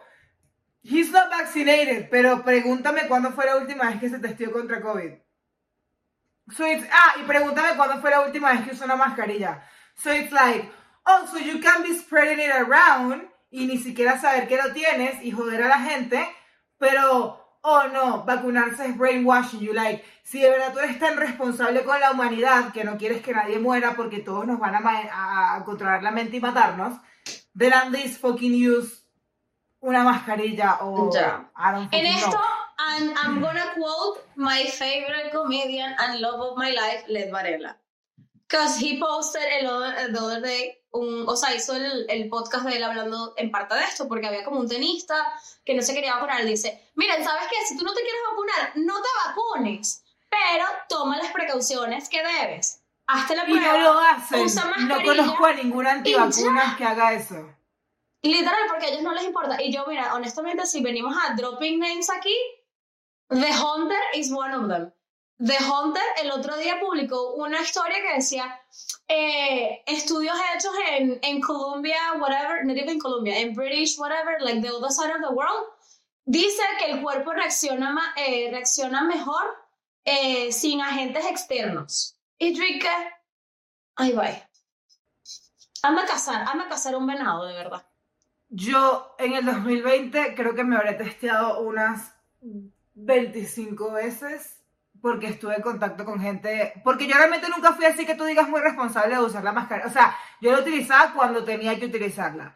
he's 0.83 1.11
not 1.11 1.31
vaccinated, 1.31 2.11
pero 2.11 2.45
pregúntame 2.45 3.09
cuándo 3.09 3.33
fue 3.33 3.47
la 3.47 3.57
última 3.57 3.89
vez 3.89 4.01
que 4.01 4.11
se 4.11 4.19
testió 4.19 4.53
contra 4.53 4.83
COVID. 4.83 5.13
So 6.57 6.67
it's, 6.67 6.87
ah, 6.93 7.15
y 7.19 7.23
pregúntame 7.23 7.77
cuándo 7.77 8.01
fue 8.01 8.11
la 8.11 8.21
última 8.21 8.53
vez 8.53 8.63
que 8.67 8.73
usó 8.73 8.85
una 8.85 8.97
mascarilla. 8.97 9.63
So 9.95 10.13
it's 10.13 10.33
like, 10.33 10.69
oh, 11.07 11.27
so 11.31 11.39
you 11.39 11.61
can 11.61 11.83
be 11.83 11.95
spreading 11.95 12.39
it 12.41 12.51
around 12.55 13.23
y 13.51 13.67
ni 13.67 13.79
siquiera 13.79 14.19
saber 14.21 14.49
que 14.49 14.57
lo 14.57 14.73
tienes 14.73 15.23
y 15.23 15.31
joder 15.31 15.63
a 15.65 15.69
la 15.69 15.79
gente, 15.81 16.27
pero, 16.79 17.39
oh 17.63 17.83
no, 17.93 18.23
vacunarse 18.25 18.87
es 18.87 18.97
brainwashing 18.97 19.61
you. 19.61 19.73
Like, 19.73 20.05
si 20.23 20.41
de 20.41 20.51
verdad 20.51 20.73
tú 20.73 20.79
eres 20.81 20.99
tan 20.99 21.17
responsable 21.17 21.85
con 21.85 22.01
la 22.01 22.11
humanidad 22.13 22.73
que 22.73 22.85
no 22.85 22.97
quieres 22.97 23.23
que 23.23 23.33
nadie 23.35 23.59
muera 23.59 23.95
porque 23.95 24.21
todos 24.21 24.47
nos 24.47 24.59
van 24.59 24.75
a, 24.77 24.81
ma- 24.81 25.57
a, 25.57 25.65
controlar 25.65 26.03
la 26.03 26.11
mente 26.13 26.37
y 26.39 26.41
matarnos, 26.41 26.99
then 27.57 27.73
at 27.73 27.91
least 27.91 28.21
fucking 28.21 28.55
use 28.55 29.03
una 29.81 30.05
mascarilla 30.05 30.79
o 30.81 31.11
Ya. 31.13 31.51
I 31.57 31.73
don't 31.73 31.93
En 31.93 32.07
esto, 32.07 32.31
know. 32.31 32.41
and 32.79 33.15
I'm 33.19 33.41
gonna 33.41 33.73
quote 33.75 34.21
my 34.37 34.65
favorite 34.65 35.31
comedian 35.33 35.93
and 35.99 36.21
love 36.21 36.41
of 36.41 36.57
my 36.57 36.71
life, 36.71 37.05
Led 37.09 37.31
Varela. 37.31 37.77
Because 38.49 38.79
he 38.79 38.99
posted 39.01 39.43
el 39.61 39.71
other, 39.83 40.13
the 40.13 40.21
other 40.21 40.41
day, 40.41 40.79
un, 40.93 41.29
o 41.29 41.37
sea, 41.37 41.55
hizo 41.55 41.75
el, 41.75 42.07
el 42.09 42.29
podcast 42.29 42.65
de 42.67 42.77
él 42.77 42.85
hablando 42.85 43.35
en 43.37 43.51
parte 43.51 43.75
de 43.75 43.83
esto, 43.85 44.07
porque 44.09 44.27
había 44.27 44.45
como 44.45 44.61
un 44.61 44.69
tenista 44.69 45.15
que 45.65 45.75
no 45.75 45.83
se 45.83 45.95
quería 45.95 46.15
vacunar. 46.15 46.41
Él 46.43 46.49
dice, 46.49 46.91
miren, 46.95 47.25
¿sabes 47.25 47.45
qué? 47.51 47.57
Si 47.67 47.77
tú 47.77 47.85
no 47.85 47.93
te 47.95 48.03
quieres 48.03 48.21
vacunar, 48.31 48.73
no 48.77 48.95
te 49.01 49.09
vacunes, 49.27 50.05
pero 50.29 50.65
toma 50.89 51.17
las 51.19 51.33
precauciones 51.33 52.09
que 52.09 52.23
debes. 52.23 52.83
Hazte 53.07 53.35
la 53.37 53.43
Y 53.49 53.53
prueba. 53.53 53.73
no 53.73 53.79
lo 53.95 53.99
hacen. 53.99 54.41
usa 54.45 54.65
No 54.87 55.03
conozco 55.03 55.45
a 55.47 55.53
ninguna 55.55 55.93
antivacuna 55.93 56.75
que 56.79 56.85
haga 56.85 57.13
eso. 57.15 57.37
Literal, 58.23 58.61
porque 58.69 58.87
a 58.87 58.89
ellos 58.91 59.03
no 59.03 59.13
les 59.13 59.25
importa. 59.25 59.61
Y 59.61 59.73
yo, 59.73 59.85
mira, 59.89 60.15
honestamente, 60.15 60.65
si 60.67 60.81
venimos 60.83 61.17
a 61.17 61.35
dropping 61.35 61.79
names 61.81 62.09
aquí, 62.09 62.37
The 63.29 63.51
Hunter 63.61 63.99
is 64.15 64.31
one 64.33 64.55
of 64.55 64.69
them. 64.69 64.93
The 65.45 65.59
Hunter 65.59 66.03
el 66.21 66.31
otro 66.31 66.57
día 66.57 66.79
publicó 66.79 67.35
una 67.35 67.61
historia 67.63 67.97
que 68.01 68.15
decía 68.15 68.61
eh, 69.09 69.83
estudios 69.87 70.37
hechos 70.55 70.73
en, 70.93 71.19
en 71.21 71.41
Colombia, 71.41 71.99
whatever, 72.21 72.65
not 72.65 72.77
even 72.77 73.01
Colombia, 73.01 73.41
en 73.41 73.53
British, 73.53 73.99
whatever, 73.99 74.41
like 74.41 74.61
the 74.61 74.73
other 74.73 74.91
side 74.91 75.11
of 75.11 75.21
the 75.21 75.35
world, 75.35 75.67
dice 76.25 76.63
que 76.79 76.93
el 76.93 77.03
cuerpo 77.03 77.33
reacciona, 77.33 78.15
eh, 78.17 78.51
reacciona 78.53 79.03
mejor 79.03 79.43
eh, 80.05 80.53
sin 80.53 80.81
agentes 80.81 81.27
externos. 81.27 82.17
Y 82.39 82.55
yo, 82.55 82.63
¿y 82.63 82.79
qué? 82.79 83.11
Ahí 83.97 84.13
va. 84.13 84.29
Anda 85.83 86.05
a 86.05 86.07
cazar, 86.07 86.47
anda 86.49 86.67
a 86.67 86.69
cazar 86.69 86.95
un 86.95 87.07
venado, 87.09 87.47
de 87.47 87.55
verdad. 87.55 87.85
Yo 88.49 89.17
en 89.19 89.33
el 89.33 89.45
2020 89.45 90.37
creo 90.37 90.55
que 90.55 90.63
me 90.63 90.77
habré 90.77 90.95
testeado 90.95 91.63
unas 91.63 92.15
25 92.95 93.91
veces 93.91 94.62
porque 95.03 95.27
estuve 95.27 95.57
en 95.57 95.63
contacto 95.63 96.05
con 96.05 96.21
gente, 96.21 96.81
porque 96.85 97.09
yo 97.09 97.15
realmente 97.17 97.49
nunca 97.49 97.73
fui 97.73 97.85
así 97.85 98.07
que 98.07 98.15
tú 98.15 98.25
digas 98.25 98.49
muy 98.49 98.61
responsable 98.61 99.17
de 99.17 99.21
usar 99.21 99.43
la 99.43 99.53
máscara, 99.53 99.87
o 99.87 99.91
sea, 99.91 100.17
yo 100.41 100.53
la 100.53 100.61
utilizaba 100.61 101.13
cuando 101.13 101.45
tenía 101.45 101.79
que 101.79 101.87
utilizarla. 101.87 102.55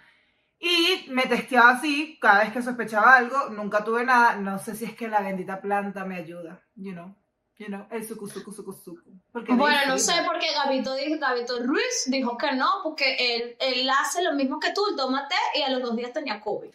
Y 0.59 1.07
me 1.11 1.27
testeaba 1.27 1.73
así, 1.73 2.19
cada 2.19 2.45
vez 2.45 2.53
que 2.53 2.63
sospechaba 2.63 3.17
algo, 3.17 3.51
nunca 3.51 3.85
tuve 3.85 4.05
nada, 4.05 4.37
no 4.37 4.59
sé 4.59 4.75
si 4.75 4.87
es 4.87 4.95
que 4.95 5.09
la 5.09 5.21
bendita 5.21 5.61
planta 5.61 6.07
me 6.07 6.17
ayuda, 6.17 6.63
you 6.77 6.93
know. 6.93 7.15
You 7.59 7.69
know, 7.69 7.87
el 7.91 8.07
suku, 8.07 8.29
suku, 8.29 8.53
suku, 8.53 8.73
suku. 8.75 9.11
Porque 9.33 9.55
Bueno, 9.55 9.79
no 9.89 9.99
sé 9.99 10.13
por 10.27 10.39
qué 10.39 10.49
Gabito, 10.53 10.95
Gabito 11.19 11.59
Ruiz 11.63 12.05
dijo 12.07 12.37
que 12.37 12.53
no, 12.53 12.67
porque 12.83 13.17
él, 13.19 13.57
él 13.59 13.89
hace 13.89 14.23
lo 14.23 14.35
mismo 14.35 14.61
que 14.61 14.75
tú, 14.75 14.83
té 14.95 15.59
y 15.59 15.63
a 15.63 15.71
los 15.71 15.81
dos 15.81 15.97
días 15.97 16.13
tenía 16.13 16.39
COVID. 16.39 16.71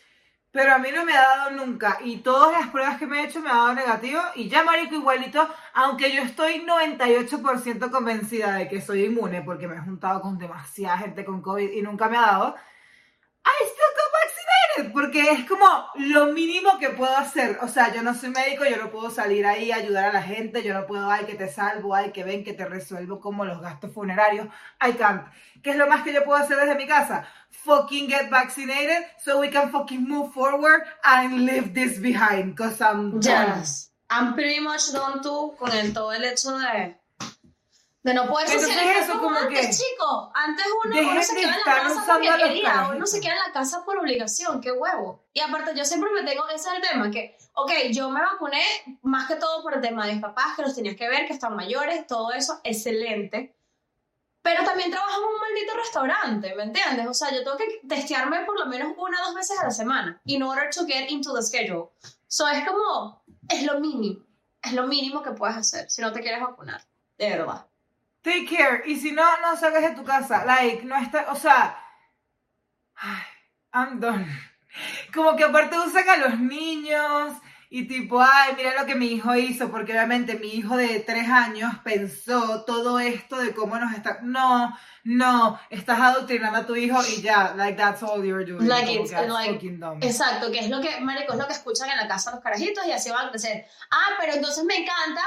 Pero 0.52 0.74
a 0.74 0.80
mí 0.80 0.90
no 0.94 1.06
me 1.06 1.14
ha 1.16 1.22
dado 1.22 1.52
nunca. 1.52 2.00
Y 2.04 2.18
todas 2.18 2.52
las 2.52 2.70
pruebas 2.70 2.98
que 2.98 3.08
me 3.08 3.22
he 3.22 3.26
hecho 3.26 3.40
me 3.40 3.50
ha 3.50 3.56
dado 3.56 3.74
negativo. 3.74 4.22
Y 4.36 4.50
ya, 4.50 4.64
marico, 4.64 4.96
igualito, 4.96 5.48
aunque 5.74 6.14
yo 6.14 6.22
estoy 6.22 6.66
98% 6.66 7.90
convencida 7.90 8.56
de 8.56 8.68
que 8.68 8.82
soy 8.82 9.06
inmune, 9.06 9.42
porque 9.44 9.68
me 9.68 9.78
he 9.78 9.80
juntado 9.80 10.22
con 10.22 10.38
demasiada 10.38 10.98
gente 10.98 11.24
con 11.24 11.42
COVID 11.42 11.72
y 11.72 11.82
nunca 11.82 12.10
me 12.10 12.18
ha 12.18 12.22
dado, 12.22 12.56
I 13.46 13.66
still 13.66 13.92
got 13.96 14.21
Porque 14.94 15.32
es 15.32 15.46
como 15.46 15.66
lo 15.96 16.28
mínimo 16.28 16.78
que 16.80 16.90
puedo 16.90 17.16
hacer. 17.16 17.60
O 17.62 17.68
sea, 17.68 17.94
yo 17.94 18.02
no 18.02 18.14
soy 18.14 18.30
médico, 18.30 18.64
yo 18.66 18.78
no 18.78 18.92
puedo 18.92 19.10
salir 19.10 19.46
ahí 19.46 19.72
a 19.72 19.78
ayudar 19.78 20.06
a 20.06 20.14
la 20.14 20.22
gente, 20.22 20.64
yo 20.64 20.74
no 20.74 20.86
puedo, 20.86 21.10
ay, 21.10 21.26
que 21.26 21.36
te 21.36 21.50
salvo, 21.50 21.96
ay, 21.96 22.12
que 22.12 22.24
ven, 22.24 22.44
que 22.44 22.54
te 22.54 22.66
resuelvo 22.66 23.20
como 23.20 23.46
los 23.46 23.62
gastos 23.62 23.94
funerarios. 23.94 24.48
I 24.82 24.94
can't. 24.94 25.28
¿Qué 25.62 25.72
es 25.72 25.76
lo 25.76 25.88
más 25.88 26.04
que 26.04 26.14
yo 26.14 26.24
puedo 26.24 26.42
hacer 26.42 26.58
desde 26.58 26.76
mi 26.76 26.88
casa? 26.88 27.26
Fucking 27.50 28.10
get 28.10 28.30
vaccinated 28.30 29.06
so 29.18 29.40
we 29.40 29.50
can 29.50 29.72
fucking 29.72 30.08
move 30.08 30.34
forward 30.34 30.84
and 31.04 31.46
leave 31.46 31.74
this 31.74 32.00
behind. 32.00 32.56
Cause 32.56 32.82
I'm 32.82 33.20
done. 33.20 33.60
Yes. 33.60 33.92
I'm 34.10 34.34
pretty 34.34 34.60
much 34.60 34.92
done 34.92 35.22
too 35.22 35.56
con 35.58 35.72
el, 35.72 35.94
todo 35.94 36.12
el 36.12 36.24
hecho 36.26 36.58
de, 36.58 36.96
de 38.04 38.14
no 38.16 38.28
poder 38.28 38.48
Entonces 38.48 38.70
socializar 38.70 39.04
eso, 39.04 39.12
como 39.14 39.24
como 39.24 39.38
antes, 39.38 39.78
que- 39.78 39.84
chico. 39.84 40.32
Antes 40.34 40.66
uno, 40.86 40.96
uno 41.12 41.22
se 41.22 41.36
de 41.36 41.42
queda 41.42 41.54
en 41.54 41.60
la 41.60 41.64
casa 41.66 42.06
porque 42.08 42.44
quería, 42.44 42.90
uno 42.96 43.06
se 43.06 43.22
queda 43.22 43.34
en 43.34 43.40
la 43.40 43.52
casa 43.54 43.86
por 43.86 43.98
obligación, 44.00 44.60
qué 44.60 44.72
huevo. 44.72 45.24
Y 45.34 45.40
aparte 45.40 45.74
yo 45.76 45.86
siempre 45.86 46.10
me 46.12 46.24
tengo, 46.24 46.48
ese 46.50 46.70
es 46.70 46.76
el 46.76 46.82
tema, 46.82 47.12
que, 47.12 47.38
ok, 47.54 47.72
yo 47.92 48.10
me 48.10 48.20
vacuné 48.22 48.64
más 49.04 49.28
que 49.28 49.36
todo 49.36 49.62
por 49.62 49.76
el 49.76 49.82
tema 49.82 50.08
de 50.08 50.14
mis 50.14 50.22
papás, 50.22 50.56
que 50.56 50.64
los 50.64 50.74
tenías 50.76 50.96
que 50.96 51.08
ver, 51.08 51.28
que 51.28 51.34
están 51.34 51.56
mayores, 51.56 52.08
todo 52.08 52.32
eso, 52.34 52.60
excelente. 52.64 53.56
Pero 54.42 54.64
también 54.64 54.90
trabajo 54.90 55.20
en 55.20 55.36
un 55.36 55.40
maldito 55.40 55.74
restaurante, 55.78 56.56
¿me 56.56 56.64
entiendes? 56.64 57.06
O 57.08 57.14
sea, 57.14 57.30
yo 57.30 57.44
tengo 57.44 57.58
que 57.58 57.82
testearme 57.88 58.44
por 58.46 58.58
lo 58.60 58.66
menos 58.66 58.94
una 58.98 59.22
o 59.22 59.26
dos 59.28 59.36
veces 59.36 59.60
a 59.60 59.66
la 59.66 59.70
semana 59.72 60.20
in 60.26 60.42
order 60.42 60.74
to 60.74 60.88
get 60.88 61.12
into 61.12 61.32
the 61.36 61.44
schedule. 61.44 61.90
So 62.28 62.48
es 62.48 62.68
como, 62.68 63.24
es 63.48 63.62
lo 63.64 63.80
mínimo, 63.80 64.26
es 64.64 64.74
lo 64.74 64.88
mínimo 64.88 65.22
que 65.22 65.32
puedes 65.34 65.56
hacer 65.56 65.92
si 65.92 66.02
no 66.02 66.12
te 66.12 66.22
quieres 66.22 66.42
vacunar, 66.42 66.82
de 67.20 67.30
verdad. 67.30 67.68
Take 68.24 68.46
care. 68.48 68.84
Y 68.86 68.98
si 69.00 69.12
no, 69.12 69.24
no 69.42 69.56
salgas 69.58 69.82
de 69.84 69.96
tu 69.96 70.04
casa. 70.04 70.46
Like, 70.46 70.84
no 70.86 70.96
está, 70.98 71.28
o 71.32 71.36
sea, 71.36 71.78
I'm 73.74 74.00
done. 74.00 74.26
Como 75.14 75.36
que 75.36 75.44
aparte 75.44 75.78
usan 75.80 76.08
a 76.10 76.18
los 76.18 76.40
niños 76.40 77.34
y 77.70 77.88
tipo, 77.88 78.22
ay, 78.22 78.54
mira 78.58 78.74
lo 78.80 78.86
que 78.86 78.96
mi 78.96 79.08
hijo 79.08 79.34
hizo, 79.36 79.72
porque 79.72 79.94
obviamente 79.94 80.36
mi 80.36 80.50
hijo 80.50 80.76
de 80.76 81.00
tres 81.00 81.30
años 81.30 81.74
pensó 81.84 82.64
todo 82.66 83.00
esto 83.00 83.38
de 83.38 83.54
cómo 83.54 83.78
nos 83.80 83.94
está. 83.94 84.20
No, 84.24 84.78
no, 85.06 85.60
estás 85.70 86.00
adoctrinando 86.00 86.60
a 86.60 86.66
tu 86.66 86.76
hijo 86.76 87.00
y 87.18 87.22
ya, 87.22 87.54
like 87.56 87.78
that's 87.78 88.04
all 88.04 88.24
you're 88.26 88.46
doing. 88.46 88.68
Like 88.68 88.92
it's- 88.92 89.12
that's 89.12 89.30
like- 89.30 89.54
fucking 89.54 89.80
dumb. 89.80 90.04
Exacto, 90.04 90.52
que 90.52 90.60
es 90.60 90.70
lo 90.70 90.82
que, 90.82 91.00
marico, 91.00 91.32
es 91.34 91.40
lo 91.40 91.48
que 91.48 91.54
escuchan 91.54 91.90
en 91.90 91.98
la 91.98 92.08
casa 92.10 92.32
los 92.32 92.42
carajitos 92.42 92.86
y 92.86 92.92
así 92.92 93.10
van 93.10 93.28
a 93.28 93.32
crecer. 93.32 93.66
Ah, 93.90 94.16
pero 94.20 94.34
entonces 94.34 94.64
me 94.66 94.76
encanta, 94.76 95.22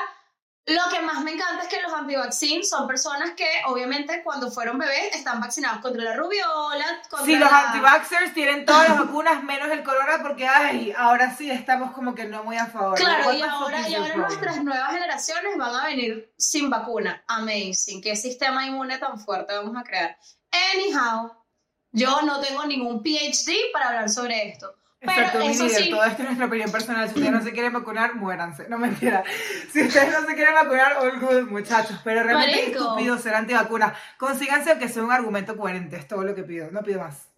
lo 0.66 0.80
que 0.90 1.00
más 1.02 1.22
me 1.22 1.32
encanta 1.32 1.64
es 1.64 1.68
que 1.68 1.82
los 1.82 1.92
antivaccines 1.92 2.68
son 2.70 2.86
personas 2.88 3.32
que 3.36 3.46
obviamente 3.66 4.22
cuando 4.22 4.50
fueron 4.50 4.78
bebés 4.78 5.14
están 5.14 5.38
vaccinados 5.40 5.80
contra 5.82 6.02
la 6.02 6.14
rubiola, 6.16 6.84
contra 7.10 7.26
Sí, 7.26 7.36
los 7.36 7.50
la- 7.50 7.66
anti-vaxxers 7.70 8.32
tienen 8.32 8.64
todas 8.64 8.88
las 8.88 8.98
vacunas 9.06 9.42
menos 9.42 9.68
el 9.70 9.82
corona 9.82 10.22
porque, 10.22 10.48
ay, 10.48 10.94
ahora 10.96 11.34
sí 11.36 11.50
estamos 11.50 11.92
como 11.92 12.14
que 12.14 12.24
no 12.24 12.44
muy 12.44 12.56
a 12.56 12.66
favor. 12.66 12.96
Claro, 12.98 13.32
y 13.34 13.42
ahora, 13.42 13.88
y 13.88 13.94
ahora 13.94 14.16
nuestras 14.16 14.64
nuevas 14.64 14.90
generaciones 14.92 15.58
van 15.58 15.74
a 15.76 15.84
venir 15.86 16.32
sin 16.38 16.70
vacuna. 16.70 17.22
Amazing. 17.28 18.00
Qué 18.00 18.16
sistema 18.16 18.66
inmune 18.66 18.96
tan 18.98 19.18
fuerte 19.18 19.54
vamos 19.54 19.76
a 19.76 19.84
crear. 19.84 20.16
Anyhow, 20.72 21.30
yo 21.92 22.22
no 22.22 22.40
tengo 22.40 22.64
ningún 22.64 23.02
PhD 23.02 23.52
para 23.72 23.88
hablar 23.88 24.08
sobre 24.08 24.48
esto. 24.48 24.74
Pero 25.04 25.18
Exacto, 25.18 25.38
mi 25.40 25.48
eso 25.48 25.64
líder, 25.64 25.82
sí, 25.82 25.90
todo 25.90 26.04
esto 26.04 26.22
es 26.22 26.28
nuestra 26.28 26.46
opinión 26.46 26.72
personal. 26.72 27.08
Si 27.08 27.14
ustedes 27.14 27.32
no 27.32 27.42
se 27.42 27.52
quieren 27.52 27.72
vacunar, 27.72 28.14
muéranse. 28.14 28.68
No 28.68 28.78
mentira. 28.78 29.22
Si 29.72 29.82
ustedes 29.82 30.12
no 30.12 30.26
se 30.26 30.34
quieren 30.34 30.54
vacunar, 30.54 30.96
all 30.98 31.20
good, 31.20 31.50
muchachos. 31.50 31.98
Pero 32.02 32.22
realmente 32.22 32.52
es 32.52 32.66
Marico. 32.68 32.84
estúpido 32.84 33.18
ser 33.18 33.34
antivacuna. 33.34 33.94
Consíganse 34.18 34.70
aunque 34.70 34.88
sea 34.88 35.04
un 35.04 35.12
argumento 35.12 35.56
coherente. 35.56 35.96
Es 35.96 36.08
todo 36.08 36.22
lo 36.24 36.34
que 36.34 36.42
pido. 36.42 36.70
No 36.70 36.82
pido 36.82 37.00
más. 37.00 37.28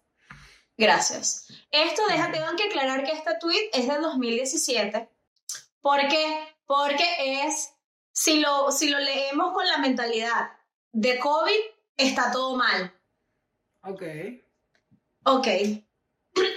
Gracias. 0.77 1.47
Esto, 1.71 2.03
déjate, 2.07 2.37
tengo 2.37 2.55
que 2.55 2.65
aclarar 2.65 3.03
que 3.03 3.11
este 3.11 3.31
tweet 3.39 3.69
es 3.73 3.87
del 3.87 4.01
2017. 4.01 5.09
¿Por 5.81 6.07
qué? 6.07 6.55
Porque 6.65 7.43
es, 7.43 7.73
si 8.13 8.39
lo, 8.39 8.71
si 8.71 8.89
lo 8.89 8.99
leemos 8.99 9.53
con 9.53 9.65
la 9.67 9.79
mentalidad 9.79 10.51
de 10.93 11.19
COVID, 11.19 11.59
está 11.97 12.31
todo 12.31 12.55
mal. 12.55 12.93
Ok. 13.81 14.03
Ok. 15.25 15.47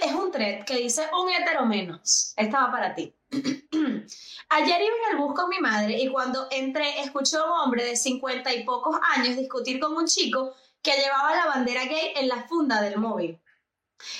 Es 0.01 0.13
un 0.13 0.31
thread 0.31 0.65
que 0.65 0.77
dice 0.77 1.07
un 1.19 1.29
hetero 1.29 1.65
menos. 1.65 2.33
Esta 2.35 2.65
va 2.65 2.71
para 2.71 2.95
ti. 2.95 3.13
Ayer 3.31 4.81
iba 4.81 4.95
en 4.95 5.11
el 5.11 5.17
bus 5.17 5.33
con 5.35 5.49
mi 5.49 5.59
madre 5.59 5.97
y 5.99 6.07
cuando 6.09 6.47
entré 6.51 7.01
escuché 7.01 7.37
a 7.37 7.43
un 7.45 7.51
hombre 7.51 7.83
de 7.83 7.95
cincuenta 7.95 8.53
y 8.53 8.63
pocos 8.63 8.97
años 9.15 9.37
discutir 9.37 9.79
con 9.79 9.95
un 9.95 10.07
chico 10.07 10.53
que 10.81 10.91
llevaba 10.91 11.35
la 11.35 11.45
bandera 11.45 11.85
gay 11.85 12.13
en 12.15 12.27
la 12.27 12.43
funda 12.47 12.81
del 12.81 12.97
móvil. 12.97 13.39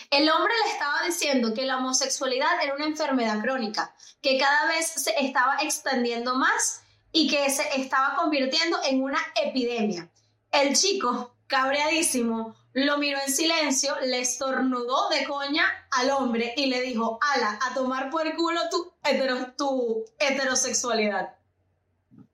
El 0.09 0.29
hombre 0.29 0.53
le 0.63 0.71
estaba 0.71 1.01
diciendo 1.05 1.53
que 1.53 1.65
la 1.65 1.77
homosexualidad 1.77 2.63
era 2.63 2.75
una 2.75 2.85
enfermedad 2.85 3.41
crónica, 3.41 3.95
que 4.21 4.37
cada 4.37 4.67
vez 4.67 4.87
se 4.87 5.13
estaba 5.19 5.57
extendiendo 5.61 6.35
más 6.35 6.83
y 7.11 7.27
que 7.29 7.49
se 7.49 7.63
estaba 7.75 8.15
convirtiendo 8.15 8.77
en 8.83 9.01
una 9.01 9.19
epidemia. 9.35 10.09
El 10.51 10.75
chico, 10.75 11.30
cabreadísimo, 11.51 12.55
lo 12.73 12.97
miró 12.97 13.19
en 13.25 13.31
silencio, 13.33 13.93
le 14.05 14.21
estornudó 14.21 15.09
de 15.09 15.25
coña 15.25 15.65
al 15.91 16.09
hombre 16.11 16.53
y 16.55 16.67
le 16.67 16.81
dijo, 16.81 17.19
ala, 17.21 17.59
a 17.69 17.73
tomar 17.73 18.09
por 18.09 18.25
el 18.25 18.33
culo 18.35 18.61
tu, 18.71 18.93
hetero- 19.03 19.53
tu 19.57 20.05
heterosexualidad. 20.17 21.35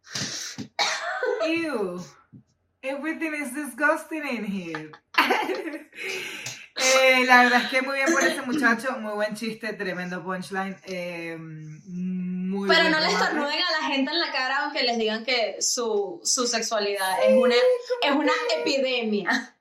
Ew. 1.47 1.99
Everything 2.83 3.33
is 3.33 3.53
disgusting 3.53 4.23
in 4.27 4.45
here. 4.45 4.91
Eh, 6.77 7.25
la 7.25 7.43
verdad 7.43 7.63
es 7.63 7.69
que 7.69 7.81
muy 7.81 7.95
bien 7.95 8.11
por 8.11 8.23
ese 8.23 8.41
muchacho. 8.43 8.97
Muy 8.99 9.13
buen 9.13 9.35
chiste, 9.35 9.73
tremendo 9.73 10.23
punchline. 10.23 10.77
Eh, 10.83 11.35
muy 11.39 12.67
Pero 12.67 12.83
no 12.83 12.99
le 12.99 13.07
remate. 13.07 13.13
estornuden 13.13 13.59
a 13.63 13.81
la 13.81 13.87
gente 13.87 14.11
en 14.11 14.19
la 14.19 14.31
cara 14.31 14.63
aunque 14.63 14.83
les 14.83 14.97
digan 14.97 15.25
que 15.25 15.61
su, 15.61 16.19
su 16.23 16.45
sexualidad 16.47 17.23
es, 17.27 17.35
una, 17.35 17.55
es 18.01 18.11
una 18.11 18.31
epidemia. 18.59 19.55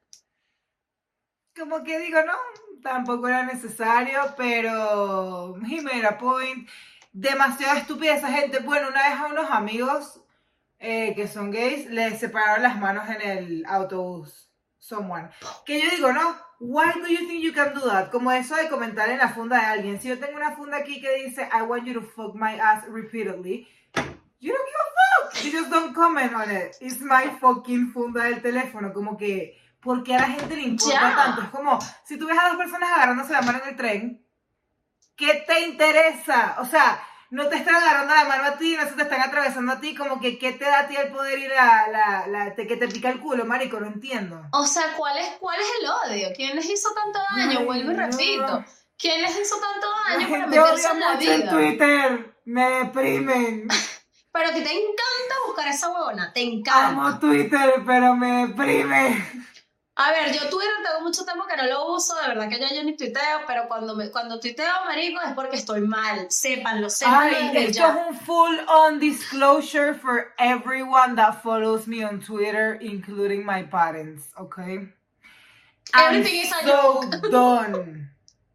como 1.59 1.83
que 1.83 1.99
digo, 1.99 2.21
no, 2.23 2.35
tampoco 2.83 3.29
era 3.29 3.45
necesario, 3.45 4.21
pero 4.37 5.57
he 5.67 5.81
made 5.81 6.07
a 6.07 6.19
point. 6.19 6.69
Demasiado 7.13 7.79
estúpida 7.79 8.15
esa 8.15 8.31
gente. 8.31 8.59
Bueno, 8.59 8.89
una 8.89 9.09
vez 9.09 9.19
a 9.19 9.27
unos 9.27 9.51
amigos 9.51 10.21
eh, 10.79 11.15
que 11.17 11.27
son 11.29 11.51
gays 11.51 11.87
les 11.87 12.21
separaron 12.21 12.63
las 12.63 12.79
manos 12.79 13.09
en 13.09 13.23
el 13.23 13.67
autobús. 13.67 14.43
Someone. 14.79 15.31
Que 15.65 15.81
yo 15.83 15.91
digo, 15.91 16.13
no, 16.13 16.37
why 16.59 16.93
do 16.93 17.09
you 17.13 17.27
think 17.27 17.43
you 17.43 17.53
can 17.53 17.75
do 17.75 17.81
that? 17.89 18.11
Como 18.11 18.31
eso 18.33 18.55
de 18.57 18.69
comentar 18.69 19.09
en 19.11 19.19
la 19.19 19.29
funda 19.29 19.59
de 19.59 19.67
alguien. 19.67 20.01
Si 20.01 20.09
yo 20.09 20.19
tengo 20.19 20.37
una 20.37 20.53
funda 20.57 20.79
aquí 20.79 21.01
que 21.01 21.25
dice, 21.25 21.49
I 21.53 21.63
want 21.63 21.85
you 21.87 21.95
to 21.95 22.03
fuck 22.03 22.35
my 22.35 22.59
ass 22.59 22.85
repeatedly, 22.89 23.67
you 24.41 24.53
don't 24.53 24.67
give 24.67 24.81
a 24.81 25.31
fuck. 25.31 25.45
You 25.45 25.51
just 25.53 25.71
don't 25.71 25.95
comment 25.95 26.33
on 26.35 26.51
it. 26.51 26.77
It's 26.81 27.01
my 27.01 27.31
fucking 27.41 27.93
funda 27.93 28.25
del 28.25 28.41
teléfono. 28.43 28.93
Como 28.93 29.17
que, 29.17 29.59
¿por 29.81 30.03
qué 30.03 30.15
a 30.15 30.21
la 30.21 30.29
gente 30.29 30.57
le 30.57 30.63
importa 30.63 31.01
Ya. 31.01 31.15
tanto? 31.17 31.43
Es 31.43 31.49
como, 31.49 31.79
si 32.05 32.19
tú 32.19 32.27
ves 32.27 32.39
a 32.39 32.49
dos 32.49 32.57
personas 32.57 32.91
agarrándose 32.93 33.33
la 33.33 33.43
mano 33.43 33.61
en 33.63 33.69
el 33.71 33.77
tren, 33.77 34.27
¿qué 35.17 35.45
te 35.47 35.61
interesa? 35.67 36.57
O 36.59 36.65
sea, 36.65 37.01
no 37.31 37.49
te 37.49 37.57
están 37.57 37.75
agarrando 37.75 38.15
la 38.15 38.25
mano 38.25 38.45
a 38.45 38.57
ti, 38.59 38.77
no 38.77 38.85
se 38.85 38.93
te 38.95 39.03
están 39.03 39.21
atravesando 39.21 39.73
a 39.73 39.81
ti, 39.81 39.95
como 39.95 40.21
que, 40.21 40.39
¿qué 40.39 40.53
te 40.53 40.65
da 40.65 40.81
a 40.81 40.87
ti 40.89 40.97
el 40.97 41.09
poder 41.13 41.39
ir 41.39 41.53
a 41.53 41.89
la, 41.89 42.27
la, 42.27 42.55
te- 42.55 42.67
que 42.67 42.77
te 42.77 42.89
pica 42.89 43.09
el 43.11 43.21
culo, 43.21 43.45
marico? 43.45 43.81
No 43.81 43.87
entiendo. 43.87 44.41
O 44.53 44.65
sea, 44.67 44.95
¿cuál 44.97 45.19
es, 45.19 45.29
¿cuál 45.41 45.59
es 45.61 45.67
el 45.81 45.89
odio? 46.15 46.29
¿Quién 46.37 46.55
les 46.57 46.69
hizo 46.71 46.89
tanto 46.95 47.19
daño? 47.37 47.59
Ay, 47.61 47.65
Vuelvo 47.65 47.91
y 47.91 47.95
repito. 47.95 48.65
¿Quién 48.99 49.21
les 49.23 49.39
hizo 49.39 49.57
tanto 49.61 49.87
La 50.09 50.15
daño 50.17 50.29
para 50.31 50.47
meterse 50.47 50.89
en 50.91 51.01
la 51.01 51.13
mucho 51.15 51.31
en 51.33 51.41
vida? 51.41 51.51
Twitter, 51.51 52.37
me 52.47 52.71
deprimen. 52.71 53.69
Pero 54.33 54.51
a 54.51 54.53
ti 54.53 54.63
te 54.63 54.71
encanta 54.71 55.35
buscar 55.47 55.67
esa 55.69 55.89
huevona, 55.91 56.33
te 56.33 56.43
encanta. 56.43 56.89
Amo 56.89 57.19
Twitter, 57.19 57.83
pero 57.87 58.15
me 58.15 58.47
deprime. 58.49 59.27
A 59.99 60.11
ver, 60.11 60.31
yo 60.31 60.41
Twitter 60.51 60.75
tengo 60.85 61.01
mucho 61.01 61.25
tiempo 61.25 61.47
que 61.47 61.57
no 61.57 61.65
lo 61.65 61.95
uso, 61.95 62.15
de 62.17 62.29
verdad 62.29 62.51
que 62.51 62.61
yo, 62.61 62.67
yo 62.75 62.85
ni 62.85 62.97
tuiteo, 62.97 63.41
pero 63.47 63.67
cuando, 63.67 63.97
me, 63.97 64.11
cuando 64.11 64.39
tuiteo, 64.39 64.85
marico, 64.85 65.23
es 65.23 65.33
porque 65.33 65.57
estoy 65.57 65.81
mal. 65.81 66.31
Sépanlo, 66.31 66.91
sépanlo 66.91 67.35
Ay, 67.35 67.57
esto 67.57 67.79
ya. 67.79 67.89
es 67.89 68.09
un 68.11 68.21
full 68.21 68.59
on 68.69 69.01
disclosure 69.01 69.95
for 69.95 70.35
everyone 70.39 71.17
that 71.17 71.43
follows 71.43 71.87
me 71.87 72.05
on 72.05 72.21
Twitter, 72.21 72.79
including 72.83 73.43
my 73.47 73.63
parents, 73.63 74.33
okay? 74.39 74.87
I'm 75.95 76.17
Everything 76.17 76.41
is 76.41 76.53
a 76.53 76.67
so 76.67 77.01
joke. 77.11 77.31
done 77.31 78.11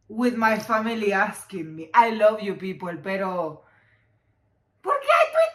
with 0.08 0.36
my 0.36 0.60
family 0.60 1.12
asking 1.12 1.76
me. 1.76 1.90
I 1.94 2.12
love 2.12 2.42
you 2.42 2.54
people, 2.54 2.96
pero 3.02 3.64
¿por 4.84 4.94
qué 5.00 5.10
I 5.10 5.26
tweet? 5.32 5.51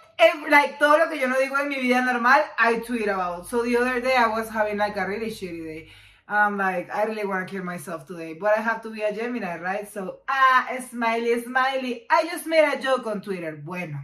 Like 0.50 0.78
todo 0.78 0.98
lo 0.98 1.10
que 1.10 1.18
yo 1.18 1.28
no 1.28 1.36
digo 1.38 1.58
en 1.60 1.68
mi 1.68 1.80
vida 1.80 2.04
normal, 2.04 2.42
I 2.58 2.80
tweet 2.80 3.08
about. 3.08 3.46
So 3.46 3.62
the 3.62 3.76
other 3.76 4.00
day 4.00 4.16
I 4.16 4.28
was 4.28 4.48
having 4.48 4.78
like 4.78 4.96
a 4.96 5.06
really 5.06 5.30
shitty 5.30 5.64
day. 5.64 5.88
I'm 6.28 6.58
like, 6.58 6.92
I 6.92 7.04
really 7.04 7.24
want 7.24 7.46
to 7.46 7.54
kill 7.54 7.62
myself 7.62 8.04
today, 8.04 8.34
but 8.34 8.58
I 8.58 8.60
have 8.60 8.82
to 8.82 8.90
be 8.90 9.02
a 9.02 9.12
Gemini, 9.12 9.58
right? 9.58 9.88
So, 9.88 10.18
ah, 10.28 10.66
smiley, 10.90 11.40
smiley. 11.40 12.04
I 12.10 12.24
just 12.24 12.46
made 12.48 12.64
a 12.64 12.82
joke 12.82 13.06
on 13.06 13.20
Twitter. 13.20 13.56
Bueno, 13.56 13.98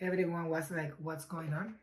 everyone 0.00 0.48
was 0.48 0.70
like, 0.70 0.94
what's 0.98 1.26
going 1.26 1.52
on? 1.52 1.74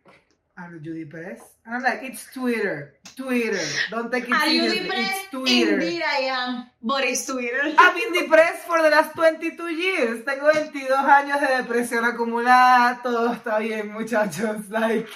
I'm 0.59 0.83
Judy 0.83 1.05
Perez. 1.05 1.39
And 1.65 1.75
I'm 1.75 1.83
like, 1.83 2.03
it's 2.03 2.27
Twitter. 2.33 2.95
Twitter. 3.15 3.63
Don't 3.91 4.11
take 4.11 4.27
it 4.27 4.33
Are 4.33 4.47
you 4.47 4.67
seriously. 4.67 4.83
depressed? 4.83 5.21
It's 5.21 5.29
Twitter. 5.31 5.79
Indeed 5.79 6.03
I 6.03 6.17
am, 6.35 6.65
but 6.83 7.03
it's 7.05 7.25
Twitter. 7.25 7.61
I've 7.77 7.95
been 7.95 8.11
depressed 8.11 8.67
for 8.67 8.81
the 8.81 8.89
last 8.89 9.15
22 9.15 9.69
years. 9.69 10.25
Tengo 10.25 10.51
22 10.51 10.89
años 10.91 11.39
de 11.39 11.63
depresión 11.63 12.03
acumulada. 12.03 13.01
Todo 13.01 13.31
está 13.33 13.59
bien, 13.59 13.93
muchachos. 13.93 14.69
Like, 14.69 15.07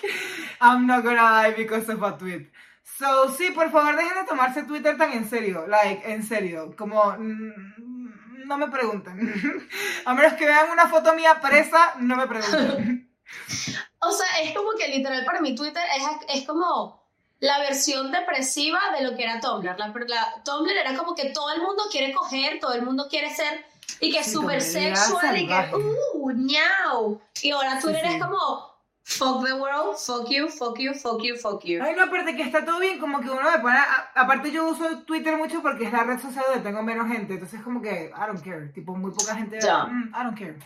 I'm 0.62 0.88
not 0.88 1.04
gonna 1.04 1.18
die 1.18 1.54
because 1.58 1.89
of 1.89 2.02
a 2.04 2.18
tweet. 2.18 2.50
So, 2.98 3.30
sí, 3.36 3.52
por 3.54 3.70
favor, 3.70 3.98
dejen 3.98 4.16
de 4.22 4.26
tomarse 4.26 4.64
Twitter 4.64 4.96
tan 4.98 5.12
en 5.12 5.30
serio. 5.30 5.68
Like, 5.68 6.10
en 6.10 6.24
serio. 6.24 6.74
Como, 6.78 7.04
mm, 7.20 8.48
no 8.48 8.58
me 8.58 8.70
pregunten. 8.70 9.68
A 10.06 10.14
menos 10.14 10.34
que 10.34 10.46
vean 10.46 10.70
una 10.72 10.88
foto 10.88 11.14
mía 11.14 11.41
presa, 11.41 11.96
no 12.00 12.16
me 12.16 12.28
pregunten. 12.28 13.10
O 14.08 14.12
sea, 14.12 14.41
es 14.41 14.54
como 14.56 14.72
que 14.78 14.88
literal 14.88 15.24
para 15.26 15.41
mí 15.41 15.56
Twitter 15.56 15.84
es, 15.95 16.38
es 16.39 16.47
como 16.47 17.01
la 17.39 17.60
versión 17.60 18.12
depresiva 18.12 18.80
de 18.97 19.04
lo 19.04 19.16
que 19.18 19.24
era 19.24 19.39
Tumblr. 19.39 19.78
La, 19.78 19.88
la- 19.88 20.43
Tumblr 20.43 20.72
era 20.72 20.95
como 20.95 21.14
que 21.16 21.30
todo 21.32 21.51
el 21.51 21.62
mundo 21.62 21.84
quiere 21.91 22.14
coger, 22.14 22.60
todo 22.60 22.74
el 22.74 22.84
mundo 22.84 23.08
quiere 23.10 23.34
ser 23.34 23.66
y 23.99 24.12
que 24.12 24.20
es 24.20 24.26
Sí, 24.28 24.32
súper 24.34 24.62
sexual 24.62 25.38
y 25.38 25.47
que 25.47 25.70
uh, 26.14 26.32
ñau. 26.32 27.20
Y 27.41 27.51
ahora 27.51 27.76
Sí, 27.78 27.84
Twitter 27.84 28.08
sí. 28.08 28.14
es 28.16 28.24
como 28.24 28.74
fuck 29.06 29.45
the 29.45 29.54
world, 29.54 29.97
fuck 29.97 30.30
you, 30.30 30.47
fuck 30.47 30.80
you, 30.80 30.93
fuck 30.93 31.22
you, 31.22 31.36
fuck 31.36 31.62
you. 31.66 31.84
Ay, 31.84 31.93
no, 31.95 32.04
aparte 32.04 32.34
que 32.38 32.43
está 32.43 32.64
todo 32.64 32.80
bien, 32.80 32.97
como 32.99 33.20
que 33.20 33.30
uno 33.30 33.41
me 33.51 33.60
pone. 33.60 33.76
a- 33.76 34.12
aparte, 34.16 34.49
yo 34.51 34.66
uso 34.70 34.99
Twitter 34.99 35.36
mucho 35.36 35.62
porque 35.62 35.86
es 35.86 35.91
la 35.91 36.04
red 36.06 36.20
social 36.22 36.45
donde 36.47 36.62
tengo 36.64 36.82
menos 36.82 37.10
gente. 37.10 37.34
Entonces, 37.34 37.62
como 37.62 37.82
que, 37.82 38.12
I 38.16 38.26
don't 38.28 38.41
care. 38.41 38.68
Tipo, 38.70 38.95
muy 38.95 39.12
poca 39.12 39.36
gente. 39.36 39.60
Ya. 39.62 39.84
mm, 39.86 40.14
I 40.16 40.24
don't 40.24 40.39
care. 40.39 40.58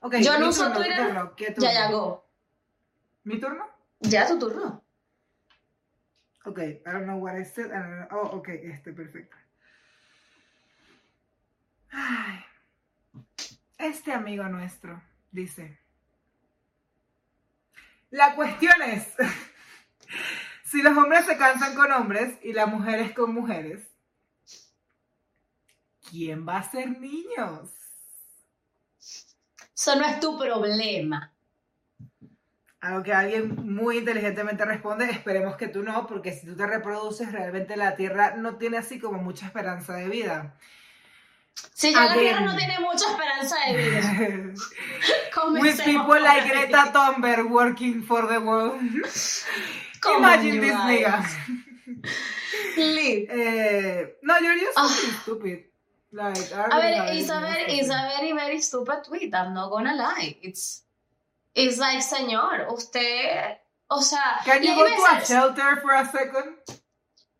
Ok, 0.00 0.16
Yo 0.16 0.36
no 0.40 0.48
uso 0.48 0.70
Twitter. 0.72 1.14
Ya, 1.58 1.72
ya, 1.72 1.90
go. 1.92 2.24
¿Mi 3.28 3.38
turno? 3.38 3.68
Ya 4.00 4.26
tu 4.26 4.38
turno. 4.38 4.82
Ok, 6.46 6.58
I 6.60 6.80
don't 6.86 7.04
know 7.04 7.18
what 7.18 7.36
I 7.36 7.44
said. 7.44 7.66
I 7.66 7.82
don't 7.82 8.08
know- 8.08 8.18
Oh, 8.22 8.38
ok, 8.38 8.48
este, 8.48 8.94
perfecto. 8.94 9.36
Ay. 11.90 12.42
Este 13.76 14.14
amigo 14.14 14.44
nuestro 14.44 15.02
dice: 15.30 15.78
La 18.08 18.34
cuestión 18.34 18.80
es: 18.80 19.14
si 20.64 20.80
los 20.80 20.96
hombres 20.96 21.26
se 21.26 21.36
cansan 21.36 21.74
con 21.74 21.92
hombres 21.92 22.38
y 22.42 22.54
las 22.54 22.68
mujeres 22.68 23.12
con 23.12 23.34
mujeres, 23.34 23.86
¿quién 26.08 26.48
va 26.48 26.60
a 26.60 26.70
ser 26.70 26.98
niños? 26.98 27.70
Eso 29.74 29.96
no 29.96 30.06
es 30.06 30.18
tu 30.18 30.38
problema. 30.38 31.34
A 32.80 32.90
lo 32.90 33.02
que 33.02 33.12
alguien 33.12 33.56
muy 33.74 33.98
inteligentemente 33.98 34.64
responde, 34.64 35.10
esperemos 35.10 35.56
que 35.56 35.66
tú 35.66 35.82
no, 35.82 36.06
porque 36.06 36.32
si 36.32 36.46
tú 36.46 36.56
te 36.56 36.66
reproduces, 36.66 37.32
realmente 37.32 37.76
la 37.76 37.96
Tierra 37.96 38.36
no 38.36 38.56
tiene 38.56 38.78
así 38.78 39.00
como 39.00 39.18
mucha 39.18 39.46
esperanza 39.46 39.94
de 39.94 40.08
vida. 40.08 40.54
Si 41.74 41.92
ya 41.92 42.04
la 42.04 42.12
Again. 42.12 42.20
Tierra 42.20 42.40
no 42.40 42.56
tiene 42.56 42.78
mucha 42.78 43.10
esperanza 43.10 43.56
de 43.66 43.76
vida. 43.76 44.54
With 45.60 45.80
people 45.84 46.20
like. 46.20 46.48
Greta 46.48 46.92
Thunberg 46.92 47.50
working 47.50 48.02
for 48.02 48.26
the 48.28 48.38
world. 48.38 48.80
Imagine 50.18 50.60
this 50.60 50.74
nigga. 50.74 51.24
Eh, 52.80 54.06
no, 54.22 54.38
you're 54.38 54.56
just 54.58 54.78
fucking 54.78 55.14
stupid. 55.22 55.64
Like, 56.12 56.52
I 56.52 56.68
A 56.70 56.80
ver, 56.80 57.12
it's 57.12 57.28
a, 57.28 57.40
very, 57.40 57.72
it's 57.78 57.88
a 57.88 58.08
very, 58.16 58.32
very 58.32 58.60
stupid 58.60 59.04
tweet. 59.04 59.34
I'm 59.34 59.52
not 59.52 59.70
gonna 59.70 59.94
lie. 59.94 60.36
It's, 60.42 60.84
it's 61.58 61.78
like, 61.78 62.02
señor, 62.02 62.66
usted, 62.70 63.58
o 63.88 64.00
sea, 64.00 64.40
Can 64.44 64.62
y 64.62 64.68
you 64.68 64.74
go 64.76 64.86
to 64.86 65.04
a 65.06 65.20
shelter 65.24 65.80
for 65.82 65.92
a 65.94 66.04
second? 66.04 66.56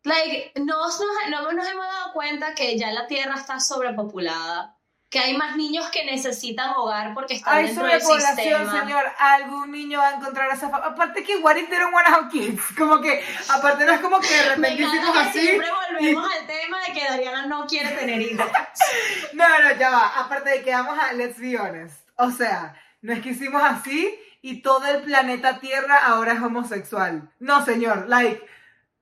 like, 0.03 0.51
nos, 0.55 0.99
nos, 0.99 1.29
no 1.29 1.51
nos 1.51 1.67
hemos 1.67 1.85
dado 1.85 2.13
cuenta 2.13 2.53
que 2.55 2.77
ya 2.77 2.91
la 2.91 3.05
Tierra 3.07 3.35
está 3.35 3.59
sobrepopulada, 3.59 4.75
que 5.09 5.19
hay 5.19 5.35
más 5.37 5.55
niños 5.55 5.89
que 5.89 6.05
necesitan 6.05 6.71
hogar 6.75 7.13
porque 7.15 7.33
están 7.35 7.57
Hay 7.57 7.65
dentro 7.67 7.83
del 7.85 7.99
sobrepoblación, 8.01 8.61
sistema. 8.61 8.79
señor. 8.81 9.05
Algún 9.17 9.71
niño 9.71 9.97
va 9.99 10.09
a 10.09 10.15
encontrar 10.15 10.51
esa 10.51 10.69
fama. 10.69 10.85
Aparte 10.85 11.23
que, 11.23 11.37
what 11.37 11.55
if 11.55 11.67
they 11.69 11.79
don't 11.79 11.93
wanna 11.93 12.09
have 12.09 12.29
kids? 12.31 12.61
Como 12.77 13.01
que, 13.01 13.23
aparte 13.49 13.85
no 13.85 13.93
es 13.93 13.99
como 14.01 14.19
que 14.19 14.27
de 14.33 14.43
repente 14.55 14.83
hicimos 14.83 15.17
así. 15.17 15.39
siempre 15.41 15.67
volvemos 15.71 16.29
al 16.31 16.45
tema 16.45 16.77
de 16.85 16.93
que 16.93 17.05
Dariana 17.05 17.45
no 17.47 17.65
quiere 17.65 17.89
tener 17.91 18.21
hijos. 18.21 18.47
No, 19.33 19.45
no, 19.59 19.75
ya 19.77 19.89
va. 19.91 20.07
Aparte 20.19 20.49
de 20.49 20.63
que 20.63 20.71
vamos 20.71 20.97
a, 20.99 21.13
let's 21.13 21.39
be 21.39 21.57
honest. 21.57 22.07
O 22.17 22.31
sea, 22.31 22.75
no 23.01 23.13
es 23.13 23.21
que 23.21 23.29
hicimos 23.29 23.61
así 23.63 24.17
y 24.41 24.61
todo 24.61 24.85
el 24.87 25.03
planeta 25.03 25.59
Tierra 25.59 25.97
ahora 26.05 26.33
es 26.33 26.41
homosexual. 26.41 27.29
No, 27.39 27.63
señor. 27.65 28.07
Like, 28.07 28.41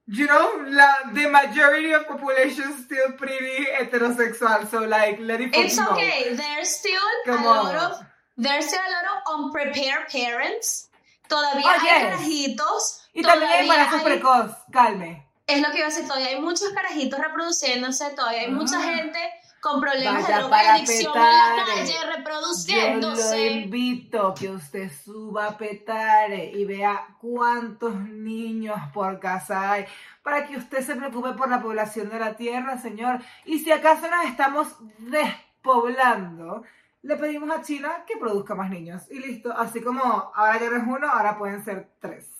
you 0.07 0.25
know, 0.27 0.63
la, 0.67 0.87
the 1.13 1.27
majority 1.27 1.93
of 1.93 2.07
population 2.07 2.71
is 2.71 2.85
still 2.85 3.13
pretty 3.17 3.65
heterosexual. 3.79 4.67
So, 4.69 4.79
like, 4.85 5.19
let 5.19 5.41
it 5.41 5.51
It's 5.55 5.77
go. 5.77 5.91
okay. 5.91 6.33
There's 6.35 6.69
still 6.69 7.01
Come 7.25 7.43
a 7.43 7.47
lot 7.47 7.75
of 7.75 8.05
there's 8.37 8.65
still 8.67 8.79
a 8.79 8.91
lot 8.91 9.05
of 9.17 9.39
unprepared 9.39 10.07
parents. 10.11 10.89
Todavía 11.27 11.63
Oh, 11.65 11.79
hay 11.79 11.85
yes. 11.85 12.03
carajitos. 12.03 13.09
Y 13.13 13.21
también 13.21 13.49
hay 13.49 13.67
todavía 13.67 13.83
embarazos 13.85 14.01
precoz. 14.03 14.51
Calme. 14.71 15.23
Es 15.47 15.61
lo 15.61 15.71
que 15.71 15.77
iba 15.79 15.87
a 15.87 15.89
decir, 15.89 16.05
todavía 16.07 16.27
hay 16.29 16.39
muchos 16.41 16.69
carajitos 16.73 17.19
reproduciéndose, 17.19 18.09
todavía 18.15 18.41
hay 18.41 18.51
mucha 18.51 18.77
Ah. 18.79 18.81
gente 18.95 19.19
con 19.67 19.81
problemas 19.81 20.23
Vaya 20.23 20.27
de 20.27 20.41
droga 20.41 20.57
para 20.57 20.73
adicción 20.75 21.13
en 21.15 21.57
la 21.57 21.65
calle 21.65 21.93
Yo 21.93 22.05
lo 22.05 22.15
reproduciéndose. 22.15 23.51
invito 23.51 24.33
que 24.33 24.49
usted 24.49 24.91
suba 24.91 25.47
a 25.47 25.57
Petare 25.57 26.51
y 26.51 26.65
vea 26.65 27.07
cuántos 27.19 27.95
niños 27.95 28.79
por 28.93 29.19
casa 29.19 29.71
hay, 29.71 29.85
para 30.23 30.45
que 30.47 30.57
usted 30.57 30.81
se 30.81 30.95
preocupe 30.95 31.33
por 31.33 31.49
la 31.49 31.61
población 31.61 32.09
de 32.09 32.19
la 32.19 32.35
tierra, 32.35 32.77
señor. 32.77 33.19
Y 33.45 33.59
si 33.59 33.71
acaso 33.71 34.07
nos 34.09 34.25
estamos 34.25 34.75
despoblando, 34.99 36.63
le 37.01 37.15
pedimos 37.15 37.49
a 37.51 37.61
China 37.61 38.05
que 38.05 38.17
produzca 38.17 38.55
más 38.55 38.69
niños. 38.69 39.03
Y 39.09 39.19
listo, 39.19 39.51
así 39.51 39.81
como 39.81 40.01
ahora 40.33 40.59
ya 40.59 40.69
no 40.69 40.77
es 40.77 40.83
uno, 40.87 41.09
ahora 41.09 41.37
pueden 41.37 41.63
ser 41.63 41.89
tres. 41.99 42.31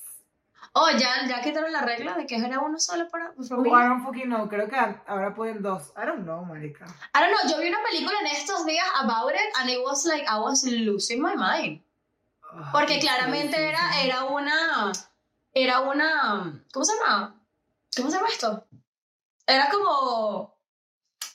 Oh, 0.74 0.90
ya, 0.92 1.26
ya 1.28 1.42
quitaron 1.42 1.72
la 1.72 1.82
regla 1.82 2.14
de 2.14 2.26
que 2.28 2.36
era 2.36 2.60
uno 2.60 2.80
solo 2.80 3.08
para 3.10 3.32
Oh, 3.38 3.44
I 3.44 3.48
familia. 3.48 3.88
don't 3.88 4.04
fucking 4.06 4.26
know, 4.30 4.48
creo 4.48 4.68
que 4.70 4.76
ahora 5.08 5.34
pueden 5.34 5.62
dos. 5.62 5.92
I 5.98 6.06
don't 6.06 6.24
know, 6.24 6.46
marica. 6.46 6.86
I 7.16 7.20
don't 7.22 7.32
know, 7.32 7.50
yo 7.52 7.60
vi 7.62 7.70
una 7.70 7.80
película 7.84 8.20
en 8.22 8.28
estos 8.28 8.66
días 8.66 8.86
about 9.02 9.32
it 9.34 9.50
and 9.60 9.70
it 9.70 9.80
was 9.84 10.06
like 10.06 10.26
I 10.30 10.38
was 10.40 10.64
losing 10.66 11.22
my 11.22 11.36
mind. 11.36 11.82
Porque 12.72 13.00
claramente 13.00 13.56
era, 13.70 14.02
era 14.04 14.26
una. 14.26 14.92
Era 15.54 15.80
una. 15.82 16.62
¿Cómo 16.74 16.86
se 16.86 16.94
llama? 16.96 17.36
¿Cómo 17.96 18.10
se 18.10 18.16
llama 18.18 18.30
esto? 18.30 18.68
Era 19.46 19.70
como. 19.70 20.56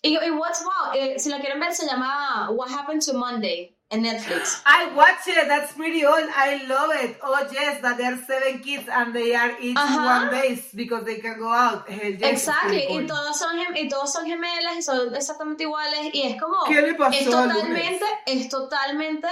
Y, 0.02 0.16
y 0.18 0.30
What's 0.30 0.64
Wow, 0.64 0.92
eh, 0.94 1.18
si 1.18 1.30
lo 1.30 1.38
quieren 1.38 1.60
ver, 1.60 1.72
se 1.72 1.86
llama 1.86 2.50
What 2.50 2.70
Happened 2.70 3.04
to 3.06 3.14
Monday 3.14 3.76
Netflix. 4.00 4.62
I 4.64 4.94
watch 4.94 5.26
it. 5.28 5.46
That's 5.48 5.72
pretty 5.74 6.04
old. 6.06 6.24
I 6.34 6.64
love 6.66 6.90
it. 6.94 7.18
Oh 7.22 7.46
yes, 7.52 7.80
that 7.82 7.98
there 7.98 8.14
are 8.14 8.16
seven 8.26 8.60
kids 8.60 8.88
and 8.90 9.14
they 9.14 9.34
are 9.34 9.52
each 9.60 9.76
Ajá. 9.76 10.04
one 10.04 10.30
base 10.30 10.72
because 10.74 11.04
they 11.04 11.16
can 11.16 11.38
go 11.38 11.52
out. 11.52 11.88
Hell 11.88 12.12
yes, 12.12 12.22
Exactly, 12.22 12.78
pretty 12.78 12.92
y 12.94 12.96
cool. 12.98 13.06
todos, 13.06 13.38
son, 13.38 13.58
y 13.76 13.88
todos 13.88 14.12
son 14.12 14.24
gemelas 14.26 14.76
y 14.78 14.82
son 14.82 15.14
exactamente 15.14 15.64
iguales. 15.64 16.10
Y 16.14 16.22
es 16.22 16.40
como. 16.40 16.64
¿Qué 16.66 16.80
le 16.80 16.94
pasó 16.94 17.18
Es 17.18 17.24
totalmente, 17.28 18.04
es 18.26 18.48
totalmente, 18.48 19.28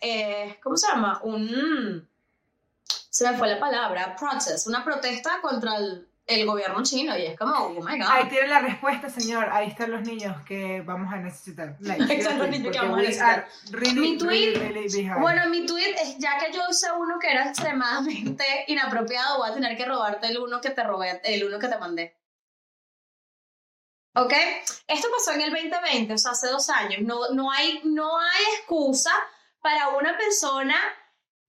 eh, 0.00 0.58
¿cómo 0.62 0.76
se 0.76 0.88
llama? 0.88 1.20
Un, 1.22 2.08
se 3.10 3.30
me 3.30 3.36
fue 3.38 3.48
la 3.48 3.58
palabra, 3.60 4.16
protest, 4.16 4.66
una 4.66 4.84
protesta 4.84 5.40
contra 5.40 5.76
el, 5.76 6.06
el 6.30 6.46
gobierno 6.46 6.82
chino 6.82 7.16
y 7.18 7.26
es 7.26 7.38
como, 7.38 7.52
oh 7.54 7.70
my 7.82 7.98
god. 7.98 8.06
Ahí 8.08 8.28
tiene 8.28 8.48
la 8.48 8.60
respuesta, 8.60 9.08
señor. 9.10 9.48
Ahí 9.52 9.68
están 9.68 9.90
los 9.90 10.02
niños 10.02 10.40
que 10.44 10.80
vamos 10.82 11.12
a 11.12 11.16
necesitar. 11.16 11.76
Like, 11.80 12.04
Ahí 12.04 12.18
están 12.20 12.38
los 12.38 12.48
niños 12.48 12.72
que 12.72 12.78
vamos 12.80 12.98
a 12.98 13.02
necesitar. 13.02 13.48
Really, 13.72 14.00
Mi 14.00 14.18
tweet- 14.18 14.54
really, 14.54 14.72
really 14.72 14.88
behind. 14.92 15.20
Bueno, 15.20 15.48
mi 15.48 15.66
tweet 15.66 15.94
es, 16.02 16.18
ya 16.18 16.38
que 16.38 16.52
yo 16.52 16.60
usé 16.68 16.90
uno 16.92 17.18
que 17.18 17.30
era 17.30 17.48
extremadamente 17.48 18.44
inapropiado, 18.68 19.38
voy 19.38 19.50
a 19.50 19.54
tener 19.54 19.76
que 19.76 19.84
robarte 19.84 20.28
el 20.28 20.38
uno 20.38 20.60
que 20.60 20.70
te 20.70 20.82
robé, 20.84 21.20
el 21.24 21.44
uno 21.44 21.58
que 21.58 21.68
te 21.68 21.78
mandé. 21.78 22.16
¿Ok? 24.16 24.32
Esto 24.88 25.08
pasó 25.16 25.32
en 25.32 25.42
el 25.42 25.50
2020, 25.52 26.14
o 26.14 26.18
sea, 26.18 26.32
hace 26.32 26.48
dos 26.48 26.68
años. 26.68 27.00
No, 27.02 27.30
no, 27.32 27.50
hay, 27.52 27.80
no 27.84 28.18
hay 28.18 28.44
excusa 28.58 29.12
para 29.62 29.88
una 29.90 30.16
persona 30.16 30.76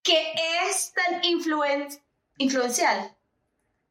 que 0.03 0.33
es 0.67 0.93
tan 0.93 1.21
influen- 1.23 1.99
influencial, 2.37 3.15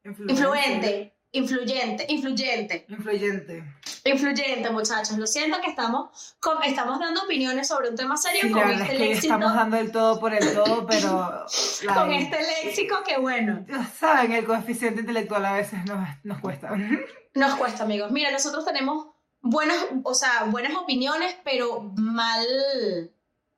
influente, 0.05 1.15
influyente, 1.33 2.07
influyente, 2.09 2.87
Influyente. 2.89 3.65
influyente, 4.05 4.71
muchachos. 4.71 5.17
Lo 5.19 5.27
siento 5.27 5.61
que 5.61 5.71
estamos, 5.71 6.37
con- 6.41 6.63
estamos 6.65 6.99
dando 6.99 7.23
opiniones 7.23 7.69
sobre 7.69 7.89
un 7.91 7.97
tema 7.97 8.17
serio 8.17 8.41
Sí, 8.43 8.51
con 8.51 8.69
este 8.71 8.83
es 8.83 8.89
que 8.89 8.93
hoy 8.97 8.99
léxico, 9.09 9.35
estamos 9.35 9.55
dando 9.55 9.77
el 9.77 9.93
todo 9.93 10.19
por 10.19 10.35
el 10.35 10.55
todo, 10.55 10.87
pero... 10.87 11.45
con 11.95 12.13
este 12.13 12.39
léxico 12.41 13.03
que 13.07 13.19
bueno, 13.19 13.65
Saben, 13.99 14.33
el 14.33 14.45
coeficiente 14.45 15.01
intelectual 15.03 15.45
a 15.47 15.53
veces 15.53 15.85
nos, 15.85 16.09
nos 16.25 16.41
cuesta. 16.41 16.71
nos 17.35 17.55
cuesta, 17.57 17.85
amigos. 17.85 18.11
Mira, 18.11 18.31
nosotros 18.31 18.65
tenemos 18.65 19.07
buenas, 19.41 19.77
o 20.03 20.15
sea, 20.15 20.45
buenas 20.45 20.75
opiniones, 20.75 21.37
pero 21.45 21.93
mal, 21.97 22.45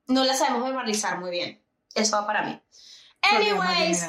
no 0.09 0.25
las 0.25 0.39
sabemos 0.39 0.65
verbalizar 0.65 1.19
muy 1.21 1.31
bien. 1.31 1.63
Eso 1.95 2.17
va 2.17 2.27
para 2.27 2.43
mí. 2.43 2.61
Anyways, 3.23 4.07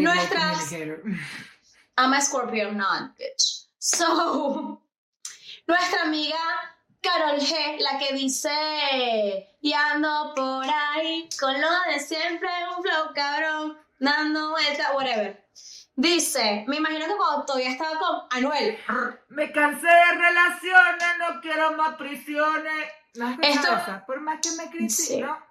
nuestras-. 0.00 0.74
I'm 1.98 2.12
a 2.12 2.20
Scorpio, 2.20 2.70
not 2.70 3.16
bitch. 3.18 3.66
So, 3.78 4.80
nuestra 5.66 6.02
amiga 6.02 6.38
Carol 7.02 7.38
G, 7.40 7.78
la 7.80 7.98
que 7.98 8.14
dice, 8.14 8.50
y 9.60 9.72
ando 9.72 10.32
por 10.34 10.64
ahí 10.64 11.28
con 11.38 11.60
lo 11.60 11.68
de 11.90 11.98
siempre, 12.00 12.48
un 12.76 12.82
flow 12.82 13.12
cabrón, 13.14 13.78
dando 13.98 14.50
vuelta, 14.50 14.92
whatever. 14.94 15.44
Dice, 15.96 16.64
me 16.68 16.76
imagino 16.76 17.06
que 17.06 17.16
cuando 17.16 17.44
todavía 17.44 17.70
estaba 17.72 17.98
con 17.98 18.20
Anuel, 18.30 18.78
Me 19.30 19.50
cansé 19.50 19.86
de 19.86 20.12
relaciones, 20.12 21.08
no 21.18 21.40
quiero 21.40 21.72
más 21.72 21.96
prisiones. 21.96 22.86
¿No 23.14 23.30
escuchado 23.30 23.76
Esto-? 23.78 24.06
Por 24.06 24.20
más 24.20 24.38
que 24.40 24.50
me 24.52 24.64
Sí. 24.64 24.70
critiquen, 24.70 25.26
¿no? 25.26 25.47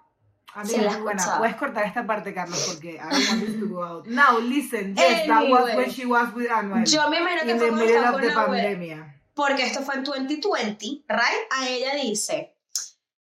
A 0.58 0.64
mí 0.64 0.70
Sí, 0.70 0.80
la 0.80 0.96
buena. 0.98 1.38
Puedes 1.38 1.54
cortar 1.54 1.84
esta 1.84 2.04
parte, 2.04 2.34
Carlos, 2.34 2.64
porque 2.66 2.94
I 2.94 2.98
don't 2.98 3.28
want 3.28 3.46
this 3.46 3.60
to 3.60 3.66
go 3.68 3.84
out. 3.84 4.06
Now, 4.08 4.38
listen. 4.40 4.96
Yes, 4.96 5.26
that 5.28 5.48
was 5.48 5.60
Anyway. 5.70 5.76
when 5.76 5.90
she 5.92 6.04
was 6.04 6.34
with 6.34 6.48
Anuel. 6.50 6.84
yo 6.84 7.08
me 7.08 7.18
imagino 7.20 7.42
que 7.44 7.54
fue 7.56 7.68
cuando 7.68 7.84
estaba 7.84 8.12
con 8.20 8.34
pandemia. 8.34 9.14
porque 9.34 9.62
esto 9.62 9.82
fue 9.82 9.94
en 9.94 10.02
2020, 10.04 11.04
right? 11.08 11.46
A 11.52 11.68
ella 11.68 11.94
dice, 11.94 12.56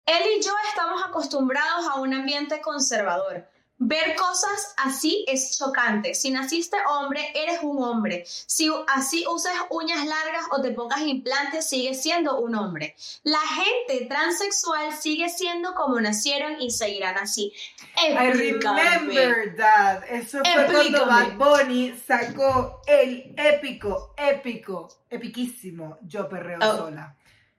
él 0.05 0.21
y 0.37 0.43
yo 0.43 0.51
estamos 0.67 1.01
acostumbrados 1.05 1.85
a 1.87 2.01
un 2.01 2.13
ambiente 2.13 2.59
conservador. 2.59 3.47
Ver 3.83 4.15
cosas 4.15 4.75
así 4.77 5.25
es 5.27 5.57
chocante. 5.57 6.13
Si 6.13 6.29
naciste 6.29 6.77
hombre, 6.87 7.31
eres 7.33 7.61
un 7.63 7.81
hombre. 7.81 8.23
Si 8.27 8.69
así 8.87 9.25
usas 9.27 9.53
uñas 9.71 10.05
largas 10.05 10.45
o 10.51 10.61
te 10.61 10.69
pongas 10.69 11.01
implantes, 11.01 11.67
sigues 11.67 11.99
siendo 11.99 12.39
un 12.41 12.53
hombre. 12.53 12.95
La 13.23 13.39
gente 13.39 14.05
transexual 14.05 14.93
sigue 14.93 15.29
siendo 15.29 15.73
como 15.73 15.99
nacieron 15.99 16.61
y 16.61 16.69
seguirán 16.69 17.17
así. 17.17 17.51
I 17.97 18.11
Explícame. 18.13 18.83
remember 18.83 19.55
that. 19.57 20.03
Eso 20.07 20.37
fue 20.43 20.53
cuando 20.53 20.79
Explícame. 20.79 21.35
Bad 21.35 21.37
Bunny 21.37 21.97
sacó 22.05 22.81
el 22.85 23.33
épico, 23.35 24.13
épico, 24.15 24.89
epiquísimo 25.09 25.97
Yo 26.03 26.29
Perreo 26.29 26.59
Oh. 26.61 26.77
Sola. 26.77 27.15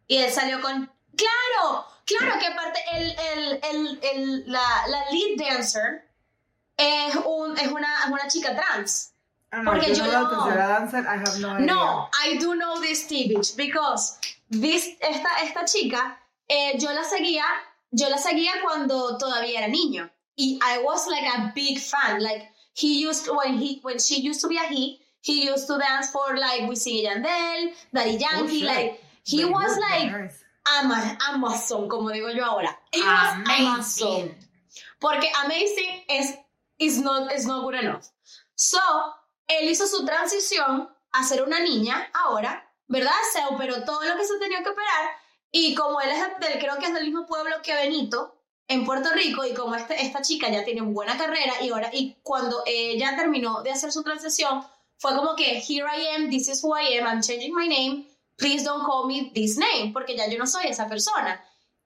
Y 0.06 0.18
él 0.18 0.30
salió 0.30 0.60
con... 0.60 0.88
Claro, 1.16 1.84
claro 2.06 2.38
que 2.38 2.46
aparte 2.46 2.80
el, 2.94 3.10
el, 3.10 3.60
el, 3.70 4.00
el- 4.02 4.44
la, 4.52 4.86
la 4.86 5.04
lead 5.10 5.36
dancer 5.36 6.11
es, 7.08 7.16
un, 7.24 7.56
es, 7.58 7.68
una, 7.70 7.88
es 8.04 8.10
una 8.10 8.28
chica 8.28 8.54
trans. 8.54 9.12
Ah, 9.50 9.62
no, 9.62 9.70
Porque 9.72 9.94
yo 9.94 10.06
no 10.06 10.46
dancer, 10.56 11.04
I 11.04 11.18
have 11.18 11.38
no 11.40 11.54
idea. 11.56 11.66
No, 11.66 12.08
I 12.24 12.38
do 12.38 12.54
know 12.54 12.80
this 12.80 13.06
tea 13.06 13.28
bitch 13.28 13.54
because 13.56 14.18
this, 14.50 14.96
esta, 15.00 15.28
esta 15.42 15.64
chica, 15.66 16.18
eh, 16.48 16.78
yo 16.78 16.90
la 16.92 17.02
seguía, 17.04 17.44
yo 17.90 18.08
la 18.08 18.16
seguía 18.16 18.52
cuando 18.62 19.18
todavía 19.18 19.58
era 19.60 19.68
niño. 19.68 20.08
Y 20.36 20.58
I 20.62 20.78
was 20.82 21.06
like 21.08 21.26
a 21.26 21.52
big 21.54 21.78
fan. 21.78 22.22
Like 22.22 22.48
he 22.74 23.06
used 23.06 23.28
when 23.28 23.58
he 23.58 23.80
when 23.82 23.98
she 23.98 24.22
used 24.22 24.40
to 24.40 24.48
be 24.48 24.56
a 24.56 24.66
he, 24.68 24.98
he 25.20 25.44
used 25.44 25.66
to 25.66 25.78
dance 25.78 26.10
for 26.10 26.34
like 26.38 26.62
Wisin 26.66 26.94
y 26.94 27.02
Yandel, 27.04 27.74
Daddy 27.92 28.16
Oh, 28.16 28.18
Yankee, 28.18 28.64
like 28.64 29.00
he 29.24 29.42
Very 29.42 29.52
was 29.52 29.76
like 29.78 30.10
nice. 30.10 30.42
ama- 30.80 31.18
Amazon, 31.28 31.86
como 31.90 32.08
digo 32.10 32.34
yo 32.34 32.42
ahora. 32.44 32.74
It 32.90 33.04
was 33.04 33.34
Amazing. 33.34 33.66
Amazon. 33.66 34.34
Porque 34.98 35.28
amazing 35.44 36.04
es 36.08 36.38
is 36.84 37.00
not, 37.00 37.32
is 37.32 37.46
not 37.46 37.62
good 37.62 37.74
enough. 37.74 38.06
So, 38.54 38.78
él 39.46 39.68
hizo 39.68 39.86
su 39.86 40.04
transición 40.04 40.88
a 41.12 41.24
ser 41.24 41.42
una 41.42 41.60
niña 41.60 42.10
ahora, 42.14 42.70
¿verdad? 42.88 43.12
Se 43.32 43.44
operó 43.46 43.84
todo 43.84 44.02
lo 44.04 44.16
que 44.16 44.24
se 44.24 44.38
tenía 44.38 44.62
que 44.62 44.70
operar. 44.70 45.10
Y 45.50 45.74
como 45.74 46.00
él 46.00 46.10
es 46.10 46.20
del, 46.40 46.58
creo 46.58 46.78
que 46.78 46.86
es 46.86 46.94
del 46.94 47.04
mismo 47.04 47.26
pueblo 47.26 47.56
que 47.62 47.74
Benito, 47.74 48.38
en 48.68 48.84
Puerto 48.84 49.10
Rico, 49.12 49.44
y 49.44 49.52
como 49.52 49.74
este, 49.74 50.02
esta 50.02 50.22
chica 50.22 50.48
ya 50.48 50.64
tiene 50.64 50.80
buena 50.80 51.18
carrera, 51.18 51.54
y 51.60 51.70
ahora, 51.70 51.90
y 51.92 52.16
cuando 52.22 52.62
ella 52.64 53.14
terminó 53.16 53.62
de 53.62 53.70
hacer 53.70 53.92
su 53.92 54.02
transición, 54.02 54.64
fue 54.96 55.14
como 55.14 55.36
que, 55.36 55.60
here 55.60 55.84
I 55.84 56.14
am, 56.14 56.30
this 56.30 56.48
is 56.48 56.62
who 56.62 56.74
I 56.74 56.96
am, 56.96 57.06
I'm 57.06 57.22
changing 57.22 57.54
my 57.54 57.68
name, 57.68 58.06
please 58.36 58.64
don't 58.64 58.84
call 58.84 59.06
me 59.06 59.30
this 59.34 59.58
name, 59.58 59.92
porque 59.92 60.16
ya 60.16 60.26
yo 60.28 60.38
no 60.38 60.46
soy 60.46 60.66
esa 60.68 60.88
persona. 60.88 61.44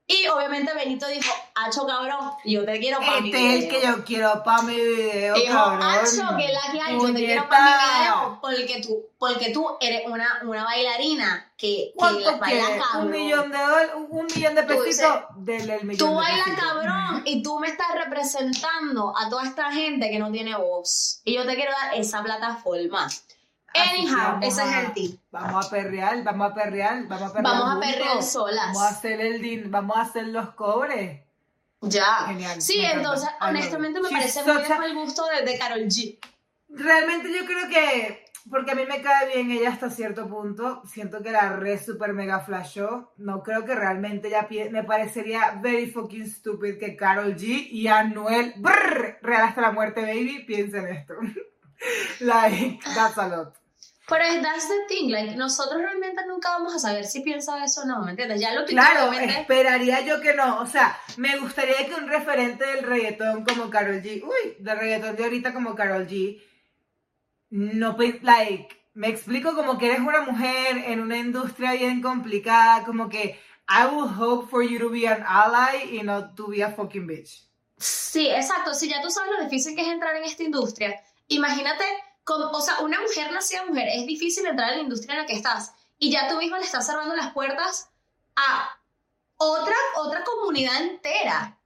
Y 0.09 0.29
obviamente 0.29 0.73
Benito 0.73 1.07
dijo, 1.09 1.33
Acho 1.55 1.87
cabrón, 1.87 2.31
yo 2.45 2.65
te 2.65 2.79
quiero 2.79 2.99
para 3.01 3.21
mi 3.21 3.31
Este 3.31 3.47
es 3.47 3.55
el 3.55 3.61
video". 3.69 3.81
que 3.81 3.87
yo 3.87 4.05
quiero 4.05 4.43
para 4.45 4.63
mi 4.63 4.75
video, 4.77 5.35
Dijo, 5.35 5.53
cabrón. 5.53 5.83
Acho, 5.83 6.37
que 6.37 6.45
es 6.45 6.53
la 6.53 6.73
que 6.73 6.81
hay, 6.81 6.95
yo 6.95 7.07
te 7.07 7.15
quiero 7.15 7.49
para 7.49 7.65
mi 7.65 7.71
video, 7.73 8.39
porque 8.41 8.83
tú, 8.83 9.07
porque 9.19 9.51
tú 9.51 9.77
eres 9.81 10.03
una, 10.07 10.43
una 10.45 10.65
bailarina 10.65 11.51
que, 11.57 11.67
que 11.67 11.93
¿Cuánto 11.97 12.39
baila 12.39 12.41
quieres? 12.47 12.83
cabrón. 12.85 13.07
Un 13.07 13.11
millón 13.11 13.51
de 13.51 13.59
dólares, 13.59 13.91
un 14.11 14.27
millón 14.27 14.55
de 14.55 14.63
pesitos, 14.63 14.85
dices, 14.85 15.09
dele 15.37 15.75
el 15.77 15.85
millón 15.87 16.09
Tú 16.09 16.15
bailas 16.15 16.49
cabrón 16.61 17.23
y 17.25 17.43
tú 17.43 17.59
me 17.59 17.69
estás 17.69 17.89
representando 17.95 19.13
a 19.17 19.29
toda 19.29 19.45
esta 19.45 19.73
gente 19.73 20.09
que 20.11 20.19
no 20.19 20.31
tiene 20.31 20.55
voz. 20.57 21.21
Y 21.25 21.35
yo 21.35 21.47
te 21.47 21.55
quiero 21.57 21.73
dar 21.73 21.95
esa 21.95 22.23
plataforma. 22.23 23.09
Anyhow, 23.77 24.39
ese 24.43 24.63
es 24.63 24.75
el 24.77 24.93
tip. 24.93 25.21
Vamos 25.31 25.67
a 25.67 25.71
perrear, 25.71 26.23
vamos 26.23 26.51
a 26.51 26.55
perrear, 26.55 27.07
vamos 27.07 27.31
a 27.31 27.33
perrear. 27.33 27.55
Vamos 27.55 27.77
a 27.77 27.81
perrear 27.81 28.23
solas. 28.23 28.67
Vamos 28.67 28.83
a 28.83 28.89
hacer 28.89 29.21
el 29.21 29.43
din, 29.43 29.71
vamos 29.71 29.97
a 29.97 30.03
hacer 30.03 30.29
los 30.29 30.51
cobres. 30.51 31.21
Ya. 31.83 32.27
Genial, 32.27 32.61
Sí, 32.61 32.79
me 32.79 32.93
entonces, 32.93 33.29
honestamente 33.41 34.01
me 34.01 34.09
She's 34.09 34.19
parece 34.19 34.53
muy 34.53 34.63
bajo 34.69 34.83
el 34.83 34.95
gusto 34.95 35.25
de, 35.27 35.51
de 35.51 35.59
Carol 35.59 35.85
G. 35.85 36.19
Realmente 36.69 37.29
yo 37.33 37.45
creo 37.45 37.69
que, 37.69 38.25
porque 38.51 38.73
a 38.73 38.75
mí 38.75 38.83
me 38.87 39.03
cae 39.03 39.35
bien 39.35 39.51
ella 39.51 39.71
hasta 39.71 39.91
cierto 39.91 40.29
punto, 40.29 40.83
siento 40.87 41.23
que 41.23 41.31
la 41.31 41.51
re 41.57 41.79
super 41.79 42.13
mega 42.13 42.41
flashó, 42.41 43.13
no 43.19 43.43
creo 43.43 43.65
que 43.65 43.75
realmente 43.75 44.29
ella 44.29 44.49
me 44.71 44.85
parecería 44.85 45.59
very 45.63 45.91
fucking 45.91 46.29
stupid 46.29 46.79
que 46.79 46.97
Carol 46.97 47.37
G 47.37 47.69
y 47.71 47.89
Anuel, 47.89 48.55
brrr, 48.57 49.19
real 49.23 49.43
hasta 49.43 49.61
la 49.61 49.73
muerte 49.73 50.01
baby, 50.01 50.45
piensen 50.47 50.89
esto. 50.89 51.15
like, 52.21 52.81
that's 52.95 53.19
a 53.19 53.29
lot. 53.29 53.57
Pero 54.09 54.25
es- 54.25 54.41
that's 54.43 54.69
the 54.69 54.87
thing, 54.89 55.11
like, 55.11 55.35
nosotros 55.35 55.81
realmente 55.83 56.25
nunca 56.27 56.51
vamos 56.51 56.75
a 56.75 56.79
saber 56.79 57.05
si 57.07 57.21
piensa 57.21 57.63
eso 57.65 57.83
o 57.83 57.85
no, 57.87 58.03
¿me 58.03 58.11
entiendes? 58.13 58.41
Ya 58.41 58.55
lo 58.55 58.65
que 58.65 58.73
Claro, 58.73 59.13
esperaría 59.13 60.01
yo 60.03 60.21
que 60.21 60.33
no, 60.35 60.61
o 60.61 60.67
sea, 60.67 60.97
me 61.17 61.37
gustaría 61.39 61.87
que 61.87 61.95
un 61.95 62.09
referente 62.09 62.65
del 62.65 62.85
reggaetón 62.85 63.45
como 63.45 63.69
Carol 63.69 64.01
G, 64.03 64.23
uy, 64.23 64.57
del 64.61 64.79
reggaetón 64.79 65.17
de 65.17 65.25
ahorita 65.25 65.53
como 65.53 65.75
Carol 65.75 66.07
G, 66.07 66.41
no, 67.51 67.97
like, 68.23 68.69
me 68.95 69.09
explico 69.09 69.55
como 69.55 69.77
que 69.79 69.87
eres 69.87 70.01
una 70.01 70.23
mujer 70.23 70.79
en 70.87 71.01
una 71.01 71.17
industria 71.19 71.73
bien 71.73 72.01
complicada, 72.01 72.85
como 72.85 73.09
que 73.09 73.39
I 73.69 73.87
will 73.93 74.09
hope 74.17 74.49
for 74.49 74.63
you 74.63 74.79
to 74.79 74.89
be 74.91 75.09
an 75.09 75.25
ally 75.27 75.97
y 75.99 76.03
not 76.03 76.37
to 76.37 76.49
be 76.49 76.63
a 76.63 76.71
fucking 76.71 77.07
bitch. 77.07 77.43
Sí, 77.79 78.29
exacto. 78.29 78.73
Si 78.73 78.89
ya 78.89 79.03
tú 79.03 79.11
sabes 79.11 79.33
lo 79.37 79.45
difícil 79.45 79.75
que 79.75 79.83
es 79.83 79.89
entrar 79.89 80.17
en 80.17 80.25
esta 80.25 80.43
industria, 80.45 81.03
imagínate, 81.29 81.85
con, 82.27 82.43
o 82.43 82.61
sea, 82.61 82.81
una 82.81 83.01
mujer 83.01 83.31
nacida 83.31 83.65
mujer, 83.67 83.89
es 83.93 84.05
difícil 84.05 84.45
entrar 84.47 84.71
en 84.71 84.77
la 84.79 84.83
industria 84.83 85.15
en 85.15 85.21
la 85.21 85.27
que 85.27 85.35
estás 85.35 85.73
y 85.97 86.11
ya 86.11 86.29
tú 86.29 86.37
misma 86.39 86.59
le 86.59 86.65
estás 86.65 86.85
cerrando 86.85 87.15
las 87.15 87.33
puertas 87.33 87.89
a 88.35 88.69
otra, 89.37 89.77
otra 89.97 90.25
comunidad 90.25 90.83
entera. 90.83 91.57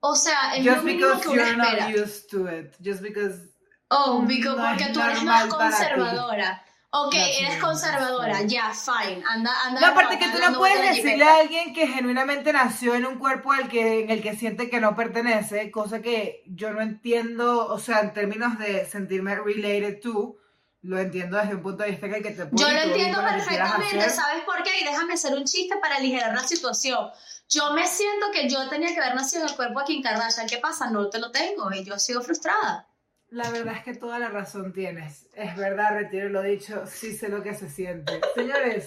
O 0.00 0.14
sea, 0.14 0.54
es 0.54 0.64
Just 0.64 0.76
lo 0.78 0.82
because 0.84 1.22
que 1.22 1.28
uno 1.30 1.42
you're 1.42 1.56
not 1.56 1.66
espera. 1.68 1.88
used 2.04 2.28
to 2.30 2.48
it, 2.48 2.74
just 2.84 3.00
because 3.02 3.48
Oh, 3.88 4.20
because- 4.26 4.56
no 4.56 4.68
porque 4.68 4.92
tú 4.92 5.00
eres 5.00 5.22
más 5.24 5.46
conservadora. 5.46 6.64
Ok, 6.92 7.14
eres 7.14 7.56
conservadora, 7.62 8.38
sí. 8.38 8.48
ya, 8.48 8.72
fine. 8.74 9.22
Anda, 9.28 9.52
anda. 9.64 9.80
No, 9.80 9.86
aparte 9.88 10.18
que 10.18 10.28
tú 10.28 10.38
no 10.38 10.58
puedes 10.58 10.96
decirle 10.96 11.24
a 11.24 11.36
alguien 11.36 11.72
que 11.72 11.86
genuinamente 11.86 12.52
nació 12.52 12.96
en 12.96 13.06
un 13.06 13.16
cuerpo 13.16 13.52
al 13.52 13.68
que, 13.68 14.00
en 14.00 14.10
el 14.10 14.20
que 14.20 14.34
siente 14.34 14.68
que 14.68 14.80
no 14.80 14.96
pertenece, 14.96 15.70
cosa 15.70 16.02
que 16.02 16.42
yo 16.46 16.72
no 16.72 16.80
entiendo, 16.80 17.66
o 17.68 17.78
sea, 17.78 18.00
en 18.00 18.12
términos 18.12 18.58
de 18.58 18.86
sentirme 18.86 19.36
related 19.36 20.00
to, 20.00 20.36
lo 20.82 20.98
entiendo 20.98 21.36
desde 21.36 21.54
un 21.54 21.62
punto 21.62 21.84
de 21.84 21.90
vista 21.90 22.08
que 22.08 22.22
que 22.22 22.30
te 22.30 22.48
Yo 22.52 22.70
lo 22.70 22.80
entiendo 22.80 23.22
lo 23.22 23.28
perfectamente. 23.28 24.10
¿sabes 24.10 24.42
por 24.44 24.60
qué? 24.64 24.80
Y 24.80 24.84
déjame 24.84 25.14
hacer 25.14 25.34
un 25.34 25.44
chiste 25.44 25.76
para 25.76 25.96
aligerar 25.96 26.34
la 26.34 26.42
situación. 26.42 27.08
Yo 27.48 27.72
me 27.72 27.86
siento 27.86 28.32
que 28.32 28.48
yo 28.48 28.68
tenía 28.68 28.92
que 28.92 29.00
haber 29.00 29.14
nacido 29.14 29.42
en 29.42 29.50
el 29.50 29.56
cuerpo 29.56 29.78
de 29.80 29.84
Kim 29.84 30.02
Kardashian. 30.02 30.48
¿Qué 30.48 30.58
pasa? 30.58 30.90
No 30.90 31.08
te 31.08 31.20
lo 31.20 31.30
tengo 31.30 31.70
y 31.72 31.84
yo 31.84 31.98
sigo 32.00 32.20
frustrada. 32.20 32.89
La 33.30 33.48
verdad 33.50 33.76
es 33.76 33.84
que 33.84 33.94
toda 33.94 34.18
la 34.18 34.28
razón 34.28 34.72
tienes. 34.72 35.28
Es 35.34 35.56
verdad, 35.56 35.94
retiro 35.94 36.28
lo 36.28 36.42
dicho, 36.42 36.84
sí 36.86 37.16
sé 37.16 37.28
lo 37.28 37.42
que 37.42 37.54
se 37.54 37.68
siente. 37.68 38.20
Señores, 38.34 38.86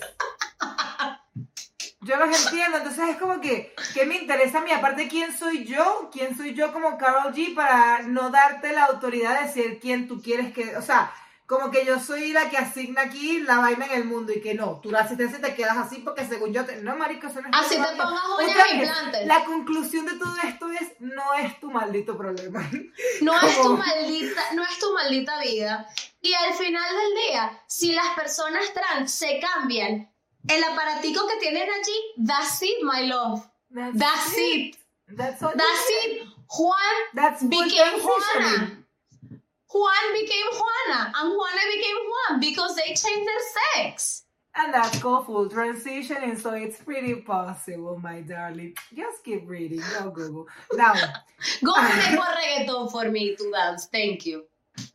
Yo 2.01 2.17
los 2.17 2.45
entiendo, 2.45 2.77
entonces 2.77 3.09
es 3.11 3.17
como 3.17 3.39
que, 3.39 3.73
¿qué 3.93 4.05
me 4.05 4.17
interesa 4.17 4.57
a 4.57 4.61
mí? 4.61 4.71
Aparte, 4.71 5.07
¿quién 5.07 5.31
soy 5.31 5.63
yo? 5.63 6.09
¿Quién 6.11 6.35
soy 6.35 6.53
yo 6.53 6.73
como 6.73 6.97
Carol 6.97 7.33
G 7.33 7.55
para 7.55 8.01
no 8.01 8.29
darte 8.29 8.73
la 8.73 8.85
autoridad 8.85 9.39
de 9.39 9.47
decir 9.47 9.79
quién 9.79 10.09
tú 10.09 10.21
quieres 10.21 10.51
que, 10.51 10.75
o 10.75 10.81
sea, 10.81 11.13
como 11.53 11.71
que 11.71 11.85
yo 11.85 11.99
soy 11.99 12.31
la 12.33 12.49
que 12.49 12.57
asigna 12.57 13.03
aquí 13.03 13.39
la 13.41 13.57
vaina 13.59 13.85
en 13.85 13.91
el 13.93 14.05
mundo 14.05 14.33
y 14.33 14.41
que 14.41 14.53
no, 14.53 14.79
tú 14.81 14.91
naciste 14.91 15.25
así 15.25 15.39
te 15.41 15.53
quedas 15.55 15.77
así 15.77 15.97
porque 15.99 16.25
según 16.25 16.51
yo 16.53 16.65
te... 16.65 16.77
No, 16.77 16.95
marico, 16.95 17.27
eso 17.27 17.41
no 17.41 17.47
es 17.49 17.53
Así 17.55 17.75
te 17.75 17.97
pongas 17.97 18.23
uñas 18.39 18.71
implantes. 18.73 19.27
La 19.27 19.45
conclusión 19.45 20.05
de 20.05 20.17
todo 20.17 20.35
esto 20.43 20.69
es, 20.71 20.93
no 20.99 21.33
es 21.35 21.59
tu 21.59 21.69
maldito 21.71 22.17
problema. 22.17 22.67
No 23.21 23.35
es 23.35 23.55
tu 23.55 23.61
Como- 23.63 23.77
maldita, 23.77 24.41
no 24.53 24.63
es 24.63 24.79
tu 24.79 24.93
maldita 24.93 25.39
vida. 25.41 25.87
Y 26.21 26.33
al 26.33 26.53
final 26.53 26.83
del 26.95 27.27
día, 27.27 27.61
si 27.67 27.91
las 27.91 28.09
personas 28.15 28.73
trans 28.73 29.11
se 29.11 29.39
cambian 29.39 30.11
el 30.47 30.63
aparatico 30.63 31.27
que 31.27 31.37
tienen 31.37 31.69
allí, 31.69 32.25
that's 32.27 32.61
it, 32.61 32.77
my 32.83 33.07
love. 33.07 33.41
That's 33.97 34.37
it. 34.37 34.75
That's 35.15 35.41
all 35.43 35.51
That's 35.55 35.89
it. 36.05 36.23
Juan 36.47 36.77
That's 37.13 37.43
became. 37.43 37.99
Juana. 38.01 38.82
Juan 39.73 40.13
became 40.13 40.49
Juana, 40.51 41.11
and 41.17 41.33
Juana 41.33 41.63
became 41.75 41.99
Juan 42.09 42.39
because 42.39 42.75
they 42.75 42.93
changed 42.93 43.27
their 43.27 43.43
sex. 43.83 44.23
And 44.55 44.71
that's 44.71 44.99
called 44.99 45.25
full 45.25 45.49
transitioning, 45.49 46.39
so 46.39 46.53
it's 46.53 46.77
pretty 46.77 47.15
possible, 47.15 47.97
my 47.99 48.21
darling. 48.21 48.75
Just 48.95 49.23
keep 49.23 49.49
reading, 49.49 49.81
go 49.97 50.11
Google. 50.11 50.47
Now, 50.73 50.93
Go 51.63 51.73
play 51.73 52.15
more 52.15 52.25
reggaeton 52.25 52.91
for 52.91 53.09
me 53.09 53.35
to 53.35 53.51
dance. 53.51 53.87
Thank 53.91 54.25
you. 54.25 54.45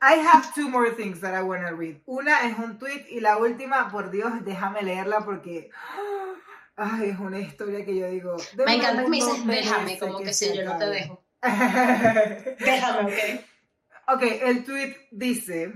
I 0.01 0.15
have 0.15 0.55
two 0.55 0.69
more 0.69 0.91
things 0.91 1.21
that 1.21 1.35
I 1.35 1.43
want 1.43 1.67
to 1.67 1.75
read. 1.75 2.01
Una 2.09 2.39
es 2.43 2.59
un 2.59 2.79
tweet 2.79 3.07
y 3.11 3.21
la 3.21 3.37
última, 3.39 3.91
por 3.91 4.11
Dios, 4.11 4.33
déjame 4.45 4.83
leerla 4.83 5.25
porque 5.25 5.71
ay, 6.77 7.11
es 7.11 7.19
una 7.19 7.41
historia 7.41 7.85
que 7.85 7.97
yo 7.97 8.09
digo. 8.09 8.37
Me 8.57 8.77
encanta 8.77 9.03
que 9.03 9.09
me 9.09 9.17
dices, 9.17 9.47
déjame, 9.47 9.99
como 9.99 10.19
que 10.19 10.33
si 10.33 10.47
se 10.47 10.57
yo 10.57 10.65
no 10.65 10.79
te 10.79 10.87
dejo. 10.87 11.25
Déjame, 11.43 13.13
ok. 13.13 13.45
Ok, 14.09 14.23
el 14.23 14.65
tweet 14.65 14.97
dice: 15.13 15.73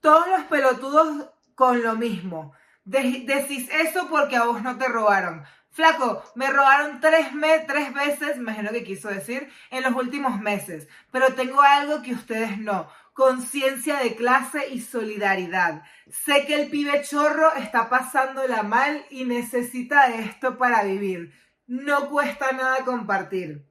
Todos 0.00 0.28
los 0.28 0.42
pelotudos 0.44 1.30
con 1.54 1.82
lo 1.82 1.94
mismo. 1.96 2.52
De- 2.84 3.24
decís 3.26 3.68
eso 3.70 4.08
porque 4.08 4.36
a 4.36 4.44
vos 4.44 4.62
no 4.62 4.78
te 4.78 4.88
robaron. 4.88 5.44
Flaco, 5.70 6.22
me 6.34 6.48
robaron 6.50 7.00
tres, 7.00 7.32
me- 7.34 7.60
tres 7.60 7.92
veces, 7.94 8.36
me 8.36 8.42
imagino 8.52 8.70
que 8.70 8.82
quiso 8.84 9.08
decir, 9.08 9.48
en 9.70 9.82
los 9.82 9.94
últimos 9.94 10.40
meses. 10.40 10.88
Pero 11.12 11.34
tengo 11.34 11.60
algo 11.62 12.02
que 12.02 12.14
ustedes 12.14 12.58
no. 12.58 12.88
Conciencia 13.12 13.96
de 13.98 14.14
clase 14.16 14.68
y 14.70 14.80
solidaridad. 14.80 15.82
Sé 16.08 16.46
que 16.46 16.54
el 16.54 16.70
pibe 16.70 17.02
chorro 17.02 17.52
está 17.54 17.88
pasándola 17.88 18.62
mal 18.62 19.04
y 19.10 19.24
necesita 19.24 20.08
esto 20.14 20.56
para 20.58 20.82
vivir. 20.84 21.32
No 21.66 22.08
cuesta 22.08 22.52
nada 22.52 22.84
compartir. 22.84 23.67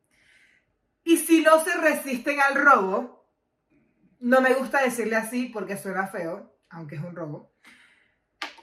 Y 1.08 1.16
si 1.16 1.40
no 1.40 1.64
se 1.64 1.74
resisten 1.78 2.42
al 2.42 2.56
robo, 2.56 3.26
no 4.20 4.42
me 4.42 4.54
gusta 4.56 4.82
decirle 4.82 5.16
así 5.16 5.46
porque 5.46 5.78
suena 5.78 6.08
feo, 6.08 6.54
aunque 6.70 6.96
es 6.96 7.02
un 7.02 7.16
robo, 7.16 7.54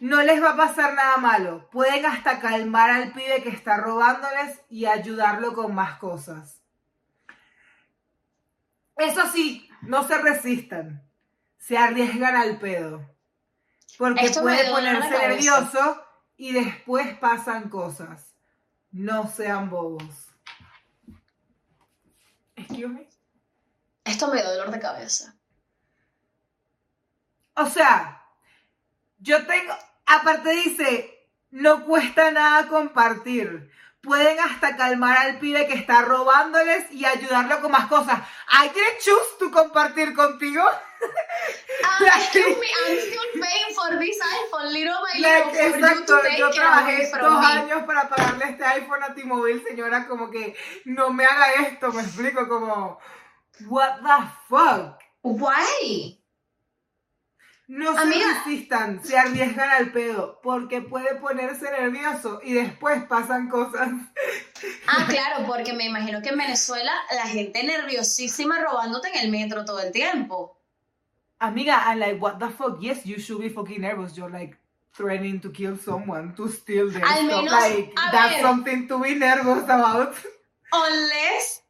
no 0.00 0.22
les 0.22 0.42
va 0.42 0.50
a 0.50 0.56
pasar 0.56 0.92
nada 0.92 1.16
malo. 1.16 1.70
Pueden 1.70 2.04
hasta 2.04 2.40
calmar 2.40 2.90
al 2.90 3.14
pibe 3.14 3.42
que 3.42 3.48
está 3.48 3.78
robándoles 3.78 4.60
y 4.68 4.84
ayudarlo 4.84 5.54
con 5.54 5.74
más 5.74 5.98
cosas. 5.98 6.60
Eso 8.98 9.26
sí, 9.32 9.66
no 9.80 10.06
se 10.06 10.18
resistan. 10.18 11.02
Se 11.56 11.78
arriesgan 11.78 12.36
al 12.36 12.58
pedo. 12.58 13.08
Porque 13.96 14.26
Esto 14.26 14.42
puede 14.42 14.70
ponerse 14.70 15.08
nervioso 15.08 16.04
y 16.36 16.52
después 16.52 17.16
pasan 17.16 17.70
cosas. 17.70 18.34
No 18.90 19.28
sean 19.28 19.70
bobos. 19.70 20.23
Excuse 22.56 22.88
me. 22.88 23.08
Esto 24.04 24.28
me 24.28 24.40
dio 24.40 24.50
dolor 24.50 24.70
de 24.70 24.80
cabeza. 24.80 25.34
O 27.54 27.66
sea, 27.66 28.22
yo 29.18 29.46
tengo, 29.46 29.72
aparte 30.06 30.50
dice, 30.50 31.28
no 31.50 31.84
cuesta 31.84 32.30
nada 32.30 32.68
compartir. 32.68 33.70
Pueden 34.04 34.38
hasta 34.38 34.76
calmar 34.76 35.16
al 35.16 35.38
pibe 35.38 35.66
que 35.66 35.74
está 35.74 36.02
robándoles 36.02 36.90
y 36.92 37.04
ayudarlo 37.04 37.60
con 37.60 37.72
más 37.72 37.86
cosas. 37.86 38.20
Didn't 38.74 38.98
choose 39.00 39.38
to 39.38 39.50
compartir 39.50 40.14
contigo. 40.14 40.62
Ah, 41.84 41.98
Like- 42.00 42.24
excuse 42.24 42.58
me, 42.58 42.66
I'm 42.66 42.98
still 42.98 43.40
paying 43.40 43.74
for 43.74 43.98
this 43.98 44.18
iPhone, 44.20 44.72
little 44.72 44.94
by 45.02 45.20
Like, 45.20 45.46
little, 45.46 45.68
you 45.70 45.74
exacto, 45.76 46.20
yo 46.38 46.50
trabajé 46.50 47.10
dos 47.20 47.40
me. 47.40 47.46
años 47.46 47.82
para 47.84 48.08
pagarle 48.08 48.44
este 48.50 48.64
iPhone 48.64 49.02
a 49.02 49.14
T-Mobile, 49.14 49.62
señora, 49.66 50.06
como 50.06 50.30
que 50.30 50.54
no 50.86 51.10
me 51.10 51.24
haga 51.24 51.52
esto, 51.66 51.92
me 51.92 52.02
explico, 52.02 52.48
como, 52.48 52.98
what 53.66 53.96
the 54.00 54.28
fuck. 54.48 54.98
Why? 55.22 56.20
No 57.66 57.94
se 57.94 58.00
Amiga. 58.00 58.26
resistan, 58.44 59.02
se 59.02 59.16
arriesgan 59.18 59.70
al 59.70 59.90
pedo, 59.90 60.38
porque 60.42 60.82
puede 60.82 61.14
ponerse 61.16 61.70
nervioso 61.70 62.40
y 62.42 62.52
después 62.52 63.04
pasan 63.04 63.48
cosas. 63.48 63.88
Ah, 64.86 65.06
claro, 65.08 65.46
porque 65.46 65.72
me 65.72 65.84
imagino 65.86 66.20
que 66.20 66.28
en 66.28 66.38
Venezuela 66.38 66.92
la 67.14 67.26
gente 67.26 67.64
nerviosísima 67.64 68.60
robándote 68.60 69.08
en 69.08 69.24
el 69.24 69.30
metro 69.30 69.64
todo 69.64 69.80
el 69.80 69.92
tiempo. 69.92 70.58
Amiga, 71.38 71.84
I'm 71.86 71.98
like, 72.00 72.20
what 72.20 72.38
the 72.38 72.50
fuck? 72.50 72.80
Yes, 72.80 73.04
you 73.04 73.18
should 73.18 73.40
be 73.40 73.48
fucking 73.48 73.80
nervous. 73.80 74.14
You're 74.16 74.30
like 74.30 74.56
threatening 74.94 75.40
to 75.40 75.50
kill 75.50 75.76
someone, 75.78 76.34
to 76.36 76.48
steal 76.48 76.90
their 76.90 77.04
Al 77.04 77.26
stuff. 77.26 77.44
like, 77.50 77.92
that's 78.12 78.34
ver. 78.36 78.42
something 78.42 78.86
to 78.88 78.98
be 78.98 79.14
nervous 79.14 79.64
about. 79.64 80.14
Unless, 80.70 81.62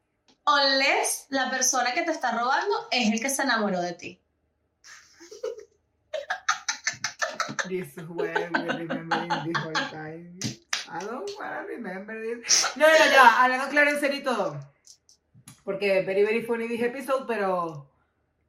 unless 0.47 1.27
la 1.31 1.51
persona 1.51 1.93
que 1.95 2.03
te 2.03 2.11
está 2.13 2.33
robando 2.33 2.89
es 2.91 3.13
el 3.13 3.21
que 3.21 3.31
se 3.31 3.43
enamoró 3.43 3.81
de 3.81 3.93
ti. 3.95 4.21
This 7.69 7.97
is 7.97 8.09
what 8.09 8.29
I 8.37 8.49
will 8.51 8.79
remember 8.79 9.17
in 9.23 9.29
the 9.29 9.59
whole 9.61 9.73
time. 9.73 10.39
I 10.91 10.99
don't 10.99 11.31
wanna 11.39 11.65
remember 11.67 12.15
this. 12.21 12.67
No, 12.77 12.87
no, 12.87 12.99
ya, 13.11 13.43
hablando 13.43 13.69
claro 13.71 13.91
en 13.91 14.01
serio 14.01 14.21
y 14.21 14.23
todo. 14.23 14.61
Porque 15.65 16.03
very, 16.03 16.25
very 16.25 16.43
funny 16.43 16.69
this 16.69 16.83
episode, 16.83 17.25
pero 17.27 17.91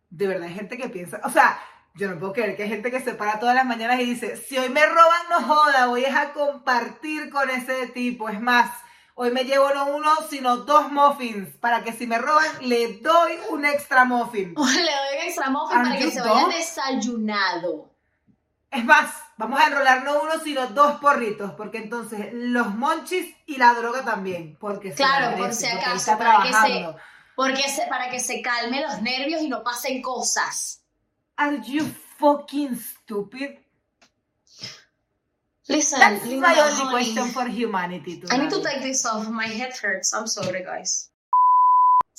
de 0.09 0.28
verdad 0.28 0.47
hay 0.47 0.53
gente 0.53 0.78
que 0.78 0.89
piensa, 0.89 1.22
o 1.24 1.30
sea, 1.30 1.59
yo 1.95 2.09
no 2.09 2.20
puedo 2.20 2.34
creer 2.34 2.57
que 2.57 2.63
hay 2.63 2.70
gente 2.70 2.91
que 2.91 2.99
se 2.99 3.13
para 3.13 3.39
todas 3.39 3.55
las 3.55 3.66
mañanas 3.66 3.99
y 4.01 4.05
dice, 4.05 4.36
si 4.36 4.57
hoy 4.57 4.70
me 4.70 4.86
roban, 4.86 5.30
no 5.30 5.41
joda, 5.41 5.88
voy 5.88 6.05
a 6.05 6.34
compartir 6.34 7.30
con 7.30 7.49
ese 7.49 7.88
tipo. 7.88 8.28
Es 8.28 8.41
más, 8.41 8.70
hoy 9.13 9.32
me 9.32 9.45
llevo 9.45 9.74
no 9.74 9.95
uno, 9.95 10.11
sino 10.30 10.57
dos 10.57 10.91
muffins, 10.91 11.55
para 11.57 11.84
que 11.84 11.93
si 11.93 12.05
me 12.05 12.18
roban, 12.18 12.45
le 12.61 12.97
doy 12.99 13.34
un 13.49 13.63
extra 13.63 14.03
muffin. 14.03 14.53
Le 14.57 14.82
doy 14.82 15.18
un 15.18 15.24
extra 15.26 15.49
muffin 15.49 15.84
para 15.84 15.97
que 15.97 16.11
se 16.11 16.20
vaya 16.20 16.34
dumb? 16.34 16.53
desayunado. 16.53 17.94
Es 18.76 18.84
más, 18.84 19.11
vamos 19.38 19.59
a 19.59 19.67
enrolar 19.67 20.03
no 20.03 20.21
uno, 20.21 20.39
sino 20.43 20.67
dos 20.67 20.99
porritos, 20.99 21.51
porque 21.51 21.78
entonces 21.78 22.30
los 22.34 22.73
monchis 22.76 23.34
y 23.45 23.57
la 23.57 23.73
droga 23.73 24.03
también, 24.03 24.57
porque 24.59 24.89
se 24.89 24.97
Claro, 24.97 25.32
lo 25.32 25.38
por 25.38 25.53
si 25.53 25.65
acaso, 25.65 25.95
está 25.95 26.17
para 26.17 26.43
que 26.43 26.53
se-. 26.53 26.95
Porque 27.36 27.69
se, 27.69 27.86
para 27.88 28.09
que 28.09 28.19
se 28.19 28.41
calmen 28.41 28.84
los 28.84 29.01
nervios 29.01 29.41
y 29.41 29.49
no 29.49 29.63
pasen 29.63 30.01
cosas. 30.01 30.82
Are 31.38 31.61
you 31.65 31.86
fucking 32.17 32.78
stupid? 32.78 33.59
Listen, 35.67 35.99
That's 35.99 36.26
my 36.26 36.59
only 36.59 36.91
question 36.91 37.32
for 37.32 37.47
humanity 37.47 38.21
I 38.30 38.38
need 38.38 38.51
to 38.51 38.61
take 38.61 38.82
this 38.84 39.03
off. 39.05 39.28
My 39.28 39.47
head 39.47 39.73
hurts. 39.76 40.13
I'm 40.13 40.28
sorry, 40.28 40.63
guys. 40.63 41.09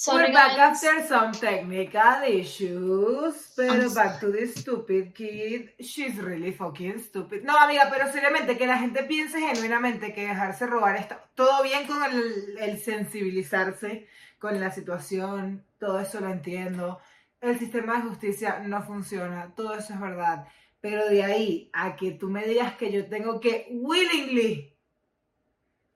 We're 0.05 0.30
back 0.30 0.59
after 0.59 1.07
some 1.09 1.32
technical 1.32 2.22
issues, 2.28 3.34
pero 3.57 3.88
back 3.94 4.20
to 4.20 4.30
this 4.30 4.55
stupid 4.57 5.14
kid. 5.14 5.70
She's 5.80 6.18
really 6.18 6.53
fucking 6.53 6.99
stupid. 7.01 7.44
No, 7.44 7.57
amiga, 7.57 7.88
pero 7.90 8.12
seriamente, 8.12 8.59
que 8.59 8.66
la 8.66 8.76
gente 8.76 9.05
piense 9.05 9.40
genuinamente 9.40 10.12
que 10.12 10.28
dejarse 10.28 10.66
robar 10.66 10.97
está 10.97 11.26
todo 11.34 11.62
bien 11.62 11.86
con 11.86 12.03
el, 12.05 12.59
el 12.59 12.78
sensibilizarse 12.78 14.07
con 14.38 14.61
la 14.61 14.70
situación, 14.70 15.64
todo 15.78 15.99
eso 15.99 16.20
lo 16.20 16.28
entiendo. 16.28 17.01
El 17.40 17.59
sistema 17.59 17.97
de 17.97 18.11
justicia 18.11 18.59
no 18.59 18.82
funciona, 18.82 19.55
todo 19.57 19.76
eso 19.76 19.94
es 19.94 20.01
verdad. 20.01 20.47
Pero 20.82 21.09
de 21.09 21.24
ahí 21.24 21.70
a 21.72 21.97
que 21.97 22.11
tú 22.11 22.28
me 22.28 22.44
digas 22.47 22.74
que 22.76 22.92
yo 22.92 23.07
tengo 23.07 23.40
que 23.40 23.66
willingly 23.70 24.76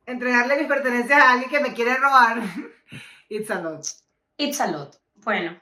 entregarle 0.07 0.57
mis 0.57 0.67
pertenencias 0.67 1.21
a 1.21 1.33
alguien 1.33 1.51
que 1.51 1.61
me 1.61 1.75
quiere 1.75 1.97
robar, 1.97 2.43
it's 3.31 3.51
a 3.51 3.61
lot. 3.61 3.87
It's 4.37 4.61
a 4.61 4.67
lot. 4.67 4.97
Bueno, 5.23 5.59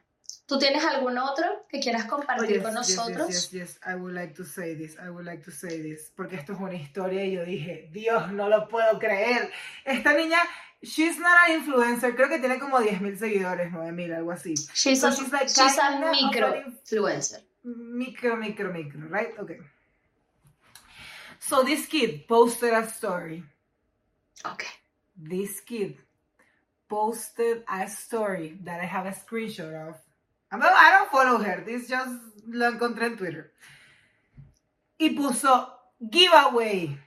¿tú 0.47 0.59
tienes 0.59 0.85
algún 0.85 1.19
otro 1.19 1.67
que 1.69 1.79
quieras 1.81 2.07
compartir 2.07 2.47
Oh, 2.47 2.55
yes, 2.55 2.63
con 2.63 2.75
yes, 2.75 2.89
yes, 2.89 2.97
nosotros? 2.97 3.29
Yes, 3.29 3.51
yes, 3.53 3.81
I 3.87 3.95
would 3.95 4.15
like 4.15 4.35
to 4.35 4.45
say 4.45 4.75
this, 4.75 4.97
I 4.99 5.11
would 5.11 5.27
like 5.27 5.45
to 5.45 5.51
say 5.51 5.83
this, 5.83 6.13
porque 6.17 6.37
esto 6.37 6.55
es 6.55 6.61
una 6.61 6.75
historia 6.75 7.25
y 7.25 7.33
yo 7.33 7.45
dije, 7.45 7.89
Dios, 7.93 8.33
no 8.33 8.49
lo 8.49 8.67
puedo 8.69 8.99
creer. 8.99 9.51
Esta 9.85 10.15
niña, 10.15 10.39
she's 10.81 11.19
not 11.19 11.37
an 11.47 11.61
influencer, 11.61 12.15
creo 12.17 12.29
que 12.29 12.39
tiene 12.39 12.59
como 12.59 12.79
10.000 12.79 13.17
seguidores, 13.19 13.73
9.000, 13.73 14.17
algo 14.17 14.33
así. 14.33 14.55
She's 14.75 15.01
So 15.01 15.09
a, 15.09 15.13
she's 15.13 15.33
like 15.33 15.49
she's 15.49 15.79
a 15.79 15.99
micro 15.99 16.55
influencer. 16.55 17.45
Micro, 17.65 18.37
micro, 18.37 18.73
micro, 18.73 19.01
right? 19.09 19.39
Okay. 19.39 19.59
So 21.41 21.65
this 21.65 21.87
kid 21.87 22.27
posted 22.27 22.73
a 22.73 22.89
story. 22.89 23.45
Ok. 24.45 24.65
This 25.17 25.61
kid 25.61 25.99
posted 26.89 27.65
a 27.69 27.89
story 27.89 28.59
that 28.65 28.81
I 28.81 28.85
have 28.85 29.07
a 29.07 29.13
screenshot 29.13 29.89
of. 29.89 29.97
I 30.51 30.59
don't 30.99 31.11
follow 31.11 31.39
her. 31.39 31.63
This 31.65 31.89
just 31.89 32.11
lo 32.47 32.71
encontré 32.71 33.07
en 33.07 33.17
Twitter. 33.17 33.53
Y 34.99 35.11
puso 35.11 35.69
giveaway 36.11 36.99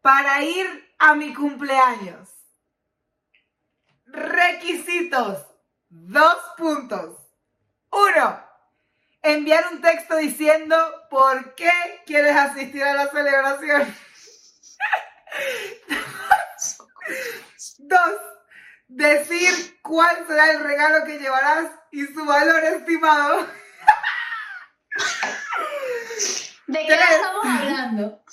para 0.00 0.42
ir 0.42 0.66
a 0.98 1.14
mi 1.14 1.34
cumpleaños. 1.34 2.28
Requisitos. 4.06 5.44
Dos 5.88 6.36
puntos. 6.56 7.16
Uno. 7.90 8.40
Enviar 9.22 9.64
un 9.72 9.80
texto 9.80 10.16
diciendo 10.16 10.76
por 11.10 11.56
qué 11.56 11.70
quieres 12.06 12.36
asistir 12.36 12.84
a 12.84 12.94
la 12.94 13.08
celebración. 13.08 13.92
Dos. 17.88 18.20
Decir 18.88 19.80
cuál 19.82 20.26
será 20.26 20.50
el 20.52 20.60
regalo 20.60 21.04
que 21.04 21.18
llevarás 21.18 21.70
y 21.90 22.06
su 22.06 22.24
valor 22.24 22.62
estimado. 22.64 23.46
¿De 26.66 26.78
qué 26.80 26.86
Tres. 26.86 27.10
estamos 27.10 27.44
hablando? 27.46 28.24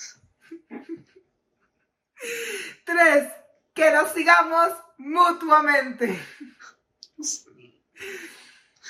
Tres. 2.86 3.32
Que 3.74 3.92
nos 3.92 4.12
sigamos 4.12 4.74
mutuamente. 4.98 6.20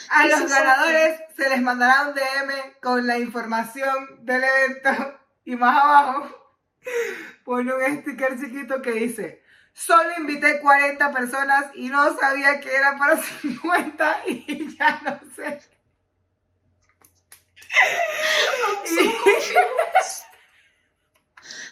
A 0.09 0.27
los 0.27 0.49
ganadores 0.49 1.21
se 1.35 1.49
les 1.49 1.61
mandará 1.61 2.07
un 2.07 2.13
DM 2.13 2.79
con 2.81 3.07
la 3.07 3.17
información 3.17 4.25
del 4.25 4.43
evento 4.43 5.19
y 5.45 5.55
más 5.55 5.81
abajo 5.81 6.43
pone 7.43 7.73
un 7.73 8.01
sticker 8.01 8.39
chiquito 8.39 8.81
que 8.81 8.91
dice 8.91 9.42
solo 9.73 10.11
invité 10.17 10.59
40 10.59 11.11
personas 11.11 11.65
y 11.75 11.89
no 11.89 12.17
sabía 12.17 12.59
que 12.59 12.73
era 12.73 12.97
para 12.97 13.17
50 13.21 14.21
y 14.27 14.77
ya 14.77 15.01
no 15.03 15.19
sé. 15.35 15.59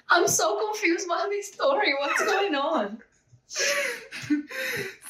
I'm 0.10 0.28
so 0.28 0.60
confused 0.60 1.08
by 1.08 1.28
this 1.30 1.54
story. 1.54 1.94
What's 2.00 2.26
going 2.26 2.56
on? 2.56 3.02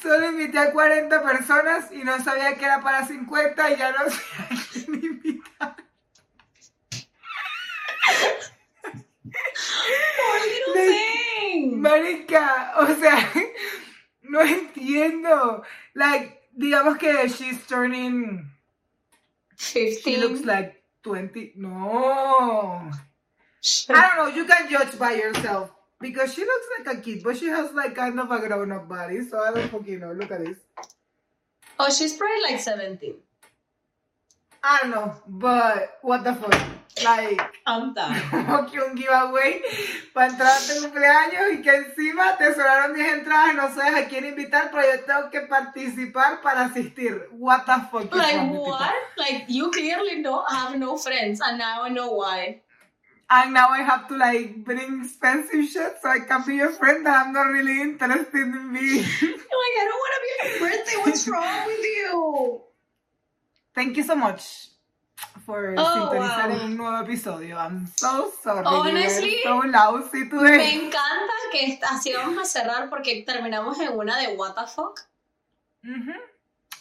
Solo 0.02 0.26
invité 0.26 0.58
a 0.58 0.72
40 0.72 1.22
personas 1.22 1.90
y 1.92 2.04
no 2.04 2.22
sabía 2.22 2.56
que 2.56 2.64
era 2.64 2.80
para 2.82 3.06
50 3.06 3.70
y 3.70 3.76
ya 3.76 3.92
no 3.92 4.10
sé 4.10 4.22
a 4.38 4.48
quién 4.72 4.92
Marica, 11.82 12.74
o 12.78 12.86
sea, 12.94 13.28
no 14.22 14.40
entiendo. 14.40 15.64
Like, 15.94 16.40
digamos 16.56 16.96
que 16.98 17.28
she's 17.28 17.66
turning, 17.66 18.48
she 19.56 20.16
looks 20.16 20.44
like 20.44 20.82
20. 21.02 21.54
No. 21.56 22.88
I 23.90 23.94
don't 23.94 24.16
know, 24.16 24.26
you 24.28 24.44
can 24.44 24.70
judge 24.70 24.96
by 24.98 25.14
yourself. 25.14 25.70
Because 26.00 26.34
she 26.34 26.42
looks 26.42 26.66
like 26.78 26.98
a 26.98 27.00
kid, 27.00 27.22
but 27.22 27.36
she 27.36 27.46
has 27.46 27.72
like 27.72 27.94
kind 27.94 28.18
of 28.18 28.30
a 28.30 28.38
grown 28.40 28.72
up 28.72 28.88
body, 28.88 29.24
so 29.24 29.40
I 29.40 29.52
don't 29.52 29.70
fucking 29.70 30.00
know. 30.00 30.12
Look 30.12 30.32
at 30.32 30.44
this. 30.44 30.58
Oh, 31.78 31.90
she's 31.90 32.14
probably 32.14 32.42
like 32.42 32.60
17. 32.60 33.14
I 34.64 34.78
don't 34.82 34.90
know, 34.90 35.14
but 35.28 35.98
what 36.02 36.24
the 36.24 36.34
fuck? 36.34 36.71
Like, 37.00 37.40
I'm 37.66 37.94
done. 37.94 38.20
como 38.30 38.66
que 38.66 38.78
un 38.78 38.96
giveaway 38.96 39.62
para 40.12 40.28
entrar 40.28 40.52
a 40.52 40.60
tu 40.60 40.82
cumpleaños 40.82 41.52
y 41.52 41.62
que 41.62 41.70
encima 41.74 42.36
te 42.36 42.52
sobraron 42.54 42.94
10 42.94 43.12
entradas 43.14 43.54
y 43.54 43.56
no 43.56 43.74
sabes 43.74 44.04
a 44.04 44.08
quién 44.08 44.26
invitar, 44.26 44.70
pero 44.70 44.82
yo 44.82 45.04
tengo 45.04 45.30
que 45.30 45.40
participar 45.40 46.42
para 46.42 46.66
asistir. 46.66 47.28
What 47.32 47.64
the 47.64 47.88
fuck? 47.90 48.14
Like 48.14 48.52
what? 48.52 48.92
Like 49.16 49.46
you 49.48 49.70
clearly 49.70 50.22
don't 50.22 50.48
have 50.50 50.76
no 50.78 50.98
friends, 50.98 51.40
and 51.40 51.58
now 51.58 51.82
I 51.82 51.88
know 51.88 52.12
why. 52.12 52.60
And 53.30 53.54
now 53.54 53.68
I 53.70 53.82
have 53.82 54.08
to 54.08 54.16
like 54.16 54.62
bring 54.62 55.02
expensive 55.02 55.64
shit 55.64 55.96
so 56.02 56.10
I 56.10 56.20
can 56.20 56.44
be 56.46 56.56
your 56.56 56.72
friend 56.72 57.06
that 57.06 57.24
I'm 57.26 57.32
not 57.32 57.48
really 57.48 57.80
interested 57.80 58.34
in 58.34 58.72
being. 58.72 59.04
Like 59.62 59.76
I 59.80 59.84
don't 59.88 60.02
want 60.02 60.14
to 60.14 60.20
be 60.22 60.30
your 60.36 60.60
birthday. 60.60 60.96
What's 61.04 61.28
wrong 61.32 61.66
with 61.66 61.80
you? 61.80 62.60
Thank 63.74 63.96
you 63.96 64.02
so 64.02 64.14
much 64.14 64.71
for 65.44 65.74
Oh, 65.78 65.92
sintonizar 65.94 66.48
wow. 66.50 66.56
en 66.56 66.62
un 66.66 66.76
nuevo 66.76 66.98
episodio. 66.98 67.56
I'm 67.56 67.86
so 67.96 68.32
sorry. 68.42 68.62
Honestly, 68.66 69.36
so 69.42 69.62
lousy 69.62 70.24
Me 70.24 70.30
today. 70.30 70.74
encanta 70.76 71.32
que 71.50 71.78
así 71.90 72.12
vamos 72.12 72.38
a 72.38 72.44
cerrar 72.44 72.88
porque 72.90 73.22
terminamos 73.26 73.78
en 73.80 73.92
una 73.96 74.16
de 74.18 74.34
what 74.36 74.54
the 74.54 74.66
fuck. 74.66 75.00
Ujú. 75.84 76.12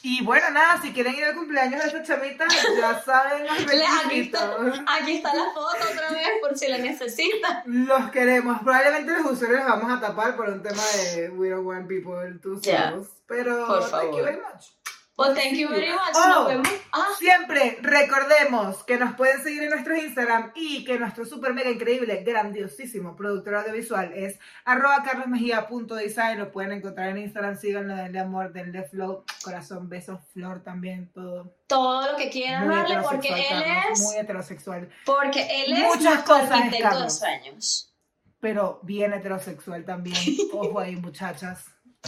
Y 0.04 0.24
bueno, 0.24 0.50
nada, 0.50 0.82
si 0.82 0.94
quieren 0.94 1.14
ir 1.14 1.24
al 1.26 1.36
cumpleaños 1.36 1.80
de 1.80 1.88
esta 1.90 2.02
chamita, 2.02 2.46
ya 2.76 3.00
saben 3.06 3.46
los 3.46 3.66
Le- 3.68 3.86
Aquí 3.86 4.20
está, 4.22 4.48
requisitos. 4.58 4.82
aquí 4.88 5.12
está 5.18 5.36
la 5.36 5.46
foto 5.54 5.78
otra 5.94 6.10
vez 6.12 6.28
por 6.42 6.58
si 6.58 6.68
la 6.70 6.80
necesitan. 6.80 7.62
Los 7.66 8.10
queremos. 8.10 8.60
Probablemente 8.64 9.12
los 9.14 9.32
usuarios 9.34 9.60
los 9.60 9.68
vamos 9.70 9.92
a 9.92 10.02
tapar 10.02 10.36
por 10.36 10.50
un 10.50 10.64
tema 10.64 10.82
de 11.16 11.30
we 11.30 11.50
don't 11.50 11.68
want 11.68 11.88
people 11.88 12.14
to 12.42 12.54
us. 12.54 13.10
Pero 13.28 13.68
Por 13.68 13.80
thank 13.92 14.06
you 14.06 14.10
favor. 14.12 14.24
very 14.24 14.38
much. 14.38 14.66
Well, 15.18 15.36
thank 15.36 15.54
you 15.56 15.68
very 15.70 15.90
much. 15.92 16.16
Oh. 16.16 16.28
Nos 16.28 16.48
vemos. 16.48 16.68
Ah, 16.94 17.08
Siempre 17.20 17.78
recordemos 17.82 18.84
que 18.86 18.98
nos 18.98 19.14
pueden 19.16 19.44
seguir 19.44 19.62
en 19.64 19.70
nuestros 19.70 19.98
Instagram 20.00 20.52
y 20.56 20.84
que 20.84 20.98
nuestro 20.98 21.26
super 21.26 21.54
mega 21.54 21.70
increíble, 21.70 22.24
grandiosísimo 22.26 23.16
productor 23.16 23.56
audiovisual 23.56 24.14
es 24.14 24.40
arroba 24.66 25.04
carlosmejía.design. 25.04 26.40
Lo 26.40 26.52
pueden 26.52 26.72
encontrar 26.72 27.10
en 27.10 27.20
Instagram. 27.20 27.56
Síganlo, 27.58 27.96
denle 27.96 28.20
amor, 28.20 28.52
denle 28.52 28.84
flow, 28.84 29.24
corazón, 29.44 29.90
besos, 29.90 30.20
flor 30.34 30.64
también, 30.64 31.12
todo. 31.14 31.54
todo 31.68 32.12
lo 32.14 32.18
que 32.18 32.30
quieran 32.32 32.66
Muy 32.68 32.76
darle 32.76 33.02
porque 33.02 33.28
él 33.30 33.46
Carlos, 33.50 33.90
es 33.92 34.02
muy 34.02 34.16
heterosexual. 34.18 34.90
porque 35.06 35.42
él 35.66 35.74
es 35.74 35.80
Muchas 35.84 36.04
nuestro 36.04 36.34
cosas, 36.36 36.52
arquitecto 36.52 37.04
de 37.04 37.10
sueños. 37.10 37.94
Pero 38.40 38.80
bien 38.82 39.14
heterosexual 39.14 39.86
también. 39.86 40.18
Ojo 40.54 40.80
ahí, 40.80 40.96
muchachas. 40.96 41.66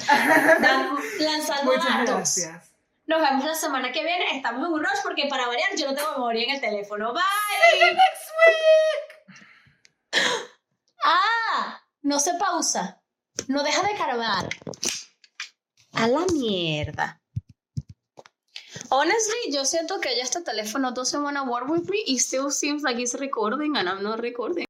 Dan- 0.07 0.95
lanzando 1.19 1.71
Muchas 1.71 1.85
datos. 1.85 2.07
gracias. 2.15 2.72
Nos 3.05 3.21
vemos 3.21 3.43
la 3.43 3.55
semana 3.55 3.91
que 3.91 4.03
viene. 4.03 4.37
Estamos 4.37 4.65
en 4.65 4.73
un 4.73 4.79
rush 4.83 5.01
porque 5.03 5.27
para 5.29 5.47
variar 5.47 5.69
yo 5.77 5.87
no 5.87 5.95
tengo 5.95 6.11
memoria 6.13 6.43
en 6.45 6.51
el 6.51 6.61
teléfono. 6.61 7.13
Bye. 7.13 7.93
Next 7.93 8.29
week. 8.45 10.33
Ah, 11.03 11.81
no 12.01 12.19
se 12.19 12.33
pausa. 12.35 13.01
No 13.47 13.63
deja 13.63 13.83
de 13.83 13.95
cargar. 13.95 14.47
A 15.93 16.07
la 16.07 16.25
mierda. 16.33 17.19
Honestly, 18.89 19.51
yo 19.51 19.65
siento 19.65 19.99
que 19.99 20.15
ya 20.15 20.23
este 20.23 20.41
teléfono 20.41 20.91
doesn't 20.91 21.23
wanna 21.23 21.43
work 21.43 21.67
with 21.67 21.89
me. 21.89 22.03
It 22.07 22.19
still 22.19 22.51
seems 22.51 22.83
like 22.83 23.01
it's 23.01 23.15
recording 23.15 23.75
and 23.75 23.89
I'm 23.89 24.01
not 24.01 24.19
recording. 24.21 24.65